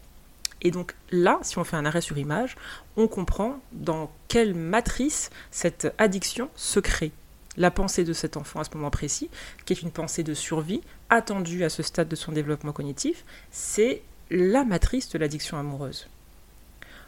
Et 0.61 0.71
donc 0.71 0.95
là, 1.11 1.39
si 1.41 1.57
on 1.57 1.63
fait 1.63 1.75
un 1.75 1.85
arrêt 1.85 2.01
sur 2.01 2.17
image, 2.17 2.55
on 2.95 3.07
comprend 3.07 3.59
dans 3.71 4.11
quelle 4.27 4.53
matrice 4.53 5.31
cette 5.49 5.93
addiction 5.97 6.49
se 6.55 6.79
crée. 6.79 7.11
La 7.57 7.71
pensée 7.71 8.03
de 8.03 8.13
cet 8.13 8.37
enfant 8.37 8.59
à 8.59 8.63
ce 8.63 8.75
moment 8.75 8.91
précis, 8.91 9.29
qui 9.65 9.73
est 9.73 9.81
une 9.81 9.91
pensée 9.91 10.23
de 10.23 10.33
survie, 10.33 10.81
attendue 11.09 11.63
à 11.63 11.69
ce 11.69 11.83
stade 11.83 12.07
de 12.07 12.15
son 12.15 12.31
développement 12.31 12.71
cognitif, 12.71 13.25
c'est 13.51 14.01
la 14.29 14.63
matrice 14.63 15.09
de 15.09 15.17
l'addiction 15.17 15.57
amoureuse. 15.57 16.07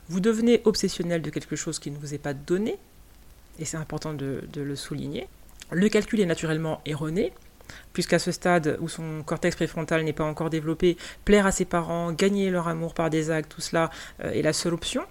Vous 0.09 0.19
devenez 0.19 0.62
obsessionnel 0.65 1.21
de 1.21 1.29
quelque 1.29 1.55
chose 1.55 1.79
qui 1.79 1.91
ne 1.91 1.97
vous 1.97 2.13
est 2.13 2.17
pas 2.17 2.33
donné, 2.33 2.77
et 3.59 3.65
c'est 3.65 3.77
important 3.77 4.13
de, 4.13 4.43
le 4.53 4.75
souligner, 4.75 5.27
le 5.71 5.89
calcul 5.89 6.19
est 6.19 6.26
naturellement 6.26 6.82
erroné, 6.86 7.34
puisqu'à 7.93 8.19
ce 8.19 8.32
stade 8.32 8.78
où 8.82 8.88
son 8.88 9.23
cortex 9.23 9.56
préfrontal 9.56 10.04
n'est 10.04 10.13
pas 10.13 10.23
encore 10.23 10.49
développé, 10.49 10.97
plaire 11.26 11.45
à 11.45 11.52
ses 11.52 11.65
parents, 11.65 12.12
gagner 12.12 12.49
leur 12.49 12.67
amour 12.67 12.93
par 12.93 13.10
des 13.10 13.32
actes, 13.32 13.52
tout 13.52 13.62
cela 13.62 13.89
euh, 14.23 14.32
est 14.32 14.41
la 14.41 14.54
seule 14.54 14.73
option. 14.73 15.04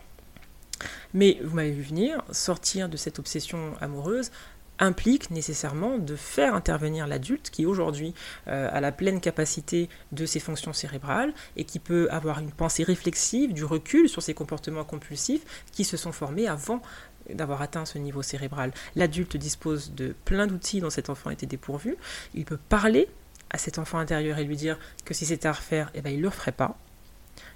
Mais 1.14 1.38
vous 1.44 1.54
m'avez 1.54 1.70
vu 1.70 1.82
venir, 1.82 2.22
sortir 2.32 2.88
de 2.88 2.96
cette 2.96 3.18
obsession 3.18 3.74
amoureuse 3.80 4.30
implique 4.78 5.30
nécessairement 5.30 5.98
de 5.98 6.16
faire 6.16 6.54
intervenir 6.54 7.06
l'adulte 7.06 7.50
qui 7.50 7.66
aujourd'hui 7.66 8.14
euh, 8.48 8.68
a 8.72 8.80
la 8.80 8.90
pleine 8.90 9.20
capacité 9.20 9.88
de 10.10 10.26
ses 10.26 10.40
fonctions 10.40 10.72
cérébrales 10.72 11.32
et 11.56 11.64
qui 11.64 11.78
peut 11.78 12.08
avoir 12.10 12.40
une 12.40 12.50
pensée 12.50 12.82
réflexive, 12.82 13.52
du 13.52 13.64
recul 13.64 14.08
sur 14.08 14.22
ses 14.22 14.34
comportements 14.34 14.84
compulsifs 14.84 15.44
qui 15.70 15.84
se 15.84 15.96
sont 15.96 16.10
formés 16.10 16.48
avant 16.48 16.82
d'avoir 17.30 17.62
atteint 17.62 17.84
ce 17.84 17.98
niveau 17.98 18.22
cérébral. 18.22 18.72
L'adulte 18.96 19.36
dispose 19.36 19.92
de 19.92 20.14
plein 20.24 20.46
d'outils 20.46 20.80
dont 20.80 20.90
cet 20.90 21.10
enfant 21.10 21.30
était 21.30 21.46
dépourvu. 21.46 21.96
Il 22.34 22.44
peut 22.44 22.58
parler 22.68 23.08
à 23.50 23.58
cet 23.58 23.78
enfant 23.78 23.98
intérieur 23.98 24.38
et 24.38 24.44
lui 24.44 24.56
dire 24.56 24.78
que 25.04 25.14
si 25.14 25.26
c'était 25.26 25.48
à 25.48 25.52
refaire, 25.52 25.90
eh 25.94 26.00
ben, 26.00 26.10
il 26.10 26.18
ne 26.18 26.22
le 26.22 26.28
referait 26.28 26.52
pas. 26.52 26.76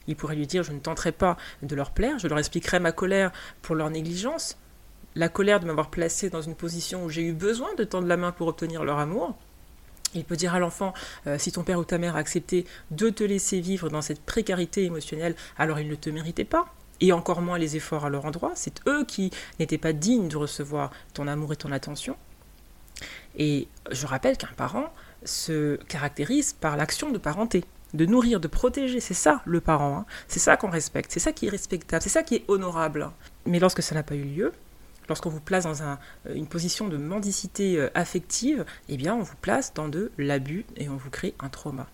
Il 0.06 0.16
pourrait 0.16 0.36
lui 0.36 0.46
dire 0.46 0.62
je 0.62 0.72
ne 0.72 0.78
tenterai 0.78 1.12
pas 1.12 1.36
de 1.62 1.74
leur 1.74 1.90
plaire, 1.90 2.18
je 2.18 2.28
leur 2.28 2.38
expliquerai 2.38 2.78
ma 2.78 2.92
colère 2.92 3.32
pour 3.62 3.74
leur 3.74 3.90
négligence, 3.90 4.56
la 5.14 5.28
colère 5.28 5.60
de 5.60 5.66
m'avoir 5.66 5.90
placé 5.90 6.30
dans 6.30 6.42
une 6.42 6.54
position 6.54 7.04
où 7.04 7.10
j'ai 7.10 7.22
eu 7.22 7.32
besoin 7.32 7.74
de 7.74 7.84
tendre 7.84 8.06
la 8.06 8.16
main 8.16 8.32
pour 8.32 8.48
obtenir 8.48 8.84
leur 8.84 8.98
amour. 8.98 9.36
Il 10.14 10.24
peut 10.24 10.36
dire 10.36 10.54
à 10.54 10.58
l'enfant, 10.58 10.94
euh, 11.26 11.36
si 11.38 11.52
ton 11.52 11.62
père 11.62 11.78
ou 11.78 11.84
ta 11.84 11.98
mère 11.98 12.16
a 12.16 12.20
accepté 12.20 12.66
de 12.90 13.10
te 13.10 13.24
laisser 13.24 13.60
vivre 13.60 13.88
dans 13.88 14.02
cette 14.02 14.22
précarité 14.22 14.84
émotionnelle, 14.84 15.34
alors 15.58 15.80
il 15.80 15.88
ne 15.88 15.94
te 15.94 16.10
méritait 16.10 16.44
pas 16.44 16.66
et 17.00 17.12
encore 17.12 17.40
moins 17.40 17.58
les 17.58 17.76
efforts 17.76 18.04
à 18.04 18.10
leur 18.10 18.24
endroit. 18.24 18.52
C'est 18.54 18.80
eux 18.86 19.04
qui 19.04 19.30
n'étaient 19.58 19.78
pas 19.78 19.92
dignes 19.92 20.28
de 20.28 20.36
recevoir 20.36 20.90
ton 21.14 21.28
amour 21.28 21.52
et 21.52 21.56
ton 21.56 21.72
attention. 21.72 22.16
Et 23.36 23.68
je 23.90 24.06
rappelle 24.06 24.36
qu'un 24.36 24.52
parent 24.56 24.92
se 25.24 25.76
caractérise 25.84 26.52
par 26.54 26.76
l'action 26.76 27.10
de 27.10 27.18
parenté, 27.18 27.64
de 27.94 28.06
nourrir, 28.06 28.40
de 28.40 28.48
protéger. 28.48 29.00
C'est 29.00 29.14
ça 29.14 29.42
le 29.44 29.60
parent. 29.60 29.98
Hein. 29.98 30.06
C'est 30.28 30.40
ça 30.40 30.56
qu'on 30.56 30.70
respecte. 30.70 31.12
C'est 31.12 31.20
ça 31.20 31.32
qui 31.32 31.46
est 31.46 31.50
respectable. 31.50 32.02
C'est 32.02 32.08
ça 32.08 32.22
qui 32.22 32.36
est 32.36 32.44
honorable. 32.48 33.10
Mais 33.44 33.58
lorsque 33.58 33.82
ça 33.82 33.94
n'a 33.94 34.02
pas 34.02 34.14
eu 34.14 34.24
lieu, 34.24 34.52
lorsqu'on 35.08 35.30
vous 35.30 35.40
place 35.40 35.64
dans 35.64 35.82
un, 35.82 35.98
une 36.34 36.46
position 36.46 36.88
de 36.88 36.96
mendicité 36.96 37.78
euh, 37.78 37.90
affective, 37.94 38.64
eh 38.88 38.96
bien 38.96 39.14
on 39.14 39.22
vous 39.22 39.36
place 39.40 39.74
dans 39.74 39.88
de 39.88 40.10
l'abus 40.18 40.64
et 40.76 40.88
on 40.88 40.96
vous 40.96 41.10
crée 41.10 41.34
un 41.40 41.48
trauma. 41.48 41.86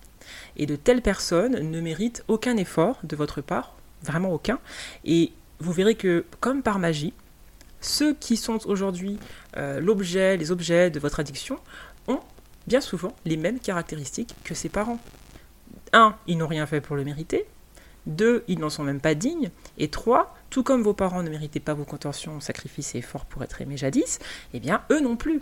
Et 0.56 0.66
de 0.66 0.76
telles 0.76 1.02
personnes 1.02 1.70
ne 1.70 1.80
méritent 1.80 2.24
aucun 2.28 2.56
effort 2.56 3.00
de 3.02 3.16
votre 3.16 3.40
part 3.40 3.74
vraiment 4.04 4.32
aucun. 4.32 4.58
Et 5.04 5.32
vous 5.58 5.72
verrez 5.72 5.94
que, 5.94 6.24
comme 6.40 6.62
par 6.62 6.78
magie, 6.78 7.12
ceux 7.80 8.14
qui 8.14 8.36
sont 8.36 8.66
aujourd'hui 8.66 9.18
euh, 9.56 9.80
l'objet, 9.80 10.36
les 10.36 10.50
objets 10.50 10.90
de 10.90 11.00
votre 11.00 11.20
addiction, 11.20 11.58
ont 12.08 12.20
bien 12.66 12.80
souvent 12.80 13.14
les 13.24 13.36
mêmes 13.36 13.58
caractéristiques 13.58 14.34
que 14.44 14.54
ses 14.54 14.68
parents. 14.68 15.00
Un, 15.92 16.16
ils 16.26 16.38
n'ont 16.38 16.46
rien 16.46 16.66
fait 16.66 16.80
pour 16.80 16.96
le 16.96 17.04
mériter. 17.04 17.46
Deux, 18.06 18.44
ils 18.48 18.58
n'en 18.58 18.70
sont 18.70 18.82
même 18.82 19.00
pas 19.00 19.14
dignes. 19.14 19.50
Et 19.78 19.88
trois, 19.88 20.36
tout 20.50 20.62
comme 20.62 20.82
vos 20.82 20.94
parents 20.94 21.22
ne 21.22 21.30
méritaient 21.30 21.60
pas 21.60 21.74
vos 21.74 21.84
contorsions, 21.84 22.40
sacrifices 22.40 22.94
et 22.94 22.98
efforts 22.98 23.26
pour 23.26 23.42
être 23.42 23.60
aimés 23.60 23.76
jadis, 23.76 24.18
eh 24.54 24.60
bien, 24.60 24.82
eux 24.90 25.00
non 25.00 25.16
plus. 25.16 25.40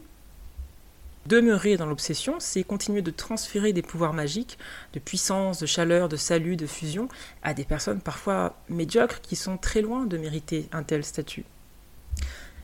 Demeurer 1.31 1.77
dans 1.77 1.87
l'obsession, 1.87 2.40
c'est 2.40 2.64
continuer 2.64 3.03
de 3.03 3.12
transférer 3.12 3.73
des 3.73 3.83
pouvoirs 3.83 4.12
magiques, 4.12 4.59
de 4.95 4.99
puissance, 4.99 5.61
de 5.61 5.66
chaleur, 5.66 6.09
de 6.09 6.16
salut, 6.16 6.57
de 6.57 6.66
fusion, 6.66 7.09
à 7.45 7.55
des 7.55 7.62
personnes 7.62 8.01
parfois 8.01 8.57
médiocres 8.69 9.21
qui 9.21 9.37
sont 9.37 9.57
très 9.57 9.81
loin 9.81 10.07
de 10.07 10.19
mériter 10.19 10.69
un 10.73 10.83
tel 10.83 11.05
statut. 11.05 11.45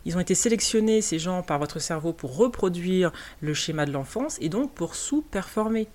Ils 0.04 0.16
ont 0.16 0.20
été 0.20 0.34
sélectionnés, 0.34 1.00
ces 1.00 1.20
gens, 1.20 1.44
par 1.44 1.60
votre 1.60 1.78
cerveau 1.78 2.12
pour 2.12 2.36
reproduire 2.36 3.12
le 3.40 3.54
schéma 3.54 3.86
de 3.86 3.92
l'enfance 3.92 4.36
et 4.40 4.48
donc 4.48 4.74
pour 4.74 4.96
sous-performer 4.96 5.86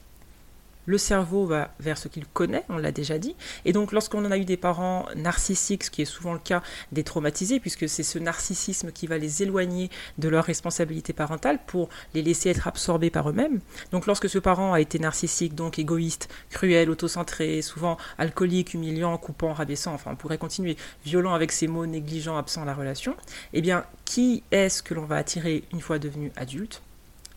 le 0.86 0.98
cerveau 0.98 1.46
va 1.46 1.74
vers 1.80 1.98
ce 1.98 2.08
qu'il 2.08 2.26
connaît, 2.26 2.64
on 2.70 2.78
l'a 2.78 2.92
déjà 2.92 3.18
dit. 3.18 3.36
Et 3.66 3.74
donc 3.74 3.92
lorsqu'on 3.92 4.26
en 4.26 4.32
a 4.32 4.38
eu 4.38 4.46
des 4.46 4.58
parents 4.58 5.06
narcissiques, 5.16 5.86
ce 5.86 5.92
qui 5.92 6.02
est 6.02 6.06
souvent 6.06 6.34
le 6.34 6.40
cas 6.40 6.62
des 6.92 7.04
traumatisés, 7.04 7.60
puisque 7.60 7.88
c'est 7.88 8.04
ce 8.04 8.20
narcissisme 8.20 8.92
qui 8.92 9.08
va 9.08 9.18
les 9.18 9.44
éloigner 9.44 9.90
de 10.18 10.30
leur 10.30 10.46
responsabilité 10.46 11.14
parentale 11.14 11.60
pour 11.66 11.90
les 12.14 12.22
laisser 12.22 12.50
être 12.50 12.68
absorbés 12.68 13.10
par 13.10 13.30
eux-mêmes. 13.30 13.60
Donc 13.92 14.08
lorsque 14.08 14.30
ce 14.30 14.40
parent 14.40 14.74
a 14.74 14.82
été 14.82 15.00
narcissique, 15.00 15.56
donc 15.56 15.80
égoïste, 15.80 16.30
cruel, 16.50 16.90
autocentré, 16.90 17.62
souvent 17.62 17.98
alcoolique, 18.18 18.74
humiliant, 18.74 19.18
coupant, 19.18 19.54
rabaissant, 19.54 19.94
enfin 19.94 20.12
on 20.14 20.16
pourrait 20.16 20.38
continuer, 20.38 20.78
violent 21.06 21.34
avec 21.34 21.52
ses 21.52 21.68
mots, 21.68 21.86
négligent, 21.86 22.38
absent 22.38 22.66
la 22.66 22.74
relation, 22.74 23.16
eh 23.54 23.62
bien 23.62 23.86
qui 24.06 24.44
est-ce 24.52 24.84
que 24.84 24.94
l'on 24.94 25.06
va 25.06 25.18
attirer 25.18 25.64
une 25.72 25.82
fois 25.82 26.00
devenu 26.00 26.32
adulte? 26.36 26.82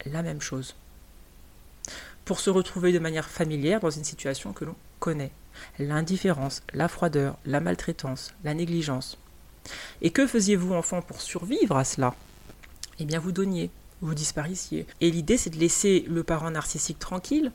La 0.06 0.22
même 0.22 0.40
chose. 0.40 0.74
Pour 2.24 2.40
se 2.40 2.50
retrouver 2.50 2.92
de 2.92 2.98
manière 2.98 3.28
familière 3.28 3.80
dans 3.80 3.90
une 3.90 4.04
situation 4.04 4.52
que 4.52 4.64
l'on 4.64 4.76
connaît. 4.98 5.32
L'indifférence, 5.78 6.62
la 6.72 6.88
froideur, 6.88 7.36
la 7.44 7.60
maltraitance, 7.60 8.34
la 8.44 8.54
négligence. 8.54 9.18
Et 10.02 10.10
que 10.10 10.26
faisiez-vous 10.26 10.74
enfant 10.74 11.02
pour 11.02 11.20
survivre 11.20 11.76
à 11.76 11.84
cela? 11.84 12.14
Eh 12.98 13.04
bien 13.04 13.18
vous 13.18 13.32
donniez, 13.32 13.70
vous 14.00 14.14
disparissiez. 14.14 14.86
Et 15.00 15.10
l'idée 15.10 15.36
c'est 15.36 15.50
de 15.50 15.58
laisser 15.58 16.04
le 16.08 16.22
parent 16.22 16.50
narcissique 16.50 16.98
tranquille, 16.98 17.52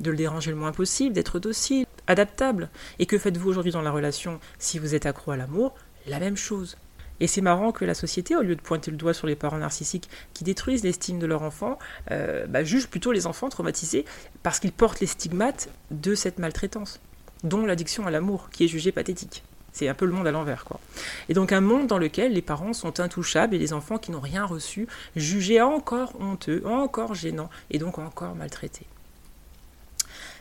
de 0.00 0.10
le 0.10 0.16
déranger 0.16 0.50
le 0.50 0.56
moins 0.56 0.72
possible, 0.72 1.14
d'être 1.14 1.38
docile, 1.38 1.86
adaptable. 2.06 2.70
Et 2.98 3.06
que 3.06 3.18
faites-vous 3.18 3.50
aujourd'hui 3.50 3.72
dans 3.72 3.82
la 3.82 3.90
relation? 3.90 4.40
Si 4.58 4.78
vous 4.78 4.94
êtes 4.94 5.06
accro 5.06 5.30
à 5.32 5.36
l'amour 5.36 5.74
La 6.06 6.18
même 6.18 6.36
chose. 6.36 6.76
Et 7.22 7.28
c'est 7.28 7.40
marrant 7.40 7.70
que 7.70 7.84
la 7.84 7.94
société, 7.94 8.34
au 8.34 8.42
lieu 8.42 8.56
de 8.56 8.60
pointer 8.60 8.90
le 8.90 8.96
doigt 8.96 9.14
sur 9.14 9.28
les 9.28 9.36
parents 9.36 9.58
narcissiques 9.58 10.10
qui 10.34 10.42
détruisent 10.42 10.82
l'estime 10.82 11.20
de 11.20 11.26
leur 11.26 11.42
enfant, 11.42 11.78
euh, 12.10 12.46
bah, 12.48 12.64
juge 12.64 12.88
plutôt 12.88 13.12
les 13.12 13.28
enfants 13.28 13.48
traumatisés 13.48 14.04
parce 14.42 14.58
qu'ils 14.58 14.72
portent 14.72 14.98
les 14.98 15.06
stigmates 15.06 15.68
de 15.92 16.16
cette 16.16 16.40
maltraitance, 16.40 16.98
dont 17.44 17.64
l'addiction 17.64 18.08
à 18.08 18.10
l'amour, 18.10 18.50
qui 18.50 18.64
est 18.64 18.68
jugée 18.68 18.90
pathétique. 18.90 19.44
C'est 19.72 19.86
un 19.86 19.94
peu 19.94 20.04
le 20.04 20.10
monde 20.10 20.26
à 20.26 20.32
l'envers, 20.32 20.64
quoi. 20.64 20.80
Et 21.28 21.34
donc 21.34 21.52
un 21.52 21.60
monde 21.60 21.86
dans 21.86 21.96
lequel 21.96 22.32
les 22.32 22.42
parents 22.42 22.72
sont 22.72 22.98
intouchables 22.98 23.54
et 23.54 23.58
les 23.58 23.72
enfants 23.72 23.98
qui 23.98 24.10
n'ont 24.10 24.18
rien 24.18 24.44
reçu, 24.44 24.88
jugés 25.14 25.62
encore 25.62 26.20
honteux, 26.20 26.64
encore 26.66 27.14
gênants 27.14 27.50
et 27.70 27.78
donc 27.78 28.00
encore 28.00 28.34
maltraités. 28.34 28.86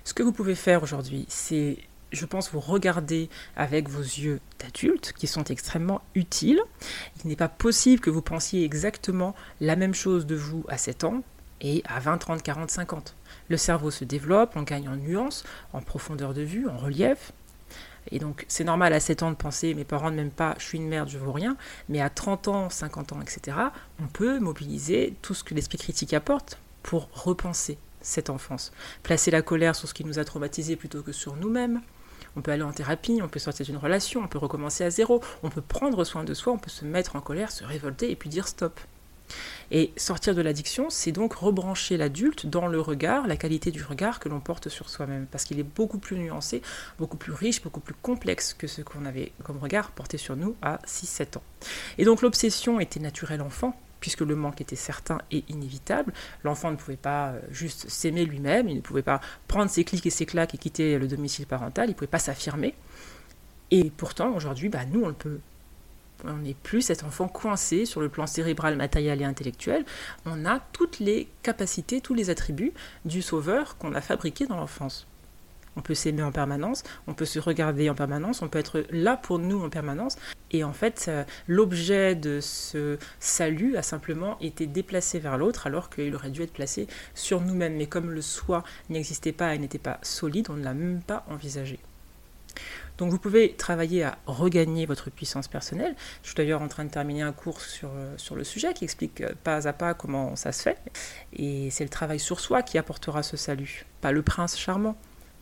Ce 0.04 0.16
que 0.16 0.24
vous 0.24 0.32
pouvez 0.32 0.56
faire 0.56 0.82
aujourd'hui, 0.82 1.28
c'est 1.30 1.78
je 2.12 2.26
pense, 2.26 2.52
vous 2.52 2.60
regarder 2.60 3.30
avec 3.56 3.90
vos 3.90 4.02
yeux 4.02 4.40
d'adulte, 4.60 5.14
qui 5.18 5.28
sont 5.28 5.44
extrêmement 5.46 6.02
utiles. 6.16 6.62
Il 7.24 7.30
n'est 7.30 7.36
pas 7.36 7.50
possible 7.50 8.02
que 8.02 8.10
vous 8.10 8.22
pensiez 8.22 8.64
exactement 8.64 9.36
la 9.60 9.76
même 9.76 9.94
chose 9.94 10.26
de 10.26 10.36
vous 10.36 10.66
à 10.68 10.78
7 10.78 11.04
ans 11.06 11.24
et 11.62 11.84
à 11.86 12.00
20, 12.00 12.18
30, 12.18 12.44
40, 12.44 12.72
50. 12.72 13.16
Le 13.50 13.58
cerveau 13.58 13.92
se 13.92 14.04
développe, 14.04 14.54
on 14.56 14.64
gagne 14.64 14.90
en 14.90 14.96
nuances, 14.96 15.44
en 15.74 15.82
profondeur 15.82 16.34
de 16.34 16.42
vue, 16.42 16.68
en 16.68 16.78
relief. 16.78 17.32
Et 18.10 18.18
donc, 18.18 18.46
c'est 18.48 18.64
normal 18.64 18.94
à 18.94 19.00
7 19.00 19.24
ans 19.24 19.30
de 19.30 19.36
penser 19.36 19.74
mes 19.76 19.84
parents 19.84 20.10
ne 20.10 20.16
m'aiment 20.16 20.32
pas, 20.32 20.56
je 20.58 20.66
suis 20.66 20.80
une 20.80 20.88
merde, 20.88 21.08
je 21.08 21.20
vaux 21.20 21.32
rien. 21.32 21.56
Mais 21.88 22.02
à 22.02 22.10
30 22.10 22.48
ans, 22.48 22.70
50 22.70 23.14
ans, 23.14 23.22
etc., 23.22 23.58
on 24.02 24.08
peut 24.08 24.40
mobiliser 24.40 25.14
tout 25.22 25.36
ce 25.36 25.44
que 25.44 25.54
l'esprit 25.54 25.78
critique 25.78 26.14
apporte 26.14 26.58
pour 26.82 27.10
repenser 27.14 27.78
cette 28.02 28.32
enfance. 28.32 28.72
Placer 29.04 29.30
la 29.30 29.44
colère 29.44 29.76
sur 29.76 29.88
ce 29.88 29.94
qui 29.94 30.04
nous 30.04 30.18
a 30.18 30.26
traumatisés 30.26 30.76
plutôt 30.76 31.04
que 31.04 31.12
sur 31.12 31.36
nous-mêmes 31.36 31.82
on 32.36 32.42
peut 32.42 32.52
aller 32.52 32.64
en 32.64 32.72
thérapie, 32.72 33.20
on 33.24 33.28
peut 33.28 33.40
sortir 33.40 33.66
d'une 33.66 33.78
relation, 33.78 34.22
on 34.22 34.28
peut 34.28 34.38
recommencer 34.38 34.84
à 34.84 34.90
zéro, 34.90 35.22
on 35.44 35.50
peut 35.50 35.62
prendre 35.62 36.04
soin 36.04 36.24
de 36.24 36.34
soi, 36.34 36.54
on 36.54 36.58
peut 36.58 36.70
se 36.70 36.86
mettre 36.86 37.16
en 37.16 37.22
colère, 37.22 37.52
se 37.52 37.64
révolter 37.64 38.12
et 38.12 38.16
puis 38.16 38.30
dire 38.30 38.48
stop. 38.48 38.80
Et 39.72 39.94
sortir 39.96 40.36
de 40.36 40.42
l'addiction, 40.42 40.90
c'est 40.90 41.14
donc 41.14 41.34
rebrancher 41.34 41.96
l'adulte 41.96 42.46
dans 42.46 42.68
le 42.68 42.82
regard, 42.82 43.28
la 43.28 43.38
qualité 43.38 43.72
du 43.72 43.84
regard 43.84 44.20
que 44.20 44.28
l'on 44.28 44.42
porte 44.42 44.68
sur 44.68 44.90
soi-même, 44.90 45.26
parce 45.28 45.46
qu'il 45.46 45.60
est 45.60 45.64
beaucoup 45.64 46.00
plus 46.00 46.18
nuancé, 46.18 46.62
beaucoup 47.00 47.16
plus 47.16 47.32
riche, 47.32 47.62
beaucoup 47.62 47.80
plus 47.80 47.94
complexe 47.94 48.54
que 48.54 48.68
ce 48.68 48.82
qu'on 48.82 49.06
avait 49.06 49.32
comme 49.44 49.58
regard 49.58 49.92
porté 49.92 50.18
sur 50.18 50.36
nous 50.36 50.56
à 50.62 50.80
6-7 50.86 51.38
ans. 51.38 51.44
Et 51.98 52.04
donc 52.04 52.22
l'obsession 52.22 52.82
était 52.82 53.00
naturelle 53.00 53.42
enfant, 53.42 53.80
puisque 54.02 54.22
le 54.22 54.36
manque 54.36 54.60
était 54.60 54.76
certain 54.76 55.20
et 55.32 55.46
inévitable. 55.48 56.12
L'enfant 56.44 56.72
ne 56.72 56.76
pouvait 56.76 56.98
pas 56.98 57.30
euh, 57.30 57.40
juste 57.52 57.90
s'aimer 57.90 58.26
lui-même, 58.26 58.68
il 58.68 58.76
ne 58.76 58.82
pouvait 58.82 59.02
pas 59.02 59.22
prendre 59.48 59.72
ses 59.72 59.86
clics 59.86 60.06
et 60.06 60.10
ses 60.10 60.26
claques 60.26 60.54
et 60.54 60.58
quitter 60.58 61.00
le 61.00 61.08
domicile 61.08 61.46
parental, 61.46 61.88
il 61.88 61.92
ne 61.92 61.96
pouvait 61.96 62.08
pas 62.08 62.20
s'affirmer. 62.20 62.76
Et 63.70 63.90
pourtant, 63.90 64.36
aujourd'hui, 64.36 64.68
bah, 64.68 64.84
nous, 64.92 65.04
on 65.04 65.08
le 65.08 65.14
peut. 65.14 65.40
On 66.26 66.38
n'est 66.38 66.54
plus 66.54 66.82
cet 66.82 67.04
enfant 67.04 67.28
coincé 67.28 67.86
sur 67.86 68.02
le 68.02 68.10
plan 68.10 68.28
cérébral, 68.28 68.76
matériel 68.76 69.22
et 69.22 69.26
intellectuel. 69.26 69.86
On 70.26 70.46
a 70.46 70.60
toutes 70.72 71.00
les 71.00 71.28
capacités, 71.42 72.02
tous 72.02 72.14
les 72.14 72.30
attributs 72.30 72.74
du 73.06 73.22
sauveur 73.22 73.78
qu'on 73.78 73.96
a 73.96 74.02
fabriqué 74.02 74.46
dans 74.46 74.58
l'enfance. 74.58 75.08
On 75.76 75.82
peut 75.82 75.96
s'aimer 75.96 76.24
en 76.24 76.32
permanence, 76.32 76.84
on 77.08 77.14
peut 77.14 77.26
se 77.26 77.40
regarder 77.40 77.90
en 77.90 77.96
permanence, 77.96 78.42
on 78.42 78.50
peut 78.50 78.60
être 78.60 78.84
là 78.92 79.16
pour 79.16 79.40
nous 79.40 79.64
en 79.64 79.70
permanence. 79.70 80.18
Et 80.52 80.64
en 80.64 80.74
fait, 80.74 81.06
euh, 81.08 81.24
l'objet 81.48 82.16
de 82.16 82.40
ce 82.42 82.98
salut 83.20 83.78
a 83.78 83.84
simplement 83.84 84.38
été 84.40 84.68
déplacé 84.68 85.20
vers 85.20 85.38
l'autre 85.38 85.68
alors 85.68 85.90
qu'il 85.90 86.14
aurait 86.14 86.30
dû 86.30 86.42
être 86.42 86.54
placé 86.54 86.88
sur 87.16 87.42
nous-mêmes. 87.42 87.78
Mais 87.78 87.88
comme 87.88 88.12
le 88.12 88.22
soi 88.22 88.64
n'existait 88.90 89.32
pas 89.32 89.56
et 89.56 89.60
n'était 89.60 89.80
pas 89.80 90.00
solide, 90.02 90.48
on 90.50 90.56
ne 90.56 90.64
l'a 90.64 90.74
même 90.74 91.02
pas 91.02 91.26
envisagé. 91.30 91.80
Donc 92.98 93.10
vous 93.10 93.18
pouvez 93.18 93.54
travailler 93.54 94.04
à 94.04 94.18
regagner 94.26 94.86
votre 94.86 95.10
puissance 95.10 95.48
personnelle. 95.48 95.96
Je 96.22 96.28
suis 96.28 96.36
d'ailleurs 96.36 96.62
en 96.62 96.68
train 96.68 96.86
de 96.86 96.92
terminer 96.92 97.24
un 97.24 97.32
cours 97.32 97.62
sur, 97.62 97.90
euh, 97.96 98.36
le 98.36 98.44
sujet 98.44 98.74
qui 98.74 98.84
explique 98.84 99.22
euh, 99.22 99.32
pas 99.44 99.68
à 99.68 99.74
pas 99.74 99.94
comment 99.94 100.36
ça 100.36 100.52
se 100.52 100.62
fait. 100.62 100.78
Et 101.34 101.70
c'est 101.72 101.84
le 101.84 101.90
travail 101.90 102.20
sur 102.20 102.40
soi 102.40 102.62
qui 102.62 102.78
apportera 102.78 103.24
ce 103.24 103.38
salut, 103.38 103.86
pas 104.02 104.12
le 104.12 104.22
prince 104.22 104.58
charmant 104.58 104.96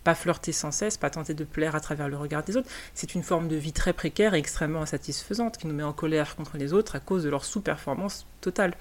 pas 0.10 0.16
flirter 0.16 0.54
sans 0.54 0.72
cesse, 0.72 0.98
pas 0.98 1.12
tenter 1.12 1.36
de 1.36 1.44
plaire 1.44 1.76
à 1.76 1.80
travers 1.80 2.10
le 2.10 2.18
regard 2.18 2.44
des 2.44 2.58
autres. 2.58 2.68
C'est 2.96 3.14
une 3.14 3.22
forme 3.22 3.48
de 3.48 3.56
vie 3.56 3.74
très 3.74 3.94
précaire 3.94 4.34
et 4.34 4.40
extrêmement 4.40 4.82
insatisfaisante 4.82 5.60
qui 5.60 5.68
nous 5.68 5.76
met 5.76 5.84
en 5.84 5.94
colère 5.94 6.36
contre 6.36 6.58
les 6.58 6.74
autres 6.74 6.96
à 6.96 7.00
cause 7.00 7.24
de 7.24 7.30
leur 7.30 7.46
sous-performance 7.46 8.26
totale. 8.42 8.74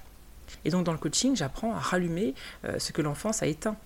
Et 0.65 0.71
donc 0.71 0.85
dans 0.85 0.91
le 0.91 0.97
coaching, 0.97 1.35
j'apprends 1.35 1.75
à 1.75 1.77
rallumer 1.77 2.33
euh, 2.65 2.79
ce 2.79 2.93
que 2.93 3.03
l'enfance 3.03 3.43
a 3.43 3.45
éteint. 3.45 3.77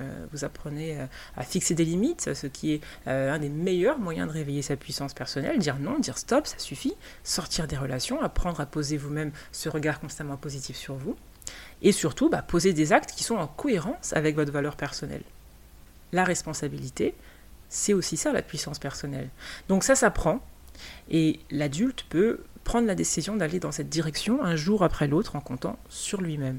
Euh, 0.00 0.26
vous 0.32 0.44
apprenez 0.44 1.00
euh, 1.00 1.06
à 1.34 1.44
fixer 1.44 1.74
des 1.74 1.86
limites, 1.86 2.34
ce 2.34 2.46
qui 2.46 2.74
est 2.74 2.82
un 3.06 3.38
des 3.38 3.48
meilleurs 3.48 3.98
moyens 3.98 4.28
de 4.28 4.34
réveiller 4.34 4.60
sa 4.60 4.76
puissance 4.76 5.14
personnelle, 5.14 5.58
dire 5.60 5.78
non, 5.78 5.98
dire 5.98 6.18
stop, 6.18 6.46
ça 6.46 6.58
suffit, 6.58 6.92
sortir 7.24 7.68
des 7.68 7.78
relations, 7.78 8.20
apprendre 8.20 8.60
à 8.60 8.66
poser 8.66 8.98
vous-même 8.98 9.32
ce 9.50 9.70
regard 9.70 9.98
constamment 9.98 10.36
positif 10.36 10.76
sur 10.76 10.96
vous, 10.96 11.16
et 11.80 11.90
surtout 11.92 12.28
bah, 12.28 12.42
poser 12.42 12.74
des 12.74 12.92
actes 12.92 13.12
qui 13.12 13.24
sont 13.24 13.36
en 13.36 13.46
cohérence 13.46 14.12
avec 14.12 14.36
votre 14.36 14.52
valeur 14.52 14.76
personnelle 14.76 15.22
la 16.12 16.24
responsabilité, 16.24 17.14
c'est 17.68 17.92
aussi 17.92 18.16
ça 18.16 18.32
la 18.32 18.42
puissance 18.42 18.78
personnelle. 18.78 19.28
Donc 19.68 19.84
ça 19.84 19.94
s'apprend 19.94 20.40
et 21.10 21.40
l'adulte 21.50 22.04
peut 22.08 22.40
prendre 22.64 22.86
la 22.86 22.94
décision 22.94 23.36
d'aller 23.36 23.60
dans 23.60 23.72
cette 23.72 23.88
direction 23.88 24.44
un 24.44 24.56
jour 24.56 24.84
après 24.84 25.08
l'autre 25.08 25.36
en 25.36 25.40
comptant 25.40 25.78
sur 25.88 26.20
lui-même. 26.20 26.58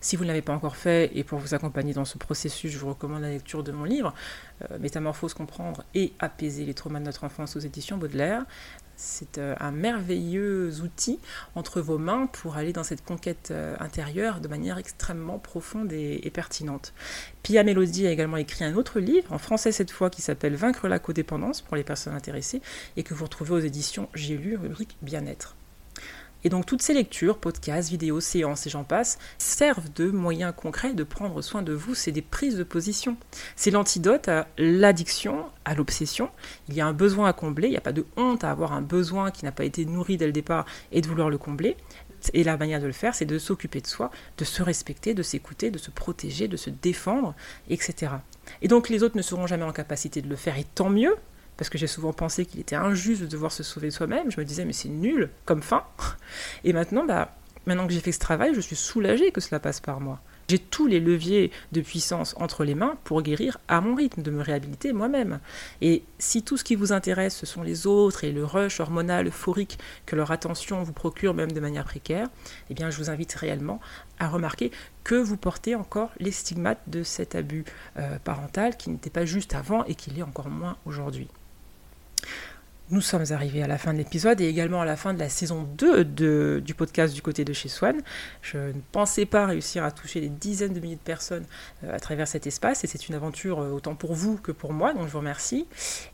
Si 0.00 0.16
vous 0.16 0.22
ne 0.22 0.28
l'avez 0.28 0.42
pas 0.42 0.52
encore 0.52 0.76
fait 0.76 1.10
et 1.14 1.24
pour 1.24 1.38
vous 1.38 1.54
accompagner 1.54 1.94
dans 1.94 2.04
ce 2.04 2.18
processus, 2.18 2.70
je 2.70 2.78
vous 2.78 2.88
recommande 2.88 3.22
la 3.22 3.30
lecture 3.30 3.64
de 3.64 3.72
mon 3.72 3.84
livre 3.84 4.14
euh, 4.70 4.78
Métamorphose, 4.78 5.34
comprendre 5.34 5.84
et 5.94 6.12
apaiser 6.18 6.64
les 6.64 6.74
traumas 6.74 7.00
de 7.00 7.04
notre 7.04 7.24
enfance 7.24 7.56
aux 7.56 7.60
éditions 7.60 7.96
Baudelaire. 7.96 8.44
C'est 8.96 9.38
euh, 9.38 9.54
un 9.60 9.70
merveilleux 9.70 10.80
outil 10.82 11.18
entre 11.54 11.80
vos 11.80 11.98
mains 11.98 12.26
pour 12.26 12.56
aller 12.56 12.72
dans 12.72 12.84
cette 12.84 13.04
conquête 13.04 13.48
euh, 13.50 13.76
intérieure 13.80 14.40
de 14.40 14.48
manière 14.48 14.78
extrêmement 14.78 15.38
profonde 15.38 15.92
et, 15.92 16.30
pertinente. 16.32 16.92
Pia 17.42 17.62
Mélodie 17.62 18.06
a 18.06 18.10
également 18.10 18.36
écrit 18.36 18.64
un 18.64 18.74
autre 18.74 19.00
livre, 19.00 19.32
en 19.32 19.38
français 19.38 19.72
cette 19.72 19.90
fois, 19.90 20.10
qui 20.10 20.22
s'appelle 20.22 20.54
Vaincre 20.54 20.88
la 20.88 20.98
codépendance 20.98 21.60
pour 21.60 21.76
les 21.76 21.84
personnes 21.84 22.14
intéressées 22.14 22.62
et 22.96 23.02
que 23.02 23.14
vous 23.14 23.24
retrouvez 23.24 23.52
aux 23.52 23.58
éditions 23.58 24.08
J'ai 24.14 24.36
lu, 24.36 24.56
rubrique 24.56 24.96
Bien-être. 25.02 25.56
Et 26.44 26.50
donc 26.50 26.66
toutes 26.66 26.82
ces 26.82 26.92
lectures, 26.92 27.38
podcasts, 27.38 27.88
vidéos, 27.88 28.20
séances 28.20 28.66
et 28.66 28.70
j'en 28.70 28.84
passe, 28.84 29.18
servent 29.38 29.90
de 29.94 30.10
moyens 30.10 30.52
concrets 30.54 30.92
de 30.92 31.02
prendre 31.02 31.40
soin 31.40 31.62
de 31.62 31.72
vous, 31.72 31.94
c'est 31.94 32.12
des 32.12 32.22
prises 32.22 32.56
de 32.56 32.64
position. 32.64 33.16
C'est 33.56 33.70
l'antidote 33.70 34.28
à 34.28 34.46
l'addiction, 34.58 35.46
à 35.64 35.74
l'obsession. 35.74 36.30
Il 36.68 36.74
y 36.74 36.82
a 36.82 36.86
un 36.86 36.92
besoin 36.92 37.28
à 37.28 37.32
combler, 37.32 37.68
il 37.68 37.70
n'y 37.70 37.78
a 37.78 37.80
pas 37.80 37.92
de 37.92 38.04
honte 38.16 38.44
à 38.44 38.50
avoir 38.50 38.74
un 38.74 38.82
besoin 38.82 39.30
qui 39.30 39.46
n'a 39.46 39.52
pas 39.52 39.64
été 39.64 39.86
nourri 39.86 40.18
dès 40.18 40.26
le 40.26 40.32
départ 40.32 40.66
et 40.92 41.00
de 41.00 41.08
vouloir 41.08 41.30
le 41.30 41.38
combler. 41.38 41.76
Et 42.32 42.44
la 42.44 42.56
manière 42.56 42.80
de 42.80 42.86
le 42.86 42.92
faire, 42.92 43.14
c'est 43.14 43.26
de 43.26 43.38
s'occuper 43.38 43.80
de 43.80 43.86
soi, 43.86 44.10
de 44.38 44.44
se 44.44 44.62
respecter, 44.62 45.14
de 45.14 45.22
s'écouter, 45.22 45.70
de 45.70 45.78
se 45.78 45.90
protéger, 45.90 46.48
de 46.48 46.56
se 46.56 46.70
défendre, 46.70 47.34
etc. 47.68 48.12
Et 48.62 48.68
donc 48.68 48.88
les 48.88 49.02
autres 49.02 49.16
ne 49.16 49.22
seront 49.22 49.46
jamais 49.46 49.64
en 49.64 49.72
capacité 49.72 50.22
de 50.22 50.28
le 50.28 50.36
faire, 50.36 50.58
et 50.58 50.64
tant 50.64 50.90
mieux, 50.90 51.16
parce 51.56 51.70
que 51.70 51.78
j'ai 51.78 51.86
souvent 51.86 52.12
pensé 52.12 52.46
qu'il 52.46 52.60
était 52.60 52.76
injuste 52.76 53.22
de 53.22 53.26
devoir 53.26 53.52
se 53.52 53.62
sauver 53.62 53.90
soi-même. 53.90 54.30
Je 54.30 54.40
me 54.40 54.44
disais, 54.44 54.64
mais 54.64 54.72
c'est 54.72 54.88
nul 54.88 55.30
comme 55.44 55.62
fin. 55.62 55.84
Et 56.64 56.72
maintenant, 56.72 57.04
bah, 57.04 57.34
maintenant 57.66 57.86
que 57.86 57.92
j'ai 57.92 58.00
fait 58.00 58.12
ce 58.12 58.18
travail, 58.18 58.54
je 58.54 58.60
suis 58.60 58.76
soulagée 58.76 59.30
que 59.30 59.40
cela 59.40 59.60
passe 59.60 59.80
par 59.80 60.00
moi. 60.00 60.20
J'ai 60.48 60.58
tous 60.58 60.86
les 60.86 61.00
leviers 61.00 61.50
de 61.72 61.80
puissance 61.80 62.34
entre 62.38 62.64
les 62.64 62.74
mains 62.74 62.98
pour 63.04 63.22
guérir 63.22 63.58
à 63.66 63.80
mon 63.80 63.94
rythme, 63.94 64.20
de 64.20 64.30
me 64.30 64.42
réhabiliter 64.42 64.92
moi-même. 64.92 65.40
Et 65.80 66.02
si 66.18 66.42
tout 66.42 66.58
ce 66.58 66.64
qui 66.64 66.74
vous 66.74 66.92
intéresse, 66.92 67.34
ce 67.34 67.46
sont 67.46 67.62
les 67.62 67.86
autres 67.86 68.24
et 68.24 68.32
le 68.32 68.44
rush 68.44 68.78
hormonal 68.80 69.28
euphorique 69.28 69.78
que 70.04 70.16
leur 70.16 70.30
attention 70.30 70.82
vous 70.82 70.92
procure 70.92 71.32
même 71.32 71.52
de 71.52 71.60
manière 71.60 71.84
précaire, 71.84 72.28
eh 72.68 72.74
bien 72.74 72.90
je 72.90 72.98
vous 72.98 73.08
invite 73.08 73.32
réellement 73.32 73.80
à 74.18 74.28
remarquer 74.28 74.70
que 75.02 75.14
vous 75.14 75.38
portez 75.38 75.74
encore 75.74 76.10
les 76.18 76.32
stigmates 76.32 76.82
de 76.88 77.02
cet 77.02 77.34
abus 77.34 77.64
euh, 77.96 78.18
parental 78.22 78.76
qui 78.76 78.90
n'était 78.90 79.10
pas 79.10 79.24
juste 79.24 79.54
avant 79.54 79.84
et 79.84 79.94
qui 79.94 80.10
l'est 80.10 80.22
encore 80.22 80.50
moins 80.50 80.76
aujourd'hui. 80.84 81.28
Nous 82.90 83.00
sommes 83.00 83.24
arrivés 83.30 83.62
à 83.62 83.66
la 83.66 83.78
fin 83.78 83.94
de 83.94 83.98
l'épisode 83.98 84.42
et 84.42 84.46
également 84.46 84.82
à 84.82 84.84
la 84.84 84.96
fin 84.96 85.14
de 85.14 85.18
la 85.18 85.30
saison 85.30 85.62
2 85.62 86.04
de, 86.04 86.62
du 86.62 86.74
podcast 86.74 87.14
du 87.14 87.22
côté 87.22 87.42
de 87.42 87.54
chez 87.54 87.70
Swan. 87.70 87.96
Je 88.42 88.58
ne 88.58 88.80
pensais 88.92 89.24
pas 89.24 89.46
réussir 89.46 89.84
à 89.84 89.90
toucher 89.90 90.20
des 90.20 90.28
dizaines 90.28 90.74
de 90.74 90.80
milliers 90.80 90.96
de 90.96 91.00
personnes 91.00 91.46
euh, 91.82 91.94
à 91.94 91.98
travers 91.98 92.28
cet 92.28 92.46
espace 92.46 92.84
et 92.84 92.86
c'est 92.86 93.08
une 93.08 93.14
aventure 93.14 93.60
euh, 93.60 93.70
autant 93.70 93.94
pour 93.94 94.12
vous 94.12 94.36
que 94.36 94.52
pour 94.52 94.74
moi, 94.74 94.92
donc 94.92 95.06
je 95.06 95.12
vous 95.12 95.18
remercie. 95.18 95.66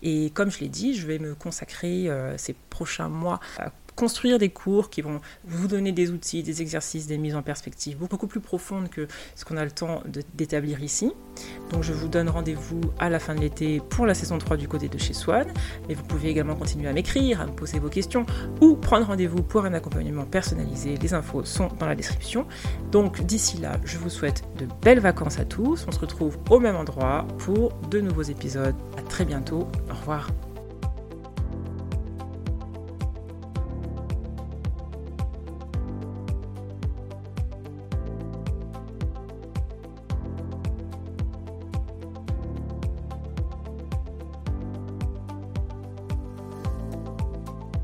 Et 0.03 0.31
comme 0.31 0.53
je 0.53 0.61
l'ai 0.61 0.69
dit, 0.69 0.95
je 0.95 1.09
vais 1.09 1.19
me 1.19 1.35
consacrer 1.35 2.09
euh, 2.09 2.39
ces 2.39 2.55
prochains 2.71 3.09
mois 3.09 3.41
à 3.59 3.73
construire 4.01 4.38
des 4.38 4.48
cours 4.48 4.88
qui 4.88 5.03
vont 5.03 5.20
vous 5.44 5.68
donner 5.68 5.92
des 5.92 6.11
outils, 6.11 6.42
des 6.42 6.62
exercices, 6.62 7.07
des 7.07 7.18
mises 7.18 7.36
en 7.36 7.42
perspective 7.42 7.98
beaucoup 7.98 8.26
plus 8.26 8.40
profondes 8.40 8.88
que 8.88 9.07
ce 9.36 9.44
qu'on 9.44 9.59
a 9.59 9.64
le 9.64 9.70
temps 9.70 10.03
d'établir 10.32 10.82
ici. 10.82 11.12
Donc 11.70 11.82
je 11.82 11.92
vous 11.92 12.09
donne 12.09 12.30
rendez-vous 12.30 12.80
à 12.98 13.11
la 13.11 13.18
fin 13.18 13.34
de 13.34 13.40
l'été 13.40 13.82
pour 13.90 14.07
la 14.07 14.14
saison 14.14 14.38
3 14.38 14.57
du 14.57 14.68
côté 14.68 14.88
de 14.88 14.96
chez 14.96 15.12
Swan. 15.12 15.46
Mais 15.86 15.92
vous 15.92 16.03
pouvez 16.05 16.30
également 16.30 16.57
continuer 16.57 16.88
à 16.88 16.94
m'écrire, 16.94 17.42
à 17.42 17.46
me 17.46 17.53
poser 17.53 17.78
vos 17.78 17.90
questions 17.90 18.24
ou 18.62 18.74
prendre 18.74 19.07
rendez-vous 19.07 19.42
pour 19.42 19.66
un 19.66 19.74
accompagnement 19.74 20.24
personnalisé. 20.24 20.96
Les 20.96 21.12
infos 21.12 21.44
sont 21.44 21.68
dans 21.78 21.86
la 21.86 21.94
description. 21.94 22.46
Donc 22.92 23.20
d'ici 23.20 23.59
là, 23.59 23.78
je 23.84 23.98
vous 23.98 24.09
souhaite 24.09 24.44
de 24.59 24.66
belles 24.80 25.01
vacances 25.01 25.38
à 25.38 25.44
tous. 25.44 25.84
On 25.86 25.92
se 25.92 26.01
retrouve 26.01 26.38
au 26.48 26.59
même 26.59 26.76
endroit 26.76 27.26
pour 27.36 27.74
de 27.90 28.01
nouveaux 28.01 28.22
épisodes. 28.22 28.74
À 28.96 29.03
très 29.03 29.26
bientôt. 29.26 29.68
Au 29.90 29.94
revoir. 29.94 30.30